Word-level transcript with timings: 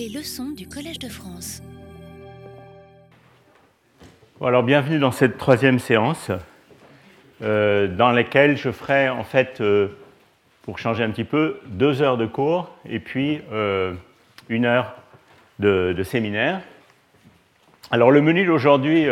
Les 0.00 0.08
leçons 0.08 0.52
du 0.52 0.66
Collège 0.66 0.98
de 0.98 1.10
France. 1.10 1.62
alors 4.40 4.62
bienvenue 4.62 4.98
dans 4.98 5.10
cette 5.10 5.36
troisième 5.36 5.78
séance 5.78 6.30
euh, 7.42 7.86
dans 7.86 8.10
laquelle 8.10 8.56
je 8.56 8.70
ferai 8.70 9.10
en 9.10 9.24
fait, 9.24 9.60
euh, 9.60 9.88
pour 10.62 10.78
changer 10.78 11.04
un 11.04 11.10
petit 11.10 11.24
peu, 11.24 11.60
deux 11.66 12.00
heures 12.00 12.16
de 12.16 12.24
cours 12.24 12.74
et 12.88 12.98
puis 12.98 13.42
euh, 13.52 13.92
une 14.48 14.64
heure 14.64 14.94
de, 15.58 15.92
de, 15.94 16.02
séminaire. 16.02 16.62
Alors 17.90 18.10
le 18.10 18.22
menu 18.22 18.46
d'aujourd'hui 18.46 19.06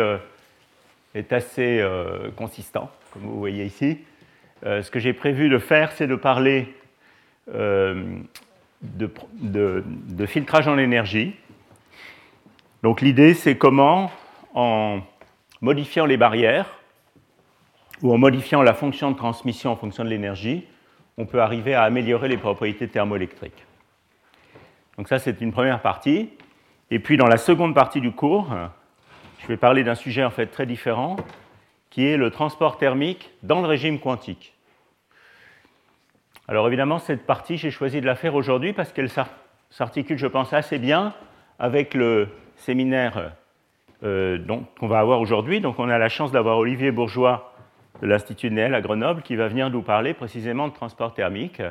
est 1.13 1.31
assez 1.31 1.87
consistant, 2.35 2.89
comme 3.13 3.21
vous 3.21 3.37
voyez 3.37 3.63
ici. 3.63 3.99
ce 4.63 4.89
que 4.89 4.97
j'ai 4.97 5.13
prévu 5.13 5.49
de 5.49 5.59
faire, 5.59 5.91
c'est 5.91 6.07
de 6.07 6.15
parler 6.15 6.73
de, 8.81 10.25
filtrage 10.25 10.67
en 10.67 10.77
énergie. 10.77 11.35
Donc 12.83 13.01
l'idée, 13.01 13.33
c'est 13.33 13.57
comment, 13.57 14.11
en 14.53 15.01
modifiant 15.61 16.05
les 16.05 16.17
barrières 16.17 16.79
ou 18.01 18.13
en 18.13 18.17
modifiant 18.17 18.61
la 18.61 18.73
fonction 18.73 19.11
de 19.11 19.17
transmission 19.17 19.71
en 19.71 19.75
fonction 19.75 20.03
de 20.03 20.09
l'énergie, 20.09 20.65
on 21.17 21.25
peut 21.25 21.41
arriver 21.41 21.73
à 21.73 21.83
améliorer 21.83 22.29
les 22.29 22.37
propriétés 22.37 22.87
thermoélectriques. 22.87 23.65
Donc 24.97 25.09
ça, 25.09 25.19
c'est 25.19 25.41
une 25.41 25.51
première 25.51 25.81
partie. 25.81 26.29
Et 26.91 26.99
puis 26.99 27.17
dans 27.17 27.27
la 27.27 27.37
seconde 27.37 27.75
partie 27.75 27.99
du 28.01 28.11
cours, 28.11 28.47
je 29.39 29.47
vais 29.47 29.57
parler 29.57 29.83
d'un 29.83 29.95
sujet 29.95 30.23
en 30.23 30.31
fait 30.31 30.47
très 30.47 30.65
différent, 30.65 31.17
qui 31.89 32.05
est 32.05 32.17
le 32.17 32.31
transport 32.31 32.77
thermique 32.77 33.31
dans 33.43 33.61
le 33.61 33.67
régime 33.67 33.99
quantique. 33.99 34.53
Alors 36.49 36.65
évidemment, 36.65 36.97
cette 36.97 37.27
partie, 37.27 37.57
j'ai 37.57 37.69
choisi 37.69 38.01
de 38.01 38.07
la 38.07 38.15
faire 38.15 38.33
aujourd'hui 38.33 38.73
parce 38.73 38.91
qu'elle 38.91 39.11
s'articule, 39.69 40.17
je 40.17 40.25
pense, 40.25 40.51
assez 40.51 40.79
bien 40.79 41.13
avec 41.59 41.93
le 41.93 42.27
séminaire 42.55 43.33
euh, 44.01 44.39
qu'on 44.79 44.87
va 44.87 44.97
avoir 44.97 45.21
aujourd'hui. 45.21 45.61
Donc 45.61 45.77
on 45.77 45.89
a 45.89 45.99
la 45.99 46.09
chance 46.09 46.31
d'avoir 46.31 46.57
Olivier 46.57 46.89
Bourgeois 46.89 47.53
de 48.01 48.07
l'Institut 48.07 48.49
Néel 48.49 48.73
à 48.73 48.81
Grenoble 48.81 49.21
qui 49.21 49.35
va 49.35 49.47
venir 49.47 49.69
nous 49.69 49.83
parler 49.83 50.15
précisément 50.15 50.67
de 50.67 50.73
transport 50.73 51.13
thermique. 51.13 51.61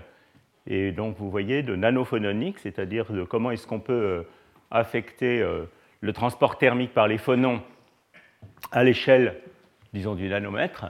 Et 0.68 0.92
donc 0.92 1.16
vous 1.18 1.28
voyez 1.28 1.64
de 1.64 1.74
nanophononique, 1.74 2.60
c'est-à-dire 2.60 3.06
de 3.10 3.24
comment 3.24 3.50
est-ce 3.50 3.66
qu'on 3.66 3.80
peut 3.80 3.92
euh, 3.92 4.22
affecter 4.70 5.42
euh, 5.42 5.64
le 6.02 6.12
transport 6.12 6.56
thermique 6.56 6.94
par 6.94 7.08
les 7.08 7.18
phonons 7.18 7.62
à 8.70 8.84
l'échelle, 8.84 9.40
disons, 9.92 10.14
du 10.14 10.28
nanomètre 10.28 10.86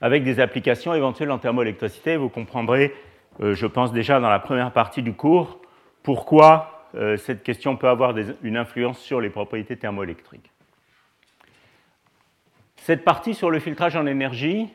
avec 0.00 0.24
des 0.24 0.40
applications 0.40 0.94
éventuelles 0.94 1.30
en 1.30 1.38
thermoélectricité. 1.38 2.16
Vous 2.16 2.28
comprendrez, 2.28 2.94
je 3.40 3.66
pense 3.66 3.92
déjà 3.92 4.20
dans 4.20 4.30
la 4.30 4.38
première 4.38 4.72
partie 4.72 5.02
du 5.02 5.12
cours, 5.12 5.60
pourquoi 6.02 6.86
euh, 6.94 7.16
cette 7.16 7.42
question 7.42 7.76
peut 7.76 7.88
avoir 7.88 8.14
une 8.42 8.56
influence 8.56 8.98
sur 8.98 9.20
les 9.20 9.30
propriétés 9.30 9.76
thermoélectriques. 9.76 10.50
Cette 12.76 13.04
partie 13.04 13.34
sur 13.34 13.50
le 13.50 13.58
filtrage 13.58 13.96
en 13.96 14.06
énergie, 14.06 14.68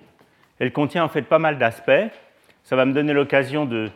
elle 0.60 0.72
contient 0.72 1.04
en 1.04 1.10
fait 1.10 1.24
pas 1.24 1.40
mal 1.40 1.58
d'aspects. 1.58 2.12
Ça 2.64 2.76
va 2.76 2.86
me 2.86 2.94
donner 2.94 3.14
l'occasion 3.14 3.66
de 3.66 3.90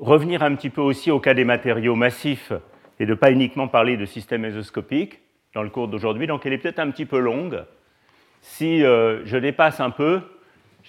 revenir 0.00 0.42
un 0.42 0.54
petit 0.54 0.70
peu 0.70 0.80
aussi 0.80 1.10
au 1.10 1.20
cas 1.20 1.34
des 1.34 1.44
matériaux 1.44 1.94
massifs 1.94 2.52
et 2.98 3.04
de 3.04 3.10
ne 3.10 3.14
pas 3.14 3.30
uniquement 3.30 3.68
parler 3.68 3.96
de 3.96 4.06
systèmes 4.06 4.42
mésoscopiques 4.42 5.20
dans 5.54 5.62
le 5.62 5.68
cours 5.70 5.88
d'aujourd'hui. 5.88 6.26
Donc 6.26 6.46
elle 6.46 6.54
est 6.54 6.58
peut-être 6.58 6.78
un 6.78 6.90
petit 6.90 7.06
peu 7.06 7.18
longue. 7.18 7.64
Si 8.40 8.82
euh, 8.82 9.24
je 9.26 9.36
dépasse 9.36 9.80
un 9.80 9.90
peu, 9.90 10.22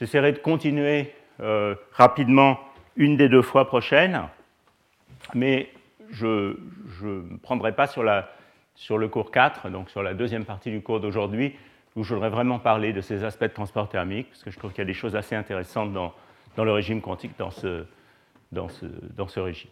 J'essaierai 0.02 0.32
de 0.32 0.40
continuer 0.40 1.14
euh, 1.42 1.76
rapidement 1.92 2.60
une 2.96 3.18
des 3.18 3.30
deux 3.30 3.42
fois 3.42 3.68
prochaines, 3.68 4.22
mais 5.34 5.70
je 6.12 6.56
ne 7.02 7.38
prendrai 7.38 7.74
pas 7.74 7.88
sur, 7.88 8.04
le 8.04 9.08
cours 9.08 9.32
4, 9.32 9.70
donc 9.70 9.90
sur 9.90 10.04
la 10.04 10.14
deuxième 10.14 10.46
partie 10.46 10.72
du 10.72 10.82
cours 10.82 11.00
d'aujourd'hui, 11.00 11.56
où 11.96 12.04
je 12.04 12.14
voudrais 12.14 12.30
vraiment 12.30 12.60
parler 12.60 12.94
de 12.94 13.02
ces 13.02 13.24
aspects 13.24 13.44
de 13.44 13.48
transport 13.48 13.90
thermique, 13.90 14.30
parce 14.30 14.44
que 14.44 14.52
je 14.52 14.58
trouve 14.58 14.72
qu'il 14.72 14.80
y 14.80 14.84
a 14.84 14.86
des 14.86 14.94
choses 14.94 15.16
assez 15.16 15.36
intéressantes 15.36 15.94
dans, 15.94 16.14
le 16.58 16.72
régime 16.72 17.02
quantique, 17.02 17.38
dans, 17.38 17.52
ce, 17.52 17.86
dans 18.52 18.68
ce 18.70 19.40
régime. 19.40 19.72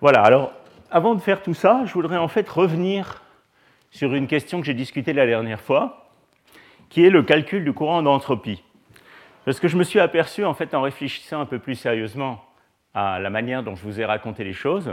Voilà, 0.00 0.22
alors 0.22 0.52
avant 0.90 1.14
de 1.14 1.20
faire 1.20 1.42
tout 1.42 1.54
ça, 1.54 1.82
je 1.84 1.92
voudrais 1.92 2.16
en 2.16 2.28
fait 2.28 2.48
revenir 2.48 3.22
sur 3.90 4.14
une 4.14 4.26
question 4.26 4.60
que 4.60 4.66
j'ai 4.66 4.74
discutée 4.74 5.12
la 5.12 5.26
dernière 5.26 5.60
fois, 5.60 6.10
qui 6.88 7.04
est 7.04 7.10
le 7.10 7.22
calcul 7.22 7.64
du 7.64 7.72
courant 7.72 8.02
d'entropie. 8.02 8.62
Parce 9.48 9.60
que 9.60 9.68
je 9.68 9.78
me 9.78 9.82
suis 9.82 9.98
aperçu, 9.98 10.44
en 10.44 10.52
fait, 10.52 10.74
en 10.74 10.82
réfléchissant 10.82 11.40
un 11.40 11.46
peu 11.46 11.58
plus 11.58 11.74
sérieusement 11.74 12.44
à 12.92 13.18
la 13.18 13.30
manière 13.30 13.62
dont 13.62 13.76
je 13.76 13.82
vous 13.82 13.98
ai 13.98 14.04
raconté 14.04 14.44
les 14.44 14.52
choses, 14.52 14.92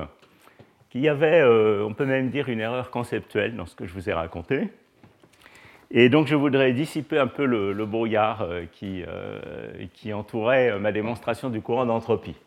qu'il 0.89 1.01
y 1.01 1.09
avait, 1.09 1.41
euh, 1.41 1.83
on 1.83 1.93
peut 1.93 2.05
même 2.05 2.29
dire, 2.29 2.47
une 2.47 2.61
erreur 2.61 2.89
conceptuelle 2.89 3.57
dans 3.57 3.66
ce 3.66 3.75
que 3.75 3.85
je 3.85 3.91
vous 3.91 4.09
ai 4.09 4.13
raconté. 4.13 4.69
Et 5.91 6.07
donc, 6.07 6.27
je 6.27 6.35
voudrais 6.35 6.71
dissiper 6.71 7.19
un 7.19 7.27
peu 7.27 7.43
le, 7.43 7.85
brouillard 7.85 8.43
euh, 8.43 8.63
qui, 8.71 9.03
euh, 9.05 9.41
qui, 9.93 10.13
entourait 10.13 10.79
ma 10.79 10.93
démonstration 10.93 11.49
du 11.49 11.59
courant 11.59 11.85
d'entropie. 11.85 12.37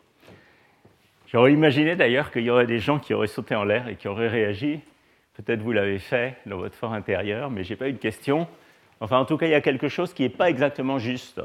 J'aurais 1.27 1.53
imaginé 1.53 1.95
d'ailleurs 1.95 2.31
qu'il 2.31 2.41
y 2.41 2.49
aurait 2.49 2.65
des 2.65 2.79
gens 2.79 2.97
qui 2.97 3.13
auraient 3.13 3.27
sauté 3.27 3.53
en 3.53 3.65
l'air 3.65 3.87
et 3.87 3.97
qui 3.97 4.07
auraient 4.07 4.29
réagi. 4.29 4.79
Peut-être 5.35 5.61
vous 5.61 5.73
l'avez 5.73 5.99
fait 5.99 6.37
dans 6.47 6.57
votre 6.57 6.73
fort 6.73 6.93
intérieur, 6.93 7.51
mais 7.51 7.63
je 7.63 7.69
n'ai 7.69 7.75
pas 7.75 7.87
eu 7.87 7.93
de 7.93 7.99
question. 7.99 8.47
Enfin, 8.99 9.19
en 9.19 9.25
tout 9.25 9.37
cas, 9.37 9.45
il 9.45 9.51
y 9.51 9.53
a 9.53 9.61
quelque 9.61 9.89
chose 9.89 10.11
qui 10.11 10.23
n'est 10.23 10.29
pas 10.29 10.49
exactement 10.49 10.97
juste 10.97 11.39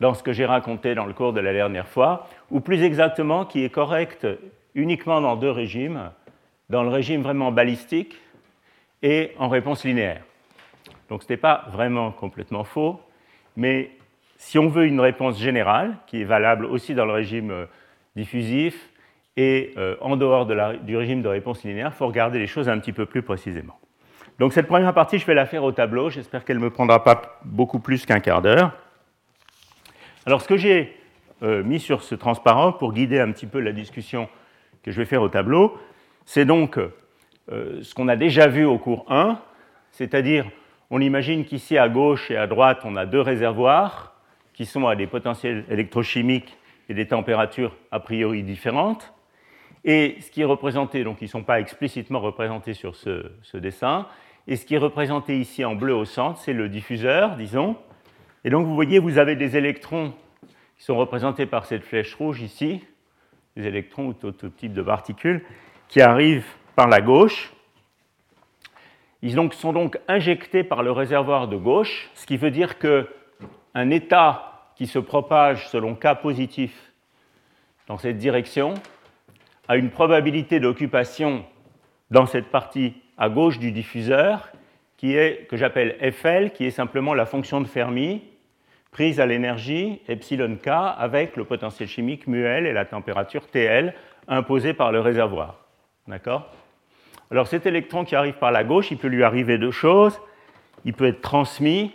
dans 0.00 0.14
ce 0.14 0.22
que 0.22 0.32
j'ai 0.32 0.46
raconté 0.46 0.94
dans 0.94 1.04
le 1.04 1.12
cours 1.12 1.32
de 1.32 1.40
la 1.40 1.52
dernière 1.52 1.86
fois, 1.86 2.26
ou 2.50 2.60
plus 2.60 2.82
exactement, 2.82 3.44
qui 3.44 3.64
est 3.64 3.70
correct 3.70 4.26
uniquement 4.74 5.20
dans 5.20 5.36
deux 5.36 5.50
régimes, 5.50 6.10
dans 6.70 6.82
le 6.82 6.88
régime 6.88 7.22
vraiment 7.22 7.52
balistique 7.52 8.16
et 9.02 9.32
en 9.38 9.48
réponse 9.48 9.84
linéaire. 9.84 10.22
Donc 11.08 11.22
ce 11.22 11.32
n'est 11.32 11.36
pas 11.36 11.66
vraiment 11.70 12.12
complètement 12.12 12.64
faux, 12.64 13.00
mais 13.56 13.90
si 14.36 14.58
on 14.58 14.68
veut 14.68 14.86
une 14.86 15.00
réponse 15.00 15.38
générale, 15.38 15.96
qui 16.06 16.22
est 16.22 16.24
valable 16.24 16.64
aussi 16.64 16.94
dans 16.94 17.04
le 17.04 17.12
régime 17.12 17.50
euh, 17.50 17.66
diffusif 18.16 18.88
et 19.36 19.74
euh, 19.76 19.96
en 20.00 20.16
dehors 20.16 20.46
du 20.46 20.96
régime 20.96 21.20
de 21.20 21.28
réponse 21.28 21.62
linéaire, 21.62 21.90
il 21.94 21.96
faut 21.96 22.06
regarder 22.06 22.38
les 22.38 22.46
choses 22.46 22.68
un 22.68 22.78
petit 22.78 22.92
peu 22.92 23.06
plus 23.06 23.22
précisément. 23.22 23.78
Donc 24.38 24.54
cette 24.54 24.66
première 24.66 24.94
partie, 24.94 25.18
je 25.18 25.26
vais 25.26 25.34
la 25.34 25.44
faire 25.44 25.62
au 25.62 25.72
tableau. 25.72 26.08
J'espère 26.08 26.44
qu'elle 26.44 26.56
ne 26.56 26.62
me 26.62 26.70
prendra 26.70 27.04
pas 27.04 27.38
beaucoup 27.44 27.80
plus 27.80 28.06
qu'un 28.06 28.20
quart 28.20 28.40
d'heure. 28.40 28.72
Alors 30.26 30.42
ce 30.42 30.48
que 30.48 30.58
j'ai 30.58 30.94
euh, 31.42 31.62
mis 31.62 31.80
sur 31.80 32.02
ce 32.02 32.14
transparent 32.14 32.72
pour 32.72 32.92
guider 32.92 33.18
un 33.18 33.32
petit 33.32 33.46
peu 33.46 33.58
la 33.58 33.72
discussion 33.72 34.28
que 34.82 34.90
je 34.90 34.98
vais 34.98 35.06
faire 35.06 35.22
au 35.22 35.30
tableau, 35.30 35.78
c'est 36.26 36.44
donc 36.44 36.78
euh, 36.78 37.82
ce 37.82 37.94
qu'on 37.94 38.06
a 38.06 38.16
déjà 38.16 38.46
vu 38.46 38.66
au 38.66 38.78
cours 38.78 39.06
1, 39.08 39.40
c'est-à-dire 39.92 40.44
on 40.90 41.00
imagine 41.00 41.46
qu'ici 41.46 41.78
à 41.78 41.88
gauche 41.88 42.30
et 42.30 42.36
à 42.36 42.46
droite, 42.46 42.82
on 42.84 42.96
a 42.96 43.06
deux 43.06 43.20
réservoirs 43.20 44.14
qui 44.52 44.66
sont 44.66 44.86
à 44.86 44.94
des 44.94 45.06
potentiels 45.06 45.64
électrochimiques 45.70 46.58
et 46.90 46.94
des 46.94 47.06
températures 47.06 47.74
a 47.90 48.00
priori 48.00 48.42
différentes. 48.42 49.14
Et 49.84 50.18
ce 50.20 50.30
qui 50.30 50.42
est 50.42 50.46
représenté, 50.46 51.02
donc 51.02 51.22
ils 51.22 51.26
ne 51.26 51.30
sont 51.30 51.44
pas 51.44 51.60
explicitement 51.60 52.20
représentés 52.20 52.74
sur 52.74 52.94
ce 52.94 53.56
dessin, 53.56 54.06
et 54.46 54.56
ce 54.56 54.66
qui 54.66 54.74
est 54.74 54.78
représenté 54.78 55.38
ici 55.38 55.64
en 55.64 55.74
bleu 55.74 55.94
au 55.94 56.04
centre, 56.04 56.38
c'est 56.40 56.52
le 56.52 56.68
diffuseur, 56.68 57.36
disons. 57.36 57.76
Et 58.44 58.50
donc 58.50 58.66
vous 58.66 58.74
voyez, 58.74 58.98
vous 58.98 59.18
avez 59.18 59.36
des 59.36 59.56
électrons 59.56 60.14
qui 60.76 60.84
sont 60.84 60.96
représentés 60.96 61.46
par 61.46 61.66
cette 61.66 61.84
flèche 61.84 62.14
rouge 62.14 62.40
ici, 62.40 62.82
des 63.56 63.66
électrons 63.66 64.06
ou 64.06 64.12
tout, 64.14 64.32
type 64.48 64.72
de 64.72 64.82
particules, 64.82 65.44
qui 65.88 66.00
arrivent 66.00 66.46
par 66.74 66.88
la 66.88 67.00
gauche. 67.00 67.52
Ils 69.22 69.34
sont 69.52 69.72
donc 69.74 69.98
injectés 70.08 70.64
par 70.64 70.82
le 70.82 70.92
réservoir 70.92 71.48
de 71.48 71.56
gauche, 71.56 72.08
ce 72.14 72.24
qui 72.24 72.38
veut 72.38 72.50
dire 72.50 72.78
qu'un 72.78 73.90
état 73.90 74.72
qui 74.76 74.86
se 74.86 74.98
propage 74.98 75.68
selon 75.68 75.94
K 75.94 76.22
positif 76.22 76.92
dans 77.86 77.98
cette 77.98 78.16
direction 78.16 78.72
a 79.68 79.76
une 79.76 79.90
probabilité 79.90 80.58
d'occupation 80.60 81.44
dans 82.10 82.24
cette 82.24 82.50
partie 82.50 82.94
à 83.18 83.28
gauche 83.28 83.58
du 83.58 83.72
diffuseur, 83.72 84.50
qui 85.00 85.16
est, 85.16 85.48
que 85.48 85.56
j'appelle 85.56 85.96
FL, 86.12 86.50
qui 86.50 86.66
est 86.66 86.70
simplement 86.70 87.14
la 87.14 87.24
fonction 87.24 87.62
de 87.62 87.66
Fermi 87.66 88.20
prise 88.90 89.18
à 89.18 89.24
l'énergie 89.24 90.02
epsilon 90.08 90.58
k 90.62 90.68
avec 90.68 91.36
le 91.36 91.44
potentiel 91.44 91.88
chimique 91.88 92.26
muel 92.26 92.66
et 92.66 92.74
la 92.74 92.84
température 92.84 93.46
TL 93.46 93.94
imposée 94.28 94.74
par 94.74 94.92
le 94.92 95.00
réservoir. 95.00 95.64
D'accord? 96.06 96.52
Alors 97.30 97.46
cet 97.46 97.64
électron 97.64 98.04
qui 98.04 98.14
arrive 98.14 98.34
par 98.34 98.52
la 98.52 98.62
gauche, 98.62 98.90
il 98.90 98.98
peut 98.98 99.08
lui 99.08 99.22
arriver 99.22 99.56
deux 99.56 99.70
choses. 99.70 100.20
Il 100.84 100.92
peut 100.92 101.06
être 101.06 101.22
transmis 101.22 101.94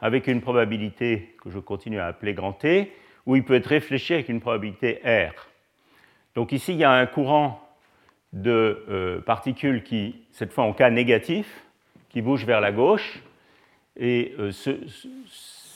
avec 0.00 0.26
une 0.26 0.40
probabilité 0.40 1.36
que 1.42 1.50
je 1.50 1.58
continue 1.58 1.98
à 1.98 2.06
appeler 2.06 2.32
grand 2.32 2.54
T, 2.54 2.90
ou 3.26 3.36
il 3.36 3.44
peut 3.44 3.54
être 3.54 3.66
réfléchi 3.66 4.14
avec 4.14 4.30
une 4.30 4.40
probabilité 4.40 5.02
R. 5.04 5.34
Donc 6.34 6.52
ici, 6.52 6.72
il 6.72 6.78
y 6.78 6.84
a 6.84 6.92
un 6.92 7.04
courant 7.04 7.60
de 8.32 8.82
euh, 8.88 9.20
particules 9.20 9.82
qui, 9.82 10.24
cette 10.30 10.54
fois 10.54 10.64
en 10.64 10.72
cas 10.72 10.88
négatif, 10.88 11.66
qui 12.10 12.22
bougent 12.22 12.44
vers 12.44 12.60
la 12.60 12.72
gauche. 12.72 13.22
Et 13.96 14.34
euh, 14.38 14.50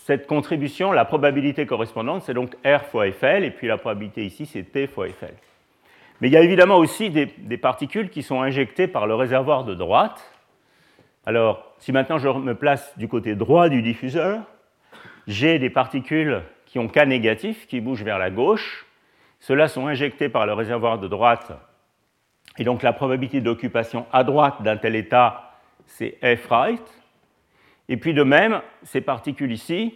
cette 0.05 0.27
contribution, 0.27 0.93
la 0.93 1.05
probabilité 1.05 1.67
correspondante, 1.67 2.23
c'est 2.23 2.35
donc 2.35 2.55
R 2.65 2.83
fois 2.85 3.11
FL, 3.11 3.45
et 3.45 3.51
puis 3.51 3.67
la 3.67 3.79
probabilité 3.79 4.25
ici, 4.25 4.45
c'est 4.47 4.65
T 4.65 4.87
fois 4.87 5.09
FL. 5.09 5.35
Mais 6.21 6.29
il 6.29 6.33
y 6.33 6.37
a 6.37 6.43
évidemment 6.43 6.77
aussi 6.77 7.11
des, 7.11 7.27
particules 7.59 8.09
qui 8.09 8.23
sont 8.23 8.41
injectées 8.41 8.87
par 8.87 9.07
le 9.07 9.15
réservoir 9.15 9.65
de 9.65 9.75
droite. 9.75 10.23
Alors, 11.27 11.75
si 11.79 11.93
maintenant 11.93 12.19
je 12.19 12.29
me 12.29 12.55
place 12.55 12.97
du 12.99 13.09
côté 13.09 13.35
droit 13.35 13.69
du 13.69 13.83
diffuseur, 13.83 14.41
j'ai 15.27 15.59
des 15.59 15.71
particules 15.71 16.43
qui 16.67 16.79
ont 16.79 16.89
K 16.89 17.07
négatif, 17.07 17.67
qui 17.67 17.81
bougent 17.81 18.05
vers 18.05 18.19
la 18.19 18.31
gauche. 18.31 18.87
Ceux-là 19.41 19.69
sont 19.69 19.87
injectés 19.87 20.29
par 20.29 20.47
le 20.47 20.53
réservoir 20.53 20.99
de 20.99 21.09
droite. 21.09 21.53
Et 22.59 22.65
donc 22.65 22.83
la 22.83 22.93
probabilité 22.93 23.41
d'occupation 23.41 24.07
à 24.13 24.23
droite 24.23 24.63
d'un 24.63 24.77
tel 24.77 24.95
état, 24.95 25.44
c'est 25.87 26.17
F 26.23 26.49
right. 26.49 26.83
Et 27.89 27.97
puis 27.97 28.15
de 28.15 28.23
même, 28.23 28.63
ces 28.83 29.01
particules 29.01 29.53
ici 29.53 29.95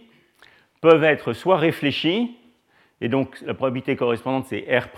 peuvent 0.81 1.03
être 1.03 1.33
soit 1.33 1.57
réfléchies, 1.57 2.37
et 3.01 3.09
donc 3.09 3.41
la 3.45 3.53
probabilité 3.53 3.95
correspondante 3.95 4.45
c'est 4.45 4.65
R', 4.69 4.89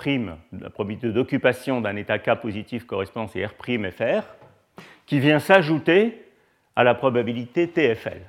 la 0.60 0.70
probabilité 0.70 1.10
d'occupation 1.10 1.82
d'un 1.82 1.96
état 1.96 2.20
K 2.20 2.40
positif 2.42 2.86
correspondant 2.86 3.28
c'est 3.28 3.46
R' 3.46 3.56
FR, 3.92 4.24
qui 5.06 5.20
vient 5.20 5.40
s'ajouter 5.40 6.24
à 6.76 6.84
la 6.84 6.96
probabilité 6.96 7.68
TFL. 7.68 8.22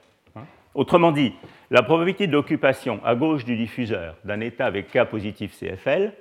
Autrement 0.74 1.12
dit, 1.12 1.34
la 1.70 1.82
probabilité 1.82 2.26
d'occupation 2.26 3.00
à 3.04 3.14
gauche 3.14 3.44
du 3.44 3.56
diffuseur 3.56 4.16
d'un 4.24 4.40
état 4.40 4.66
avec 4.66 4.90
K 4.90 5.04
positif 5.04 5.58
CFL, 5.58 6.12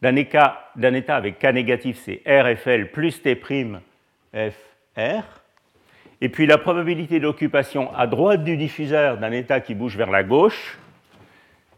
d'un 0.00 0.16
état, 0.16 1.14
avec 1.14 1.38
K 1.38 1.44
négatif 1.46 1.98
c'est 1.98 2.22
RFL 2.26 2.90
plus 2.90 3.22
T' 3.22 3.36
FR, 3.36 5.41
et 6.22 6.28
puis 6.28 6.46
la 6.46 6.56
probabilité 6.56 7.18
d'occupation 7.18 7.92
à 7.96 8.06
droite 8.06 8.44
du 8.44 8.56
diffuseur 8.56 9.18
d'un 9.18 9.32
état 9.32 9.60
qui 9.60 9.74
bouge 9.74 9.96
vers 9.96 10.10
la 10.10 10.22
gauche, 10.22 10.78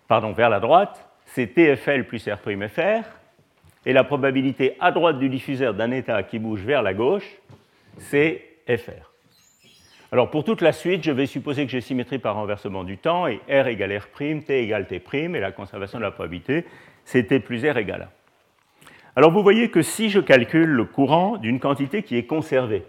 pardon, 0.06 0.32
vers 0.32 0.50
la 0.50 0.60
droite, 0.60 1.08
c'est 1.24 1.46
TFL 1.46 2.04
plus 2.04 2.28
R'FR, 2.28 3.08
et 3.86 3.94
la 3.94 4.04
probabilité 4.04 4.76
à 4.80 4.92
droite 4.92 5.18
du 5.18 5.30
diffuseur 5.30 5.72
d'un 5.72 5.90
état 5.92 6.22
qui 6.22 6.38
bouge 6.38 6.60
vers 6.60 6.82
la 6.82 6.92
gauche, 6.92 7.26
c'est 7.96 8.44
FR. 8.68 9.10
Alors 10.12 10.30
pour 10.30 10.44
toute 10.44 10.60
la 10.60 10.72
suite, 10.72 11.02
je 11.04 11.10
vais 11.10 11.24
supposer 11.24 11.64
que 11.64 11.72
j'ai 11.72 11.80
symétrie 11.80 12.18
par 12.18 12.34
renversement 12.34 12.84
du 12.84 12.98
temps, 12.98 13.26
et 13.26 13.40
R 13.48 13.66
égale 13.68 13.96
R', 13.96 14.44
T 14.46 14.62
égale 14.62 14.86
T', 14.86 15.02
et 15.14 15.40
la 15.40 15.52
conservation 15.52 15.96
de 15.96 16.04
la 16.04 16.10
probabilité, 16.10 16.66
c'est 17.06 17.28
T 17.28 17.40
plus 17.40 17.64
R 17.66 17.78
égale 17.78 18.02
1. 18.02 18.08
Alors 19.16 19.30
vous 19.30 19.42
voyez 19.42 19.70
que 19.70 19.80
si 19.80 20.10
je 20.10 20.20
calcule 20.20 20.68
le 20.68 20.84
courant 20.84 21.38
d'une 21.38 21.60
quantité 21.60 22.02
qui 22.02 22.18
est 22.18 22.26
conservée, 22.26 22.84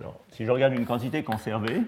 alors 0.00 0.18
si 0.30 0.44
je 0.44 0.50
regarde 0.50 0.72
une 0.72 0.86
quantité 0.86 1.22
conservée, 1.22 1.82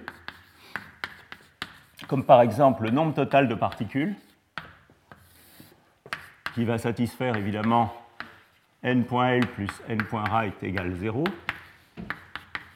comme 2.08 2.24
par 2.24 2.42
exemple 2.42 2.84
le 2.84 2.90
nombre 2.90 3.14
total 3.14 3.48
de 3.48 3.54
particules, 3.54 4.14
qui 6.54 6.64
va 6.64 6.76
satisfaire 6.76 7.36
évidemment 7.36 7.94
n.L 8.82 9.46
plus 9.46 9.70
n.right 9.88 10.62
égale 10.62 10.92
0, 10.94 11.24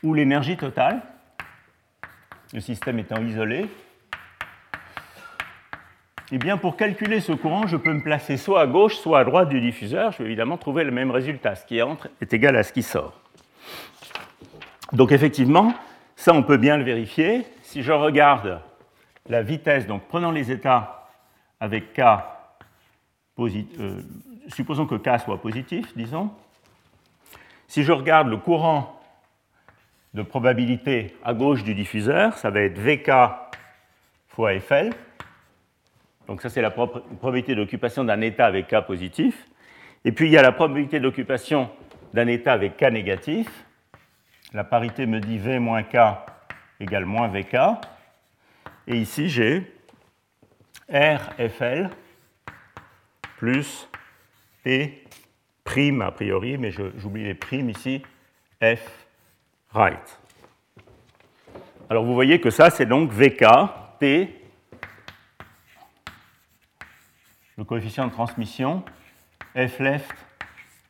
ou 0.03 0.15
l'énergie 0.15 0.57
totale, 0.57 1.03
le 2.55 2.61
système 2.61 2.99
étant 2.99 3.21
isolé, 3.21 3.69
eh 6.33 6.39
bien, 6.39 6.57
pour 6.57 6.77
calculer 6.77 7.21
ce 7.21 7.31
courant, 7.31 7.69
je 7.69 7.77
peux 7.77 7.93
me 7.93 8.03
placer 8.03 8.37
soit 8.37 8.61
à 8.61 8.67
gauche, 8.67 8.97
soit 8.97 9.21
à 9.21 9.25
droite 9.25 9.49
du 9.49 9.61
diffuseur. 9.61 10.11
Je 10.11 10.19
vais 10.19 10.25
évidemment 10.25 10.57
trouver 10.57 10.83
le 10.83 10.91
même 10.91 11.13
résultat. 11.13 11.55
Ce 11.55 11.65
qui 11.65 11.81
entre 11.81 12.09
est 12.21 12.33
égal 12.33 12.57
à 12.57 12.65
ce 12.65 12.73
qui 12.73 12.83
sort. 12.83 13.26
Donc, 14.93 15.13
effectivement, 15.13 15.75
ça, 16.15 16.33
on 16.33 16.43
peut 16.43 16.57
bien 16.57 16.77
le 16.77 16.85
vérifier. 16.85 17.45
Si 17.63 17.83
je 17.83 17.93
regarde 17.93 18.61
la 19.29 19.43
vitesse, 19.43 19.87
donc 19.87 20.03
prenons 20.09 20.31
les 20.31 20.51
états 20.51 21.09
avec 21.61 21.93
K, 21.93 22.01
euh, 23.39 24.03
supposons 24.49 24.87
que 24.87 24.95
K 24.95 25.21
soit 25.21 25.41
positif, 25.41 25.97
disons. 25.97 26.31
Si 27.69 27.83
je 27.83 27.93
regarde 27.93 28.29
le 28.29 28.37
courant 28.37 29.01
de 30.15 30.23
probabilité 30.23 31.15
à 31.25 31.35
gauche 31.35 31.65
du 31.65 31.75
diffuseur, 31.75 32.39
ça 32.39 32.51
va 32.51 32.61
être 32.61 32.79
VK 32.79 33.11
fois 34.29 34.59
FL. 34.59 34.91
Donc 36.27 36.43
ça, 36.43 36.49
c'est 36.49 36.63
la 36.63 36.71
probabilité 36.71 37.55
d'occupation 37.55 38.05
d'un 38.05 38.21
état 38.21 38.47
avec 38.47 38.69
K 38.69 38.81
positif. 38.87 39.47
Et 40.05 40.13
puis, 40.13 40.29
il 40.29 40.33
y 40.33 40.39
a 40.39 40.43
la 40.43 40.53
probabilité 40.53 41.01
d'occupation 41.01 41.69
d'un 42.15 42.27
état 42.27 42.53
avec 42.53 42.77
K 42.77 42.85
négatif. 42.91 43.66
La 44.53 44.65
parité 44.65 45.07
me 45.07 45.21
dit 45.21 45.39
V 45.39 45.59
moins 45.59 45.83
K 45.83 45.97
égale 46.81 47.05
moins 47.05 47.29
VK. 47.29 47.57
Et 48.87 48.97
ici, 48.97 49.29
j'ai 49.29 49.73
RFL 50.89 51.91
plus 53.39 53.89
P 54.63 55.05
prime 55.65 56.01
a 56.01 56.13
priori, 56.13 56.57
mais 56.59 56.71
j'oublie 56.71 57.25
les 57.25 57.35
primes 57.35 57.71
ici, 57.71 58.03
F 58.63 59.07
right. 59.73 60.21
Alors 61.91 62.05
vous 62.05 62.15
voyez 62.15 62.41
que 62.41 62.51
ça, 62.51 62.71
c'est 62.71 62.87
donc 62.87 63.11
VK, 63.11 63.45
T, 63.99 64.43
le 67.57 67.65
coefficient 67.65 68.07
de 68.07 68.13
transmission, 68.13 68.85
F 69.57 69.81
left 69.81 70.15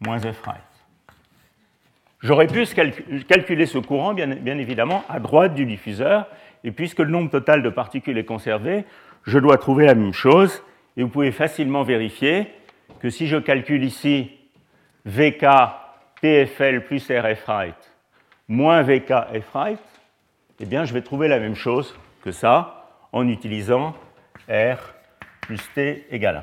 moins 0.01 0.21
F 0.21 0.43
right. 0.43 0.76
J'aurais 2.27 2.49
pu 2.49 2.67
calculer 3.29 3.67
ce 3.67 3.79
courant, 3.79 4.13
bien, 4.13 4.59
évidemment, 4.59 5.05
à 5.09 5.21
droite 5.21 5.55
du 5.55 5.65
diffuseur, 5.65 6.27
et 6.65 6.73
puisque 6.73 6.99
le 6.99 7.07
nombre 7.07 7.31
total 7.31 7.63
de 7.63 7.69
particules 7.69 8.19
est 8.19 8.25
conservé, 8.25 8.85
je 9.23 9.39
dois 9.39 9.59
trouver 9.59 9.87
la 9.87 9.95
même 9.95 10.13
chose, 10.13 10.65
et 10.97 11.05
vous 11.05 11.09
pouvez 11.09 11.31
facilement 11.31 11.85
vérifier 11.85 12.49
que 12.99 13.11
si 13.11 13.29
je 13.29 13.37
calcule 13.37 13.85
ici 13.85 14.33
VK 15.05 15.47
TFL 16.21 16.81
plus 16.81 17.09
RF 17.09 17.45
right 17.47 17.95
moins 18.49 18.83
VK 18.83 19.13
F 19.41 19.53
right, 19.55 19.79
eh 20.59 20.65
bien, 20.65 20.85
je 20.85 20.95
vais 20.95 21.03
trouver 21.03 21.29
la 21.29 21.39
même 21.39 21.55
chose 21.55 21.97
que 22.25 22.33
ça 22.33 22.89
en 23.13 23.29
utilisant 23.29 23.95
R 24.49 24.79
plus 25.43 25.61
T 25.77 26.09
égale 26.11 26.43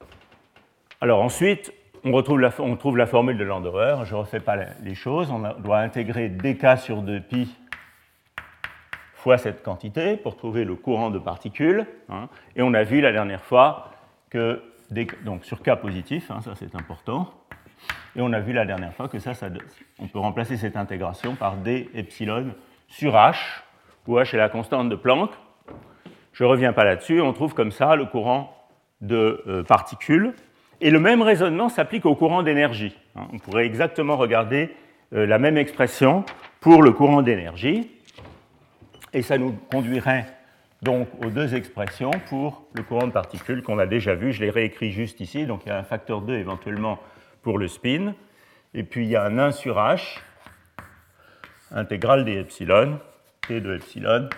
1. 0.00 0.06
Alors 1.00 1.22
ensuite, 1.22 1.72
on, 2.04 2.12
retrouve 2.12 2.40
la, 2.40 2.50
trouve 2.50 2.96
la 2.96 3.06
formule 3.06 3.36
de 3.36 3.44
Landauer. 3.44 4.04
Je 4.04 4.14
ne 4.14 4.20
refais 4.20 4.40
pas 4.40 4.56
les 4.82 4.94
choses. 4.94 5.30
On 5.30 5.40
doit 5.60 5.78
intégrer 5.78 6.28
dk 6.28 6.78
sur 6.78 7.02
2pi 7.02 7.48
fois 9.14 9.38
cette 9.38 9.62
quantité 9.62 10.18
pour 10.18 10.36
trouver 10.36 10.64
le 10.64 10.74
courant 10.74 11.10
de 11.10 11.18
particules. 11.18 11.86
Hein. 12.10 12.28
Et 12.56 12.62
on 12.62 12.74
a 12.74 12.84
vu 12.84 13.00
la 13.00 13.10
dernière 13.10 13.42
fois 13.42 13.90
que, 14.28 14.62
donc 15.24 15.44
sur 15.44 15.62
k 15.62 15.74
positif, 15.76 16.30
hein, 16.30 16.40
ça 16.42 16.54
c'est 16.54 16.74
important, 16.74 17.32
et 18.16 18.20
on 18.20 18.32
a 18.32 18.40
vu 18.40 18.52
la 18.52 18.66
dernière 18.66 18.92
fois 18.92 19.08
que 19.08 19.18
ça, 19.18 19.32
on 19.98 20.08
peut 20.08 20.18
remplacer 20.18 20.56
cette 20.56 20.76
intégration 20.76 21.34
par 21.34 21.56
d 21.56 21.90
epsilon 21.94 22.54
sur 22.86 23.14
h, 23.14 23.34
où 24.06 24.18
h 24.18 24.34
est 24.34 24.38
la 24.38 24.48
constante 24.48 24.88
de 24.88 24.96
Planck. 24.96 25.30
Je 26.32 26.44
ne 26.44 26.48
reviens 26.48 26.72
pas 26.72 26.84
là-dessus. 26.84 27.20
On 27.20 27.32
trouve 27.32 27.54
comme 27.54 27.72
ça 27.72 27.96
le 27.96 28.04
courant 28.06 28.54
de 29.00 29.42
euh, 29.46 29.62
particules. 29.62 30.34
Et 30.84 30.90
le 30.90 31.00
même 31.00 31.22
raisonnement 31.22 31.70
s'applique 31.70 32.04
au 32.04 32.14
courant 32.14 32.42
d'énergie. 32.42 32.94
Hein. 33.16 33.26
on 33.32 33.38
pourrait 33.38 33.64
exactement 33.64 34.18
regarder 34.18 34.76
euh, 35.14 35.24
la 35.24 35.38
même 35.38 35.56
expression 35.56 36.26
pour 36.60 36.82
le 36.82 36.92
courant 36.92 37.22
d'énergie. 37.22 37.90
Et 39.14 39.22
ça 39.22 39.38
nous 39.38 39.52
conduirait 39.70 40.26
donc 40.82 41.08
aux 41.24 41.30
deux 41.30 41.54
expressions 41.54 42.10
pour 42.28 42.66
le 42.74 42.82
courant 42.82 43.06
de 43.06 43.12
particules 43.12 43.62
qu'on 43.62 43.78
a 43.78 43.86
déjà 43.86 44.14
vu. 44.14 44.34
Je 44.34 44.42
les 44.42 44.50
réécris 44.50 44.90
juste 44.90 45.20
ici. 45.20 45.46
Donc 45.46 45.62
il 45.64 45.70
y 45.70 45.72
a 45.72 45.78
un 45.78 45.84
facteur 45.84 46.20
2 46.20 46.34
éventuellement 46.34 46.98
pour 47.40 47.56
le 47.56 47.66
spin. 47.66 48.14
Et 48.74 48.82
puis 48.82 49.06
il 49.06 49.10
y 49.10 49.16
a 49.16 49.24
un 49.24 49.38
1 49.38 49.52
sur 49.52 49.78
h, 49.78 50.18
intégrale 51.70 52.26
des 52.26 52.36
epsilon, 52.36 53.00
t 53.48 53.62
de 53.62 53.74
epsilon, 53.74 54.28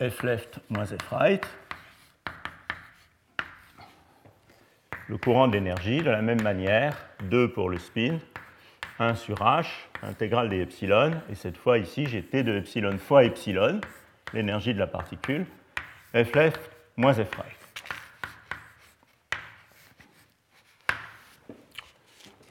f 0.00 0.24
left 0.24 0.58
moins 0.68 0.86
f 0.86 1.08
right. 1.12 1.46
Le 5.08 5.16
courant 5.16 5.48
d'énergie, 5.48 6.02
de 6.02 6.10
la 6.10 6.20
même 6.20 6.42
manière, 6.42 6.94
2 7.30 7.50
pour 7.52 7.70
le 7.70 7.78
spin, 7.78 8.18
1 8.98 9.14
sur 9.14 9.36
h, 9.36 9.64
intégrale 10.02 10.50
des 10.50 10.60
epsilon, 10.60 11.12
et 11.30 11.34
cette 11.34 11.56
fois 11.56 11.78
ici 11.78 12.04
j'ai 12.04 12.22
t 12.22 12.42
de 12.42 12.54
epsilon 12.54 12.98
fois 12.98 13.24
epsilon, 13.24 13.80
l'énergie 14.34 14.74
de 14.74 14.78
la 14.78 14.86
particule, 14.86 15.46
f 16.12 16.34
left 16.34 16.60
moins 16.98 17.14
f. 17.14 17.40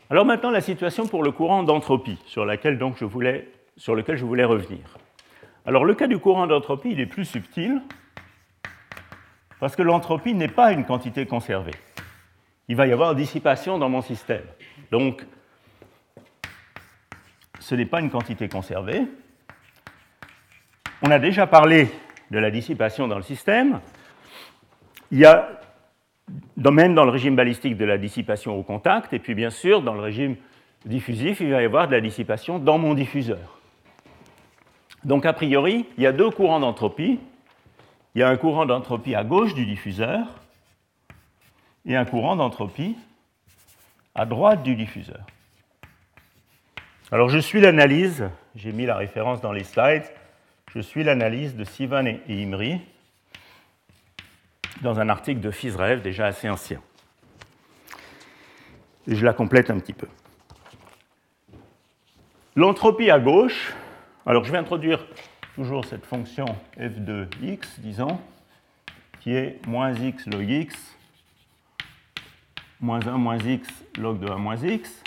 Alors 0.09 0.25
maintenant, 0.25 0.49
la 0.49 0.61
situation 0.61 1.05
pour 1.05 1.21
le 1.21 1.31
courant 1.31 1.61
d'entropie, 1.61 2.17
sur, 2.25 2.43
sur 3.77 3.95
lequel 3.95 4.17
je 4.17 4.25
voulais 4.25 4.45
revenir. 4.45 4.97
Alors 5.67 5.85
le 5.85 5.93
cas 5.93 6.07
du 6.07 6.17
courant 6.17 6.47
d'entropie, 6.47 6.89
il 6.93 6.99
est 7.01 7.05
plus 7.05 7.25
subtil, 7.25 7.83
parce 9.59 9.75
que 9.75 9.83
l'entropie 9.83 10.33
n'est 10.33 10.47
pas 10.47 10.71
une 10.71 10.85
quantité 10.85 11.27
conservée. 11.27 11.75
Il 12.69 12.75
va 12.75 12.87
y 12.87 12.91
avoir 12.91 13.15
dissipation 13.15 13.77
dans 13.77 13.89
mon 13.89 14.01
système. 14.01 14.43
Donc, 14.91 15.25
ce 17.59 17.75
n'est 17.75 17.85
pas 17.85 18.01
une 18.01 18.09
quantité 18.09 18.49
conservée. 18.49 19.03
On 21.01 21.11
a 21.11 21.19
déjà 21.19 21.47
parlé 21.47 21.89
de 22.31 22.39
la 22.39 22.51
dissipation 22.51 23.07
dans 23.07 23.17
le 23.17 23.23
système. 23.23 23.79
Il 25.11 25.19
y 25.19 25.25
a 25.25 25.49
même 26.57 26.95
dans 26.95 27.05
le 27.05 27.11
régime 27.11 27.35
balistique 27.35 27.77
de 27.77 27.85
la 27.85 27.97
dissipation 27.97 28.57
au 28.57 28.63
contact, 28.63 29.13
et 29.13 29.19
puis 29.19 29.33
bien 29.33 29.49
sûr, 29.49 29.81
dans 29.81 29.93
le 29.93 30.01
régime 30.01 30.35
diffusif, 30.85 31.39
il 31.39 31.51
va 31.51 31.61
y 31.61 31.65
avoir 31.65 31.87
de 31.87 31.93
la 31.93 32.01
dissipation 32.01 32.59
dans 32.59 32.77
mon 32.77 32.93
diffuseur. 32.93 33.59
Donc 35.05 35.25
a 35.25 35.31
priori, 35.31 35.85
il 35.97 36.03
y 36.03 36.07
a 36.07 36.11
deux 36.11 36.29
courants 36.29 36.59
d'entropie. 36.59 37.19
Il 38.15 38.19
y 38.19 38.23
a 38.23 38.29
un 38.29 38.35
courant 38.35 38.65
d'entropie 38.65 39.15
à 39.15 39.23
gauche 39.23 39.53
du 39.53 39.65
diffuseur 39.65 40.27
et 41.87 41.95
un 41.95 42.05
courant 42.05 42.35
d'entropie 42.35 42.95
à 44.13 44.25
droite 44.25 44.61
du 44.61 44.75
diffuseur. 44.75 45.25
Alors 47.11 47.29
je 47.29 47.39
suis 47.39 47.61
l'analyse, 47.61 48.29
j'ai 48.55 48.73
mis 48.73 48.85
la 48.85 48.97
référence 48.97 49.39
dans 49.39 49.53
les 49.53 49.63
slides, 49.63 50.03
je 50.75 50.81
suis 50.81 51.03
l'analyse 51.03 51.55
de 51.55 51.63
Sivan 51.63 52.05
et 52.05 52.21
Imri 52.27 52.81
dans 54.81 54.99
un 54.99 55.07
article 55.07 55.39
de 55.39 55.49
FISREV 55.49 56.01
déjà 56.01 56.25
assez 56.25 56.49
ancien. 56.49 56.81
Et 59.07 59.15
je 59.15 59.25
la 59.25 59.33
complète 59.33 59.69
un 59.69 59.79
petit 59.79 59.93
peu. 59.93 60.07
L'entropie 62.55 63.09
à 63.09 63.19
gauche, 63.19 63.73
alors 64.25 64.43
je 64.43 64.51
vais 64.51 64.57
introduire 64.57 65.05
toujours 65.55 65.85
cette 65.85 66.05
fonction 66.05 66.45
f 66.77 66.99
de 66.99 67.27
x, 67.41 67.79
disons, 67.79 68.19
qui 69.21 69.33
est 69.33 69.65
moins 69.65 69.93
x 69.93 70.25
log 70.27 70.49
x, 70.49 70.96
moins 72.79 73.05
1 73.05 73.11
moins 73.17 73.37
x 73.37 73.67
log 73.97 74.19
de 74.19 74.29
1 74.29 74.37
moins 74.37 74.57
x, 74.57 75.03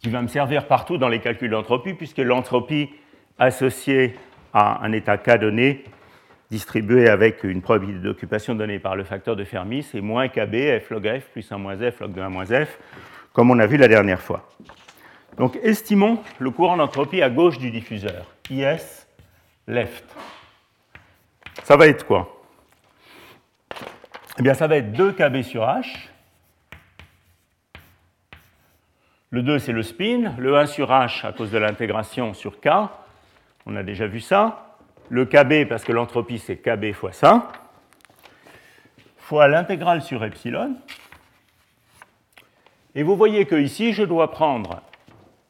qui 0.00 0.08
va 0.10 0.22
me 0.22 0.28
servir 0.28 0.66
partout 0.66 0.98
dans 0.98 1.08
les 1.08 1.20
calculs 1.20 1.50
d'entropie, 1.50 1.94
puisque 1.94 2.18
l'entropie 2.18 2.90
associée 3.38 4.16
à 4.52 4.84
un 4.84 4.92
état 4.92 5.18
K 5.18 5.38
donné, 5.38 5.84
distribué 6.50 7.08
avec 7.08 7.42
une 7.44 7.60
probabilité 7.60 7.98
d'occupation 7.98 8.54
donnée 8.54 8.78
par 8.78 8.94
le 8.94 9.04
facteur 9.04 9.34
de 9.34 9.44
Fermi, 9.44 9.82
c'est 9.82 10.00
moins 10.00 10.28
KB 10.28 10.80
f 10.80 10.90
log 10.90 11.20
f 11.20 11.24
plus 11.32 11.50
1 11.50 11.58
moins 11.58 11.76
f 11.76 12.00
log 12.00 12.12
de 12.12 12.20
1 12.20 12.28
moins 12.28 12.46
f, 12.46 12.78
comme 13.32 13.50
on 13.50 13.58
a 13.58 13.66
vu 13.66 13.76
la 13.76 13.88
dernière 13.88 14.20
fois. 14.20 14.48
Donc 15.36 15.56
estimons 15.62 16.22
le 16.38 16.50
courant 16.50 16.76
d'entropie 16.76 17.20
à 17.20 17.30
gauche 17.30 17.58
du 17.58 17.70
diffuseur, 17.70 18.26
IS 18.48 19.06
left. 19.66 20.04
Ça 21.64 21.76
va 21.76 21.88
être 21.88 22.06
quoi? 22.06 22.35
Eh 24.38 24.42
bien, 24.42 24.52
ça 24.52 24.66
va 24.66 24.76
être 24.76 24.92
2 24.92 25.12
kb 25.12 25.40
sur 25.40 25.62
h. 25.62 26.10
Le 29.30 29.42
2, 29.42 29.58
c'est 29.58 29.72
le 29.72 29.82
spin. 29.82 30.34
Le 30.38 30.58
1 30.58 30.66
sur 30.66 30.90
h, 30.90 31.26
à 31.26 31.32
cause 31.32 31.50
de 31.50 31.56
l'intégration 31.56 32.34
sur 32.34 32.60
k. 32.60 32.68
On 33.64 33.76
a 33.76 33.82
déjà 33.82 34.06
vu 34.06 34.20
ça. 34.20 34.76
Le 35.08 35.24
kb, 35.24 35.66
parce 35.66 35.84
que 35.84 35.92
l'entropie, 35.92 36.38
c'est 36.38 36.58
kb 36.58 36.92
fois 36.92 37.12
ça. 37.12 37.50
Fois 39.16 39.48
l'intégrale 39.48 40.02
sur 40.02 40.22
epsilon. 40.22 40.76
Et 42.94 43.02
vous 43.02 43.16
voyez 43.16 43.46
que 43.46 43.56
ici, 43.56 43.94
je 43.94 44.02
dois 44.02 44.30
prendre 44.30 44.82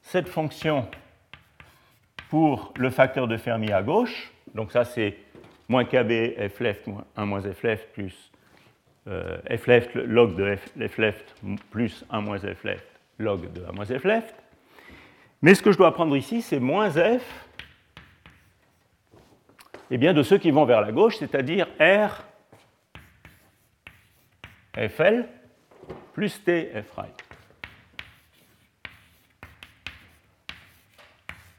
cette 0.00 0.28
fonction 0.28 0.88
pour 2.28 2.72
le 2.76 2.90
facteur 2.90 3.26
de 3.26 3.36
Fermi 3.36 3.72
à 3.72 3.82
gauche. 3.82 4.30
Donc 4.54 4.70
ça, 4.70 4.84
c'est 4.84 5.16
moins 5.68 5.84
kb 5.84 6.34
f 6.50 6.60
left 6.60 6.88
1 7.16 7.26
moins 7.26 7.42
f 7.42 7.62
left 7.64 7.92
plus 7.92 8.30
euh, 9.08 9.38
f 9.56 9.66
left 9.66 9.94
log 9.94 10.34
de 10.34 10.56
f, 10.56 10.98
left 10.98 11.34
plus 11.70 12.04
1 12.10 12.20
moins 12.20 12.38
f 12.38 12.64
left 12.64 12.86
log 13.18 13.52
de 13.52 13.64
1 13.64 13.72
moins 13.72 13.84
f 13.84 14.04
left. 14.04 14.34
Mais 15.42 15.54
ce 15.54 15.62
que 15.62 15.72
je 15.72 15.78
dois 15.78 15.92
prendre 15.94 16.16
ici, 16.16 16.42
c'est 16.42 16.60
moins 16.60 16.90
f 16.90 17.46
eh 19.90 19.98
bien, 19.98 20.12
de 20.12 20.22
ceux 20.22 20.38
qui 20.38 20.50
vont 20.50 20.64
vers 20.64 20.80
la 20.80 20.90
gauche, 20.90 21.16
c'est-à-dire 21.18 21.68
r 21.78 22.24
fl 24.88 25.24
plus 26.12 26.42
t 26.42 26.70
f 26.74 26.90
right. 26.96 27.24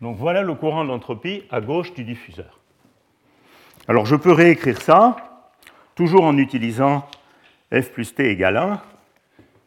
Donc 0.01 0.18
voilà 0.18 0.44
le 0.44 0.54
courant 0.54 0.86
d'entropie 0.86 1.44
à 1.50 1.62
gauche 1.62 1.94
du 1.94 2.04
diffuseur. 2.04 2.60
Alors 3.88 4.06
je 4.06 4.16
peux 4.16 4.32
réécrire 4.32 4.82
ça, 4.82 5.16
toujours 5.96 6.24
en 6.25 6.38
utilisant 6.38 7.08
f 7.72 7.92
plus 7.92 8.14
t 8.14 8.30
égale 8.30 8.58
1, 8.58 8.82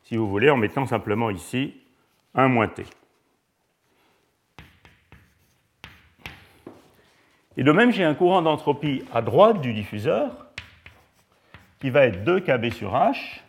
si 0.04 0.16
vous 0.16 0.28
voulez, 0.28 0.50
en 0.50 0.56
mettant 0.56 0.86
simplement 0.86 1.30
ici 1.30 1.74
1 2.34 2.48
moins 2.48 2.68
t. 2.68 2.84
Et 7.56 7.62
de 7.62 7.72
même, 7.72 7.92
j'ai 7.92 8.04
un 8.04 8.14
courant 8.14 8.42
d'entropie 8.42 9.04
à 9.12 9.20
droite 9.20 9.60
du 9.60 9.74
diffuseur 9.74 10.46
qui 11.80 11.90
va 11.90 12.06
être 12.06 12.24
2 12.24 12.40
kb 12.40 12.72
sur 12.72 12.94
h, 12.94 13.40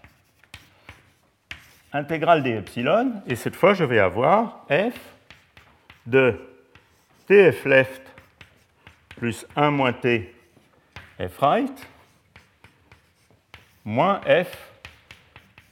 intégrale 1.93 2.43
des 2.43 2.51
epsilon, 2.51 3.21
et 3.27 3.35
cette 3.35 3.55
fois 3.55 3.73
je 3.73 3.83
vais 3.83 3.99
avoir 3.99 4.65
f 4.69 4.97
de 6.07 6.39
tf 7.27 7.65
left 7.65 8.01
plus 9.17 9.45
1 9.55 9.71
moins 9.71 9.93
t 9.93 10.33
f 11.19 11.37
right 11.39 11.87
moins 13.85 14.21
f 14.21 14.71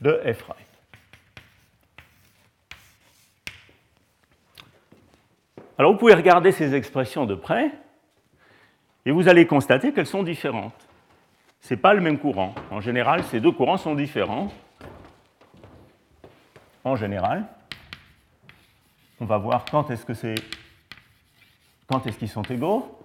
de 0.01 0.21
f 0.33 0.41
right. 0.43 0.69
Alors 5.77 5.93
vous 5.93 5.97
pouvez 5.97 6.13
regarder 6.13 6.51
ces 6.51 6.75
expressions 6.75 7.25
de 7.25 7.35
près 7.35 7.71
et 9.05 9.11
vous 9.11 9.29
allez 9.29 9.47
constater 9.47 9.93
qu'elles 9.93 10.05
sont 10.05 10.23
différentes. 10.23 10.87
Ce 11.61 11.73
n'est 11.73 11.79
pas 11.79 11.93
le 11.93 12.01
même 12.01 12.19
courant. 12.19 12.53
En 12.69 12.81
général, 12.81 13.23
ces 13.23 13.39
deux 13.39 13.51
courants 13.51 13.77
sont 13.77 13.95
différents. 13.95 14.51
En 16.83 16.95
général, 16.95 17.45
on 19.21 19.25
va 19.25 19.37
voir 19.37 19.65
quand 19.69 19.89
est-ce 19.89 20.05
que 20.05 20.13
c'est 20.13 20.35
quand 21.87 22.05
est-ce 22.05 22.17
qu'ils 22.17 22.29
sont 22.29 22.43
égaux 22.43 22.99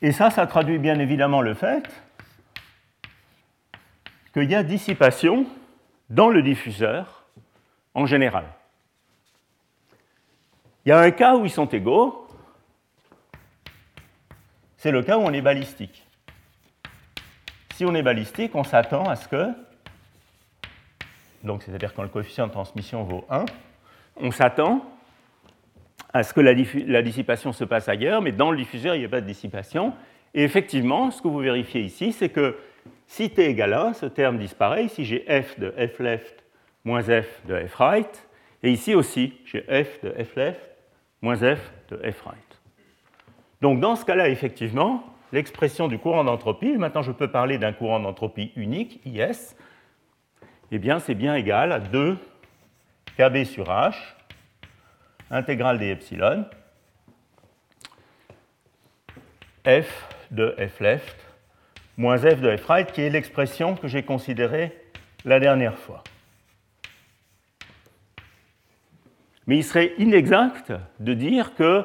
Et 0.00 0.12
ça, 0.12 0.30
ça 0.30 0.46
traduit 0.46 0.78
bien 0.78 0.98
évidemment 0.98 1.42
le 1.42 1.54
fait 1.54 2.05
qu'il 4.36 4.50
y 4.50 4.54
a 4.54 4.62
dissipation 4.62 5.46
dans 6.10 6.28
le 6.28 6.42
diffuseur 6.42 7.24
en 7.94 8.04
général. 8.04 8.44
Il 10.84 10.90
y 10.90 10.92
a 10.92 10.98
un 10.98 11.10
cas 11.10 11.36
où 11.36 11.46
ils 11.46 11.50
sont 11.50 11.64
égaux, 11.66 12.28
c'est 14.76 14.90
le 14.90 15.02
cas 15.02 15.16
où 15.16 15.22
on 15.22 15.32
est 15.32 15.40
balistique. 15.40 16.06
Si 17.74 17.86
on 17.86 17.94
est 17.94 18.02
balistique, 18.02 18.54
on 18.54 18.62
s'attend 18.62 19.04
à 19.04 19.16
ce 19.16 19.26
que, 19.26 19.48
donc 21.42 21.62
c'est-à-dire 21.62 21.94
quand 21.94 22.02
le 22.02 22.10
coefficient 22.10 22.46
de 22.46 22.52
transmission 22.52 23.04
vaut 23.04 23.24
1, 23.30 23.46
on 24.16 24.30
s'attend 24.30 24.84
à 26.12 26.22
ce 26.22 26.34
que 26.34 26.42
la, 26.42 27.02
dissipation 27.02 27.54
se 27.54 27.64
passe 27.64 27.88
ailleurs, 27.88 28.20
mais 28.20 28.32
dans 28.32 28.50
le 28.50 28.58
diffuseur, 28.58 28.94
il 28.96 28.98
n'y 28.98 29.06
a 29.06 29.08
pas 29.08 29.22
de 29.22 29.26
dissipation. 29.26 29.94
Et 30.34 30.44
effectivement, 30.44 31.10
ce 31.10 31.22
que 31.22 31.28
vous 31.28 31.38
vérifiez 31.38 31.80
ici, 31.80 32.12
c'est 32.12 32.28
que 32.28 32.58
si 33.06 33.30
t 33.30 33.44
égale 33.44 33.74
1, 33.74 33.92
ce 33.94 34.06
terme 34.06 34.38
disparaît. 34.38 34.84
Ici, 34.84 35.04
j'ai 35.04 35.24
f 35.42 35.58
de 35.58 35.70
f 35.70 35.98
left 36.00 36.44
moins 36.84 37.02
f 37.02 37.42
de 37.46 37.66
f 37.66 37.74
right. 37.76 38.28
Et 38.62 38.70
ici 38.70 38.94
aussi, 38.94 39.34
j'ai 39.44 39.62
f 39.62 40.00
de 40.02 40.10
f 40.24 40.34
left 40.36 40.70
moins 41.22 41.36
f 41.36 41.72
de 41.90 41.96
f 42.10 42.22
right. 42.22 42.60
Donc 43.60 43.80
dans 43.80 43.96
ce 43.96 44.04
cas-là, 44.04 44.28
effectivement, 44.28 45.04
l'expression 45.32 45.88
du 45.88 45.98
courant 45.98 46.24
d'entropie, 46.24 46.76
maintenant 46.76 47.02
je 47.02 47.12
peux 47.12 47.28
parler 47.28 47.58
d'un 47.58 47.72
courant 47.72 48.00
d'entropie 48.00 48.52
unique, 48.56 49.00
IS, 49.04 49.56
eh 50.70 50.78
bien 50.78 50.98
c'est 50.98 51.14
bien 51.14 51.34
égal 51.34 51.72
à 51.72 51.80
2 51.80 52.18
kb 53.16 53.44
sur 53.44 53.66
h 53.66 53.94
intégrale 55.30 55.78
des 55.78 55.90
epsilon, 55.90 56.44
f 59.64 60.08
de 60.30 60.54
f 60.58 60.80
left 60.80 61.25
moins 61.96 62.18
f 62.18 62.40
de 62.40 62.56
f 62.56 62.92
qui 62.92 63.02
est 63.02 63.10
l'expression 63.10 63.74
que 63.74 63.88
j'ai 63.88 64.02
considérée 64.02 64.72
la 65.24 65.40
dernière 65.40 65.78
fois. 65.78 66.02
Mais 69.46 69.58
il 69.58 69.64
serait 69.64 69.92
inexact 69.98 70.72
de 71.00 71.14
dire 71.14 71.54
que 71.54 71.84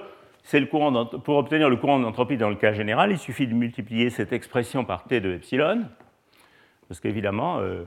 le 0.53 0.65
courant 0.65 1.05
pour 1.05 1.37
obtenir 1.37 1.69
le 1.69 1.77
courant 1.77 1.99
d'entropie 1.99 2.37
dans 2.37 2.49
le 2.49 2.55
cas 2.55 2.73
général, 2.73 3.11
il 3.11 3.17
suffit 3.17 3.47
de 3.47 3.53
multiplier 3.53 4.09
cette 4.09 4.33
expression 4.33 4.83
par 4.83 5.03
t 5.05 5.21
de 5.21 5.33
epsilon, 5.33 5.83
parce 6.87 6.99
qu'évidemment, 6.99 7.59
euh, 7.59 7.83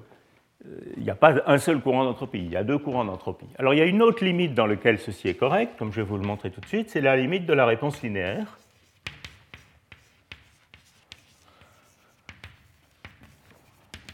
il 0.97 1.03
n'y 1.03 1.11
a 1.11 1.15
pas 1.15 1.43
un 1.47 1.59
seul 1.59 1.81
courant 1.81 2.05
d'entropie, 2.05 2.39
il 2.39 2.51
y 2.51 2.57
a 2.57 2.65
deux 2.65 2.79
courants 2.79 3.05
d'entropie. 3.05 3.49
Alors 3.59 3.75
il 3.75 3.79
y 3.79 3.83
a 3.83 3.87
une 3.87 4.01
autre 4.01 4.25
limite 4.25 4.55
dans 4.55 4.67
laquelle 4.67 4.99
ceci 4.99 5.29
est 5.29 5.35
correct, 5.35 5.75
comme 5.79 5.93
je 5.93 5.97
vais 5.97 6.07
vous 6.07 6.17
le 6.17 6.27
montrer 6.27 6.51
tout 6.51 6.61
de 6.61 6.67
suite, 6.67 6.89
c'est 6.89 7.03
la 7.03 7.17
limite 7.17 7.45
de 7.45 7.53
la 7.53 7.67
réponse 7.67 8.03
linéaire. 8.03 8.59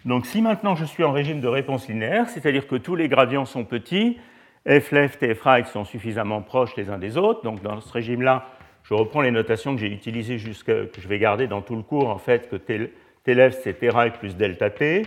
Donc 0.04 0.26
si 0.26 0.40
maintenant 0.40 0.74
je 0.74 0.84
suis 0.84 1.04
en 1.04 1.12
régime 1.12 1.40
de 1.40 1.48
réponse 1.48 1.88
linéaire, 1.88 2.28
c'est-à-dire 2.28 2.66
que 2.66 2.76
tous 2.76 2.96
les 2.96 3.08
gradients 3.08 3.44
sont 3.44 3.64
petits, 3.64 4.18
f 4.66 4.92
left 4.92 5.22
et 5.22 5.34
f 5.34 5.42
right 5.42 5.66
sont 5.66 5.84
suffisamment 5.84 6.40
proches 6.42 6.74
les 6.76 6.88
uns 6.88 6.98
des 6.98 7.16
autres, 7.16 7.42
donc 7.42 7.62
dans 7.62 7.80
ce 7.80 7.92
régime-là, 7.92 8.46
je 8.84 8.94
reprends 8.94 9.20
les 9.20 9.30
notations 9.30 9.74
que 9.74 9.80
j'ai 9.80 9.92
utilisées 9.92 10.38
jusqu'à 10.38 10.86
que 10.86 11.00
je 11.00 11.08
vais 11.08 11.18
garder 11.18 11.46
dans 11.46 11.60
tout 11.60 11.76
le 11.76 11.82
cours, 11.82 12.08
en 12.08 12.18
fait, 12.18 12.48
que 12.48 12.56
T, 12.56 12.90
left 13.26 13.60
c'est 13.62 13.74
T 13.74 13.90
right 13.90 14.14
plus 14.14 14.36
delta 14.36 14.70
T, 14.70 15.06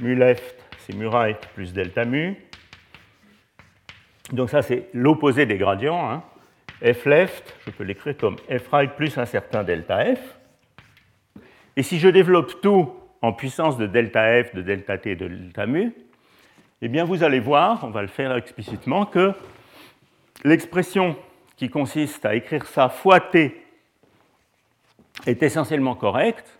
mu 0.00 0.14
left 0.14 0.62
c'est 0.78 0.94
mu 0.94 1.06
right 1.06 1.48
plus 1.54 1.72
delta 1.72 2.04
mu. 2.04 2.36
Donc 4.32 4.50
ça 4.50 4.62
c'est 4.62 4.88
l'opposé 4.92 5.46
des 5.46 5.56
gradients. 5.56 6.10
Hein. 6.10 6.22
F 6.84 7.06
left, 7.06 7.54
je 7.64 7.70
peux 7.70 7.84
l'écrire 7.84 8.16
comme 8.16 8.36
F 8.36 8.68
right 8.68 8.92
plus 8.92 9.16
un 9.16 9.24
certain 9.24 9.62
delta 9.62 10.04
F. 10.04 10.38
Et 11.76 11.82
si 11.82 11.98
je 11.98 12.08
développe 12.08 12.60
tout 12.60 12.92
en 13.22 13.32
puissance 13.32 13.78
de 13.78 13.86
delta 13.86 14.42
F, 14.44 14.54
de 14.54 14.62
delta 14.62 14.98
T, 14.98 15.14
de 15.14 15.28
delta 15.28 15.66
mu, 15.66 15.92
eh 16.82 16.88
bien 16.88 17.04
vous 17.04 17.22
allez 17.22 17.40
voir, 17.40 17.84
on 17.84 17.90
va 17.90 18.02
le 18.02 18.08
faire 18.08 18.36
explicitement, 18.36 19.06
que 19.06 19.32
l'expression 20.44 21.16
qui 21.56 21.70
consiste 21.70 22.26
à 22.26 22.34
écrire 22.34 22.66
ça 22.66 22.88
fois 22.88 23.20
t 23.20 23.64
est 25.26 25.42
essentiellement 25.42 25.94
correcte 25.94 26.58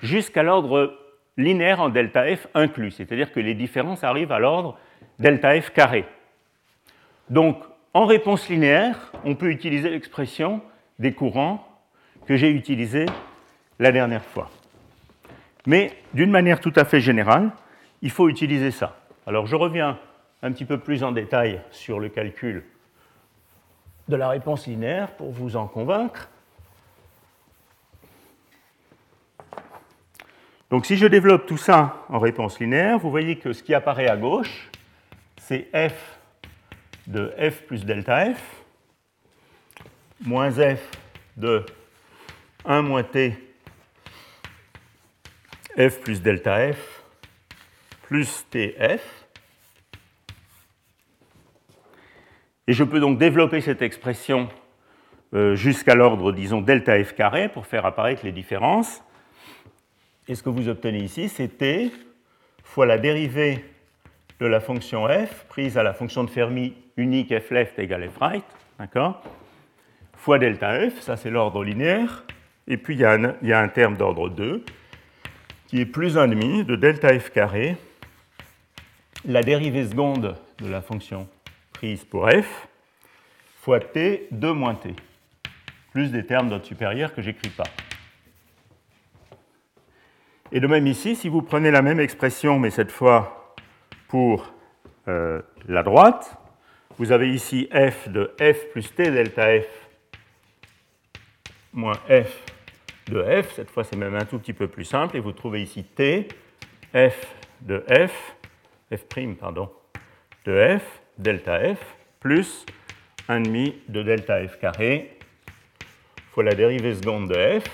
jusqu'à 0.00 0.44
l'ordre 0.44 0.96
linéaire 1.36 1.80
en 1.80 1.88
delta 1.88 2.24
f 2.36 2.46
inclus, 2.54 2.92
c'est-à-dire 2.92 3.32
que 3.32 3.40
les 3.40 3.54
différences 3.54 4.04
arrivent 4.04 4.32
à 4.32 4.38
l'ordre 4.38 4.78
delta 5.18 5.60
f 5.60 5.70
carré. 5.70 6.04
Donc, 7.28 7.62
en 7.92 8.06
réponse 8.06 8.48
linéaire, 8.48 9.10
on 9.24 9.34
peut 9.34 9.50
utiliser 9.50 9.90
l'expression 9.90 10.62
des 10.98 11.12
courants 11.12 11.66
que 12.26 12.36
j'ai 12.36 12.50
utilisée 12.50 13.06
la 13.78 13.90
dernière 13.90 14.24
fois. 14.24 14.50
Mais 15.66 15.92
d'une 16.14 16.30
manière 16.30 16.60
tout 16.60 16.72
à 16.76 16.84
fait 16.84 17.00
générale, 17.00 17.50
il 18.02 18.10
faut 18.10 18.28
utiliser 18.28 18.70
ça. 18.70 18.96
Alors 19.26 19.46
je 19.46 19.56
reviens 19.56 19.98
un 20.42 20.52
petit 20.52 20.64
peu 20.64 20.78
plus 20.78 21.02
en 21.02 21.12
détail 21.12 21.60
sur 21.70 21.98
le 21.98 22.08
calcul 22.08 22.64
de 24.08 24.16
la 24.16 24.28
réponse 24.28 24.66
linéaire 24.66 25.10
pour 25.16 25.32
vous 25.32 25.56
en 25.56 25.66
convaincre. 25.66 26.28
Donc 30.70 30.86
si 30.86 30.96
je 30.96 31.06
développe 31.06 31.46
tout 31.46 31.56
ça 31.56 32.04
en 32.08 32.18
réponse 32.18 32.60
linéaire, 32.60 32.98
vous 32.98 33.10
voyez 33.10 33.36
que 33.38 33.52
ce 33.52 33.62
qui 33.62 33.74
apparaît 33.74 34.08
à 34.08 34.16
gauche, 34.16 34.70
c'est 35.38 35.68
f 35.72 36.18
de 37.06 37.32
f 37.38 37.62
plus 37.62 37.84
delta 37.84 38.34
f, 38.34 38.64
moins 40.24 40.50
f 40.50 40.90
de 41.36 41.64
1 42.64 42.82
moins 42.82 43.04
t 43.04 43.45
f 45.76 46.00
plus 46.00 46.22
delta 46.22 46.72
f 46.72 47.02
plus 48.02 48.46
tf. 48.50 49.26
Et 52.68 52.72
je 52.72 52.84
peux 52.84 53.00
donc 53.00 53.18
développer 53.18 53.60
cette 53.60 53.82
expression 53.82 54.48
euh, 55.34 55.54
jusqu'à 55.56 55.94
l'ordre, 55.94 56.32
disons, 56.32 56.60
delta 56.60 57.02
f 57.02 57.14
carré 57.14 57.48
pour 57.48 57.66
faire 57.66 57.84
apparaître 57.84 58.24
les 58.24 58.32
différences. 58.32 59.02
Et 60.28 60.34
ce 60.34 60.42
que 60.42 60.48
vous 60.48 60.68
obtenez 60.68 60.98
ici, 60.98 61.28
c'est 61.28 61.58
t 61.58 61.92
fois 62.64 62.86
la 62.86 62.98
dérivée 62.98 63.64
de 64.40 64.46
la 64.46 64.60
fonction 64.60 65.06
f 65.08 65.44
prise 65.48 65.78
à 65.78 65.82
la 65.82 65.92
fonction 65.92 66.24
de 66.24 66.30
Fermi 66.30 66.74
unique 66.96 67.36
f 67.38 67.50
left 67.50 67.78
égale 67.78 68.08
f 68.08 68.18
right, 68.18 68.44
d'accord? 68.78 69.22
Fois 70.16 70.38
delta 70.38 70.90
f, 70.90 71.00
ça 71.00 71.16
c'est 71.16 71.30
l'ordre 71.30 71.62
linéaire, 71.64 72.24
et 72.66 72.76
puis 72.76 72.94
il 72.94 73.00
y 73.00 73.34
il 73.42 73.48
y 73.48 73.52
a 73.52 73.60
un 73.60 73.68
terme 73.68 73.96
d'ordre 73.96 74.28
2 74.28 74.64
qui 75.66 75.80
est 75.80 75.86
plus 75.86 76.16
1,5 76.16 76.64
de 76.64 76.76
delta 76.76 77.18
f 77.18 77.30
carré, 77.30 77.76
la 79.24 79.42
dérivée 79.42 79.86
seconde 79.86 80.36
de 80.58 80.68
la 80.68 80.80
fonction 80.80 81.28
prise 81.72 82.04
pour 82.04 82.28
f 82.30 82.68
fois 83.60 83.80
t 83.80 84.28
2 84.30 84.52
moins 84.52 84.74
t, 84.74 84.94
plus 85.92 86.10
des 86.10 86.24
termes 86.24 86.48
d'ordre 86.48 86.64
supérieur 86.64 87.14
que 87.14 87.22
j'écris 87.22 87.50
pas. 87.50 87.64
Et 90.52 90.60
de 90.60 90.66
même 90.68 90.86
ici, 90.86 91.16
si 91.16 91.28
vous 91.28 91.42
prenez 91.42 91.72
la 91.72 91.82
même 91.82 91.98
expression, 91.98 92.60
mais 92.60 92.70
cette 92.70 92.92
fois 92.92 93.54
pour 94.06 94.52
euh, 95.08 95.42
la 95.66 95.82
droite, 95.82 96.36
vous 96.98 97.10
avez 97.10 97.32
ici 97.32 97.68
f 97.72 98.08
de 98.08 98.32
f 98.38 98.70
plus 98.70 98.94
t 98.94 99.10
delta 99.10 99.60
f 99.60 99.66
moins 101.72 101.98
f 102.08 102.55
de 103.10 103.42
f. 103.42 103.54
Cette 103.54 103.70
fois, 103.70 103.84
c'est 103.84 103.96
même 103.96 104.14
un 104.14 104.24
tout 104.24 104.38
petit 104.38 104.52
peu 104.52 104.68
plus 104.68 104.84
simple. 104.84 105.16
Et 105.16 105.20
vous 105.20 105.32
trouvez 105.32 105.62
ici 105.62 105.84
t, 105.84 106.28
f 106.94 107.34
de 107.62 107.84
f, 107.88 108.36
f' 108.92 109.36
pardon, 109.38 109.70
de 110.44 110.78
f, 110.78 111.00
delta 111.18 111.74
f, 111.74 111.96
plus 112.20 112.66
1,5 113.28 113.74
de 113.88 114.02
delta 114.02 114.46
f 114.46 114.58
carré 114.58 115.16
fois 116.30 116.44
la 116.44 116.54
dérivée 116.54 116.94
seconde 116.94 117.28
de 117.30 117.60
f 117.60 117.64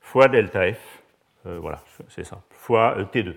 fois 0.00 0.28
delta 0.28 0.72
f. 0.72 0.78
Euh, 1.46 1.58
voilà, 1.60 1.82
c'est 2.08 2.24
ça, 2.24 2.42
fois 2.50 2.96
euh, 2.98 3.04
t2. 3.04 3.34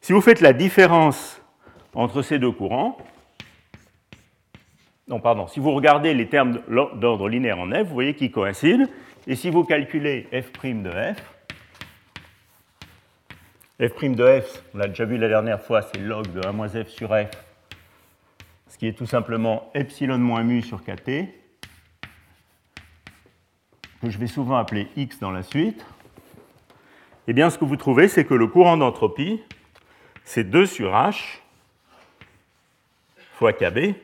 Si 0.00 0.12
vous 0.12 0.20
faites 0.20 0.40
la 0.40 0.52
différence 0.52 1.40
entre 1.94 2.22
ces 2.22 2.38
deux 2.38 2.52
courants, 2.52 2.96
non, 5.06 5.20
pardon, 5.20 5.46
si 5.46 5.60
vous 5.60 5.72
regardez 5.72 6.14
les 6.14 6.28
termes 6.28 6.60
d'ordre 6.68 7.28
linéaire 7.28 7.58
en 7.58 7.70
f, 7.70 7.82
vous 7.82 7.94
voyez 7.94 8.14
qu'ils 8.14 8.30
coïncident. 8.30 8.86
Et 9.26 9.36
si 9.36 9.50
vous 9.50 9.64
calculez 9.64 10.26
f' 10.32 10.82
de 10.82 10.90
f, 10.90 11.22
f' 13.80 14.14
de 14.14 14.40
f, 14.40 14.62
on 14.74 14.78
l'a 14.78 14.88
déjà 14.88 15.04
vu 15.04 15.18
la 15.18 15.28
dernière 15.28 15.60
fois, 15.60 15.82
c'est 15.82 15.98
log 15.98 16.32
de 16.32 16.46
1 16.46 16.52
moins 16.52 16.68
f 16.68 16.88
sur 16.88 17.10
f, 17.10 17.30
ce 18.68 18.78
qui 18.78 18.86
est 18.86 18.94
tout 18.94 19.06
simplement 19.06 19.70
epsilon 19.74 20.18
moins 20.18 20.42
mu 20.42 20.62
sur 20.62 20.82
kt, 20.82 21.28
que 24.00 24.10
je 24.10 24.18
vais 24.18 24.26
souvent 24.26 24.56
appeler 24.56 24.88
x 24.96 25.18
dans 25.18 25.30
la 25.30 25.42
suite. 25.42 25.84
Eh 27.28 27.32
bien, 27.34 27.50
ce 27.50 27.58
que 27.58 27.64
vous 27.64 27.76
trouvez, 27.76 28.08
c'est 28.08 28.24
que 28.24 28.34
le 28.34 28.46
courant 28.46 28.76
d'entropie, 28.78 29.42
c'est 30.24 30.44
2 30.44 30.64
sur 30.64 30.92
h 30.92 31.40
fois 33.34 33.52
kb, 33.52 33.94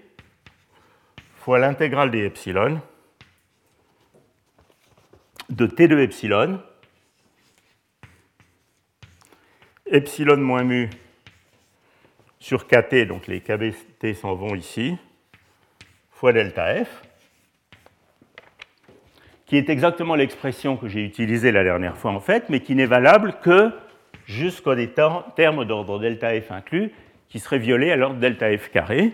fois 1.51 1.59
l'intégrale 1.59 2.13
des 2.13 2.27
epsilon 2.27 2.81
de 5.49 5.67
t 5.67 5.89
de 5.89 5.99
epsilon, 5.99 6.63
epsilon 9.85 10.37
moins 10.37 10.63
mu 10.63 10.89
sur 12.39 12.69
kt, 12.69 13.05
donc 13.09 13.27
les 13.27 13.41
kbt 13.41 14.15
s'en 14.15 14.37
vont 14.37 14.55
ici, 14.55 14.97
fois 16.13 16.33
delta 16.33 16.85
f, 16.85 17.03
qui 19.45 19.57
est 19.57 19.71
exactement 19.71 20.15
l'expression 20.15 20.77
que 20.77 20.87
j'ai 20.87 21.05
utilisée 21.05 21.51
la 21.51 21.65
dernière 21.65 21.97
fois 21.97 22.13
en 22.13 22.21
fait, 22.21 22.49
mais 22.49 22.61
qui 22.61 22.77
n'est 22.77 22.87
valable 22.87 23.41
que 23.43 23.73
jusqu'au 24.25 24.77
termes 24.87 25.65
d'ordre 25.65 25.99
delta 25.99 26.41
f 26.41 26.53
inclus, 26.53 26.93
qui 27.29 27.41
serait 27.41 27.59
violé 27.59 27.91
à 27.91 27.97
l'ordre 27.97 28.21
delta 28.21 28.57
f 28.57 28.71
carré. 28.71 29.11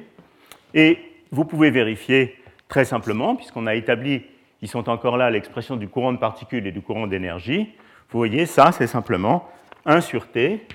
Et 0.75 1.15
vous 1.31 1.45
pouvez 1.45 1.71
vérifier 1.71 2.37
très 2.69 2.85
simplement, 2.85 3.37
puisqu'on 3.37 3.67
a 3.67 3.75
établi 3.75 4.25
qu'ils 4.59 4.69
sont 4.69 4.89
encore 4.89 5.17
là 5.17 5.31
l'expression 5.31 5.77
du 5.77 5.89
courant 5.89 6.12
de 6.12 6.19
particules 6.19 6.67
et 6.67 6.73
du 6.73 6.81
courant 6.81 7.07
d'énergie. 7.07 7.75
Vous 8.11 8.19
voyez, 8.19 8.47
ça, 8.47 8.73
c'est 8.73 8.87
simplement 8.87 9.49
1 9.85 10.01
sur 10.01 10.29
T 10.29 10.67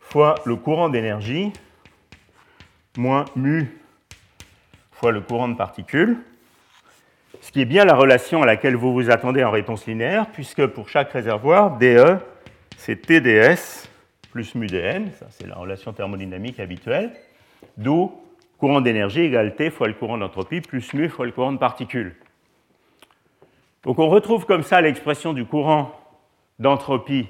fois 0.00 0.36
le 0.44 0.56
courant 0.56 0.88
d'énergie 0.88 1.52
moins 2.96 3.24
mu 3.34 3.68
fois 4.92 5.12
le 5.12 5.20
courant 5.20 5.48
de 5.48 5.56
particules, 5.56 6.16
ce 7.42 7.52
qui 7.52 7.60
est 7.60 7.66
bien 7.66 7.84
la 7.84 7.94
relation 7.94 8.42
à 8.42 8.46
laquelle 8.46 8.76
vous 8.76 8.94
vous 8.94 9.10
attendez 9.10 9.44
en 9.44 9.50
réponse 9.50 9.86
linéaire, 9.86 10.26
puisque 10.32 10.66
pour 10.66 10.88
chaque 10.88 11.12
réservoir, 11.12 11.76
DE, 11.76 12.16
c'est 12.78 12.96
TDS 12.96 13.88
plus 14.30 14.54
mu 14.54 14.66
dN, 14.66 15.10
ça 15.18 15.26
c'est 15.30 15.46
la 15.46 15.56
relation 15.56 15.92
thermodynamique 15.92 16.60
habituelle, 16.60 17.12
d'où 17.76 18.12
courant 18.58 18.80
d'énergie 18.80 19.20
égale 19.20 19.54
T 19.54 19.70
fois 19.70 19.88
le 19.88 19.94
courant 19.94 20.18
d'entropie 20.18 20.60
plus 20.60 20.92
mu 20.94 21.08
fois 21.08 21.26
le 21.26 21.32
courant 21.32 21.52
de 21.52 21.58
particules. 21.58 22.16
Donc 23.84 23.98
on 23.98 24.08
retrouve 24.08 24.46
comme 24.46 24.62
ça 24.62 24.80
l'expression 24.80 25.32
du 25.32 25.44
courant 25.44 25.92
d'entropie 26.58 27.28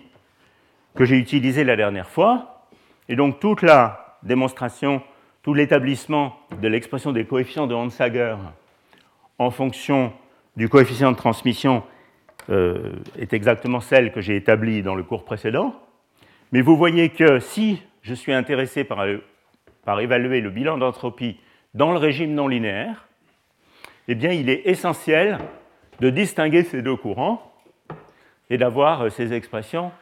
que 0.94 1.04
j'ai 1.04 1.18
utilisé 1.18 1.64
la 1.64 1.76
dernière 1.76 2.08
fois. 2.08 2.66
Et 3.08 3.16
donc 3.16 3.40
toute 3.40 3.62
la 3.62 4.18
démonstration, 4.22 5.02
tout 5.42 5.54
l'établissement 5.54 6.36
de 6.60 6.68
l'expression 6.68 7.12
des 7.12 7.24
coefficients 7.24 7.66
de 7.66 7.74
Hansager 7.74 8.36
en 9.38 9.50
fonction 9.50 10.12
du 10.56 10.68
coefficient 10.68 11.12
de 11.12 11.16
transmission 11.16 11.82
euh, 12.48 12.92
est 13.18 13.32
exactement 13.32 13.80
celle 13.80 14.12
que 14.12 14.20
j'ai 14.20 14.36
établie 14.36 14.82
dans 14.82 14.94
le 14.94 15.02
cours 15.02 15.24
précédent. 15.24 15.74
Mais 16.52 16.62
vous 16.62 16.76
voyez 16.76 17.10
que 17.10 17.38
si 17.40 17.82
je 18.02 18.14
suis 18.14 18.32
intéressé 18.32 18.84
par 18.84 19.04
par 19.86 20.00
évaluer 20.00 20.42
le 20.42 20.50
bilan 20.50 20.76
d'entropie 20.76 21.38
dans 21.72 21.92
le 21.92 21.98
régime 21.98 22.34
non 22.34 22.48
linéaire, 22.48 23.06
eh 24.08 24.14
bien, 24.14 24.32
il 24.32 24.50
est 24.50 24.62
essentiel 24.66 25.38
de 26.00 26.10
distinguer 26.10 26.64
ces 26.64 26.82
deux 26.82 26.96
courants 26.96 27.54
et 28.50 28.58
d'avoir 28.58 29.02
euh, 29.02 29.10
ces 29.10 29.32
expressions 29.32 29.92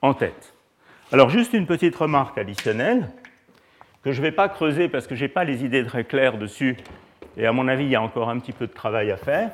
en 0.00 0.14
tête. 0.14 0.54
Alors, 1.12 1.28
juste 1.28 1.52
une 1.52 1.66
petite 1.66 1.94
remarque 1.94 2.38
additionnelle 2.38 3.08
que 4.02 4.12
je 4.12 4.20
ne 4.20 4.26
vais 4.26 4.32
pas 4.32 4.48
creuser 4.48 4.88
parce 4.88 5.06
que 5.06 5.14
je 5.14 5.24
n'ai 5.24 5.28
pas 5.28 5.44
les 5.44 5.64
idées 5.64 5.84
très 5.84 6.04
claires 6.04 6.38
dessus 6.38 6.76
et 7.36 7.46
à 7.46 7.52
mon 7.52 7.66
avis, 7.68 7.84
il 7.84 7.90
y 7.90 7.96
a 7.96 8.02
encore 8.02 8.30
un 8.30 8.38
petit 8.38 8.52
peu 8.52 8.66
de 8.66 8.72
travail 8.72 9.10
à 9.10 9.16
faire. 9.16 9.50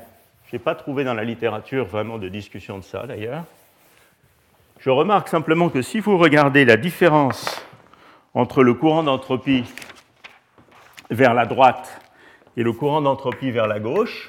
Je 0.50 0.56
n'ai 0.56 0.60
pas 0.60 0.74
trouvé 0.74 1.04
dans 1.04 1.14
la 1.14 1.24
littérature 1.24 1.86
vraiment 1.86 2.18
de 2.18 2.28
discussion 2.28 2.78
de 2.78 2.84
ça 2.84 3.06
d'ailleurs. 3.06 3.44
Je 4.80 4.90
remarque 4.90 5.28
simplement 5.28 5.70
que 5.70 5.82
si 5.82 6.00
vous 6.00 6.18
regardez 6.18 6.64
la 6.64 6.76
différence 6.76 7.64
entre 8.34 8.62
le 8.62 8.74
courant 8.74 9.02
d'entropie 9.02 9.64
vers 11.10 11.34
la 11.34 11.46
droite 11.46 12.00
et 12.56 12.62
le 12.62 12.72
courant 12.72 13.00
d'entropie 13.00 13.50
vers 13.50 13.66
la 13.66 13.80
gauche, 13.80 14.28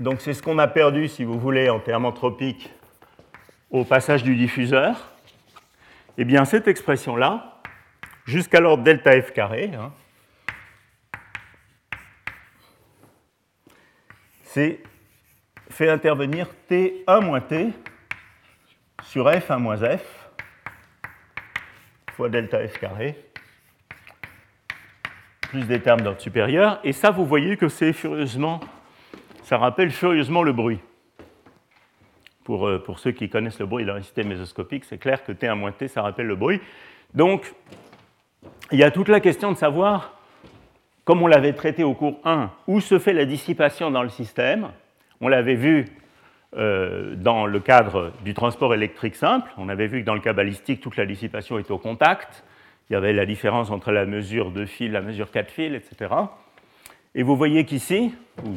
donc 0.00 0.20
c'est 0.20 0.34
ce 0.34 0.42
qu'on 0.42 0.58
a 0.58 0.66
perdu, 0.66 1.08
si 1.08 1.24
vous 1.24 1.38
voulez, 1.38 1.70
en 1.70 1.78
termes 1.78 2.04
anthropiques 2.04 2.70
au 3.70 3.84
passage 3.84 4.22
du 4.22 4.36
diffuseur, 4.36 5.12
eh 6.18 6.24
bien 6.24 6.44
cette 6.44 6.68
expression-là, 6.68 7.60
jusqu'à 8.24 8.60
l'ordre 8.60 8.82
delta 8.82 9.20
f 9.20 9.32
carré, 9.32 9.70
hein, 9.74 9.92
c'est 14.42 14.82
fait 15.70 15.90
intervenir 15.90 16.48
T1 16.70 17.24
moins 17.24 17.40
T 17.40 17.70
sur 19.02 19.26
F1 19.26 19.58
moins 19.58 19.76
F 19.76 20.23
fois 22.14 22.28
delta 22.28 22.66
F 22.66 22.78
carré 22.78 23.16
plus 25.54 25.66
des 25.66 25.80
termes 25.80 26.00
d'ordre 26.00 26.20
supérieur. 26.20 26.80
Et 26.82 26.92
ça, 26.92 27.10
vous 27.10 27.24
voyez 27.24 27.56
que 27.56 27.68
c'est 27.68 27.92
furieusement, 27.92 28.58
ça 29.44 29.56
rappelle 29.56 29.90
furieusement 29.90 30.42
le 30.42 30.52
bruit. 30.52 30.80
Pour, 32.42 32.66
euh, 32.66 32.82
pour 32.82 32.98
ceux 32.98 33.12
qui 33.12 33.28
connaissent 33.28 33.60
le 33.60 33.66
bruit 33.66 33.84
dans 33.84 33.94
un 33.94 34.02
système 34.02 34.28
mésoscopique, 34.28 34.84
c'est 34.84 34.98
clair 34.98 35.24
que 35.24 35.32
T1 35.32 35.54
moins 35.54 35.70
T, 35.70 35.86
ça 35.86 36.02
rappelle 36.02 36.26
le 36.26 36.34
bruit. 36.34 36.60
Donc, 37.14 37.54
il 38.72 38.78
y 38.78 38.82
a 38.82 38.90
toute 38.90 39.08
la 39.08 39.20
question 39.20 39.52
de 39.52 39.56
savoir 39.56 40.14
comme 41.04 41.22
on 41.22 41.26
l'avait 41.26 41.52
traité 41.52 41.84
au 41.84 41.94
cours 41.94 42.18
1, 42.24 42.50
où 42.66 42.80
se 42.80 42.98
fait 42.98 43.12
la 43.12 43.24
dissipation 43.24 43.90
dans 43.90 44.02
le 44.02 44.08
système. 44.08 44.70
On 45.20 45.28
l'avait 45.28 45.54
vu 45.54 45.86
euh, 46.56 47.14
dans 47.16 47.46
le 47.46 47.58
cadre 47.60 48.12
du 48.24 48.32
transport 48.32 48.74
électrique 48.74 49.16
simple. 49.16 49.50
On 49.56 49.68
avait 49.68 49.86
vu 49.86 50.00
que 50.00 50.06
dans 50.06 50.14
le 50.14 50.20
cas 50.20 50.32
balistique, 50.32 50.80
toute 50.80 50.96
la 50.96 51.06
dissipation 51.06 51.58
est 51.58 51.70
au 51.70 51.78
contact. 51.78 52.44
Il 52.88 52.92
y 52.92 52.96
avait 52.96 53.12
la 53.12 53.26
différence 53.26 53.70
entre 53.70 53.90
la 53.90 54.06
mesure 54.06 54.50
de 54.50 54.64
fil, 54.64 54.92
la 54.92 55.00
mesure 55.00 55.30
4 55.30 55.50
fils, 55.50 55.74
etc. 55.74 56.14
Et 57.14 57.22
vous 57.22 57.36
voyez 57.36 57.64
qu'ici, 57.64 58.14
ou 58.44 58.50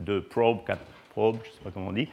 de, 0.00 0.20
probe, 0.20 0.64
4 0.66 0.78
probes, 1.10 1.38
je 1.44 1.48
ne 1.48 1.54
sais 1.54 1.60
pas 1.62 1.70
comment 1.70 1.88
on 1.88 1.92
dit, 1.92 2.08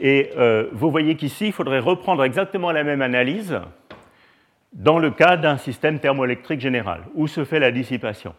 et 0.00 0.30
euh, 0.36 0.68
vous 0.72 0.90
voyez 0.90 1.16
qu'ici, 1.16 1.46
il 1.46 1.52
faudrait 1.52 1.78
reprendre 1.78 2.22
exactement 2.24 2.70
la 2.72 2.84
même 2.84 3.00
analyse 3.02 3.60
dans 4.72 4.98
le 4.98 5.10
cas 5.10 5.36
d'un 5.36 5.56
système 5.56 6.00
thermoélectrique 6.00 6.60
général, 6.60 7.02
où 7.14 7.28
se 7.28 7.44
fait 7.44 7.60
la 7.60 7.70
dissipation? 7.70 8.34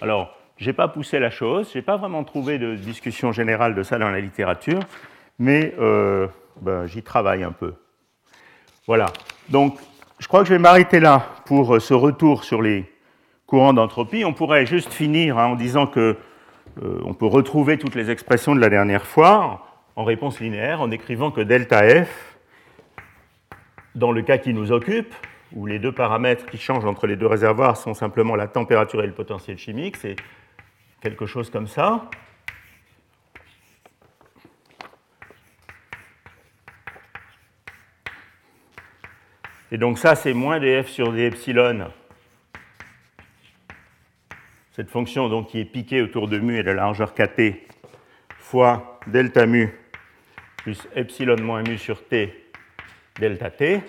Alors, 0.00 0.37
je 0.58 0.66
n'ai 0.66 0.72
pas 0.72 0.88
poussé 0.88 1.18
la 1.18 1.30
chose, 1.30 1.70
je 1.72 1.78
n'ai 1.78 1.82
pas 1.82 1.96
vraiment 1.96 2.24
trouvé 2.24 2.58
de 2.58 2.74
discussion 2.74 3.32
générale 3.32 3.74
de 3.74 3.82
ça 3.82 3.98
dans 3.98 4.10
la 4.10 4.20
littérature, 4.20 4.80
mais 5.38 5.74
euh, 5.78 6.26
ben, 6.60 6.86
j'y 6.86 7.02
travaille 7.02 7.44
un 7.44 7.52
peu. 7.52 7.74
Voilà. 8.86 9.06
Donc, 9.48 9.78
je 10.18 10.26
crois 10.26 10.40
que 10.40 10.48
je 10.48 10.54
vais 10.54 10.58
m'arrêter 10.58 10.98
là 10.98 11.26
pour 11.46 11.76
euh, 11.76 11.80
ce 11.80 11.94
retour 11.94 12.42
sur 12.42 12.60
les 12.60 12.90
courants 13.46 13.72
d'entropie. 13.72 14.24
On 14.24 14.34
pourrait 14.34 14.66
juste 14.66 14.92
finir 14.92 15.38
hein, 15.38 15.46
en 15.46 15.54
disant 15.54 15.86
que 15.86 16.16
euh, 16.82 17.00
on 17.04 17.14
peut 17.14 17.26
retrouver 17.26 17.78
toutes 17.78 17.94
les 17.94 18.10
expressions 18.10 18.54
de 18.54 18.60
la 18.60 18.68
dernière 18.68 19.06
fois 19.06 19.64
en 19.94 20.04
réponse 20.04 20.40
linéaire 20.40 20.80
en 20.80 20.90
écrivant 20.90 21.30
que 21.30 21.40
delta 21.40 21.82
F, 22.04 22.36
dans 23.94 24.12
le 24.12 24.22
cas 24.22 24.38
qui 24.38 24.54
nous 24.54 24.70
occupe, 24.70 25.14
où 25.54 25.66
les 25.66 25.78
deux 25.78 25.92
paramètres 25.92 26.46
qui 26.46 26.58
changent 26.58 26.84
entre 26.84 27.06
les 27.06 27.16
deux 27.16 27.26
réservoirs 27.26 27.76
sont 27.76 27.94
simplement 27.94 28.36
la 28.36 28.46
température 28.46 29.02
et 29.02 29.06
le 29.06 29.12
potentiel 29.12 29.58
chimique, 29.58 29.96
c'est 29.96 30.16
quelque 31.00 31.26
chose 31.26 31.50
comme 31.50 31.66
ça. 31.66 32.08
Et 39.70 39.76
donc 39.76 39.98
ça, 39.98 40.14
c'est 40.14 40.32
moins 40.32 40.58
df 40.58 40.88
sur 40.88 41.12
d 41.12 41.26
epsilon. 41.26 41.90
Cette 44.72 44.90
fonction 44.90 45.28
donc, 45.28 45.48
qui 45.48 45.60
est 45.60 45.64
piquée 45.64 46.00
autour 46.00 46.28
de 46.28 46.38
mu 46.38 46.58
et 46.58 46.62
de 46.62 46.68
la 46.68 46.74
largeur 46.74 47.12
kt 47.12 47.66
fois 48.38 48.98
delta 49.06 49.44
mu 49.44 49.74
plus 50.58 50.88
epsilon 50.94 51.36
moins 51.42 51.62
mu 51.62 51.76
sur 51.76 52.06
t 52.06 52.50
delta 53.18 53.50
t. 53.50 53.82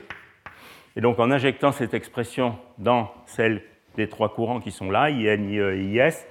Et 0.96 1.02
donc 1.02 1.18
en 1.20 1.32
injectant 1.32 1.72
cette 1.72 1.94
expression 1.94 2.60
dans 2.78 3.14
celle 3.26 3.64
des 3.96 4.10
trois 4.10 4.34
courants 4.34 4.60
qui 4.60 4.72
sont 4.72 4.92
là, 4.92 5.10
IN, 5.10 5.50
IE 5.50 5.60
et 5.60 6.08
IS, 6.08 6.26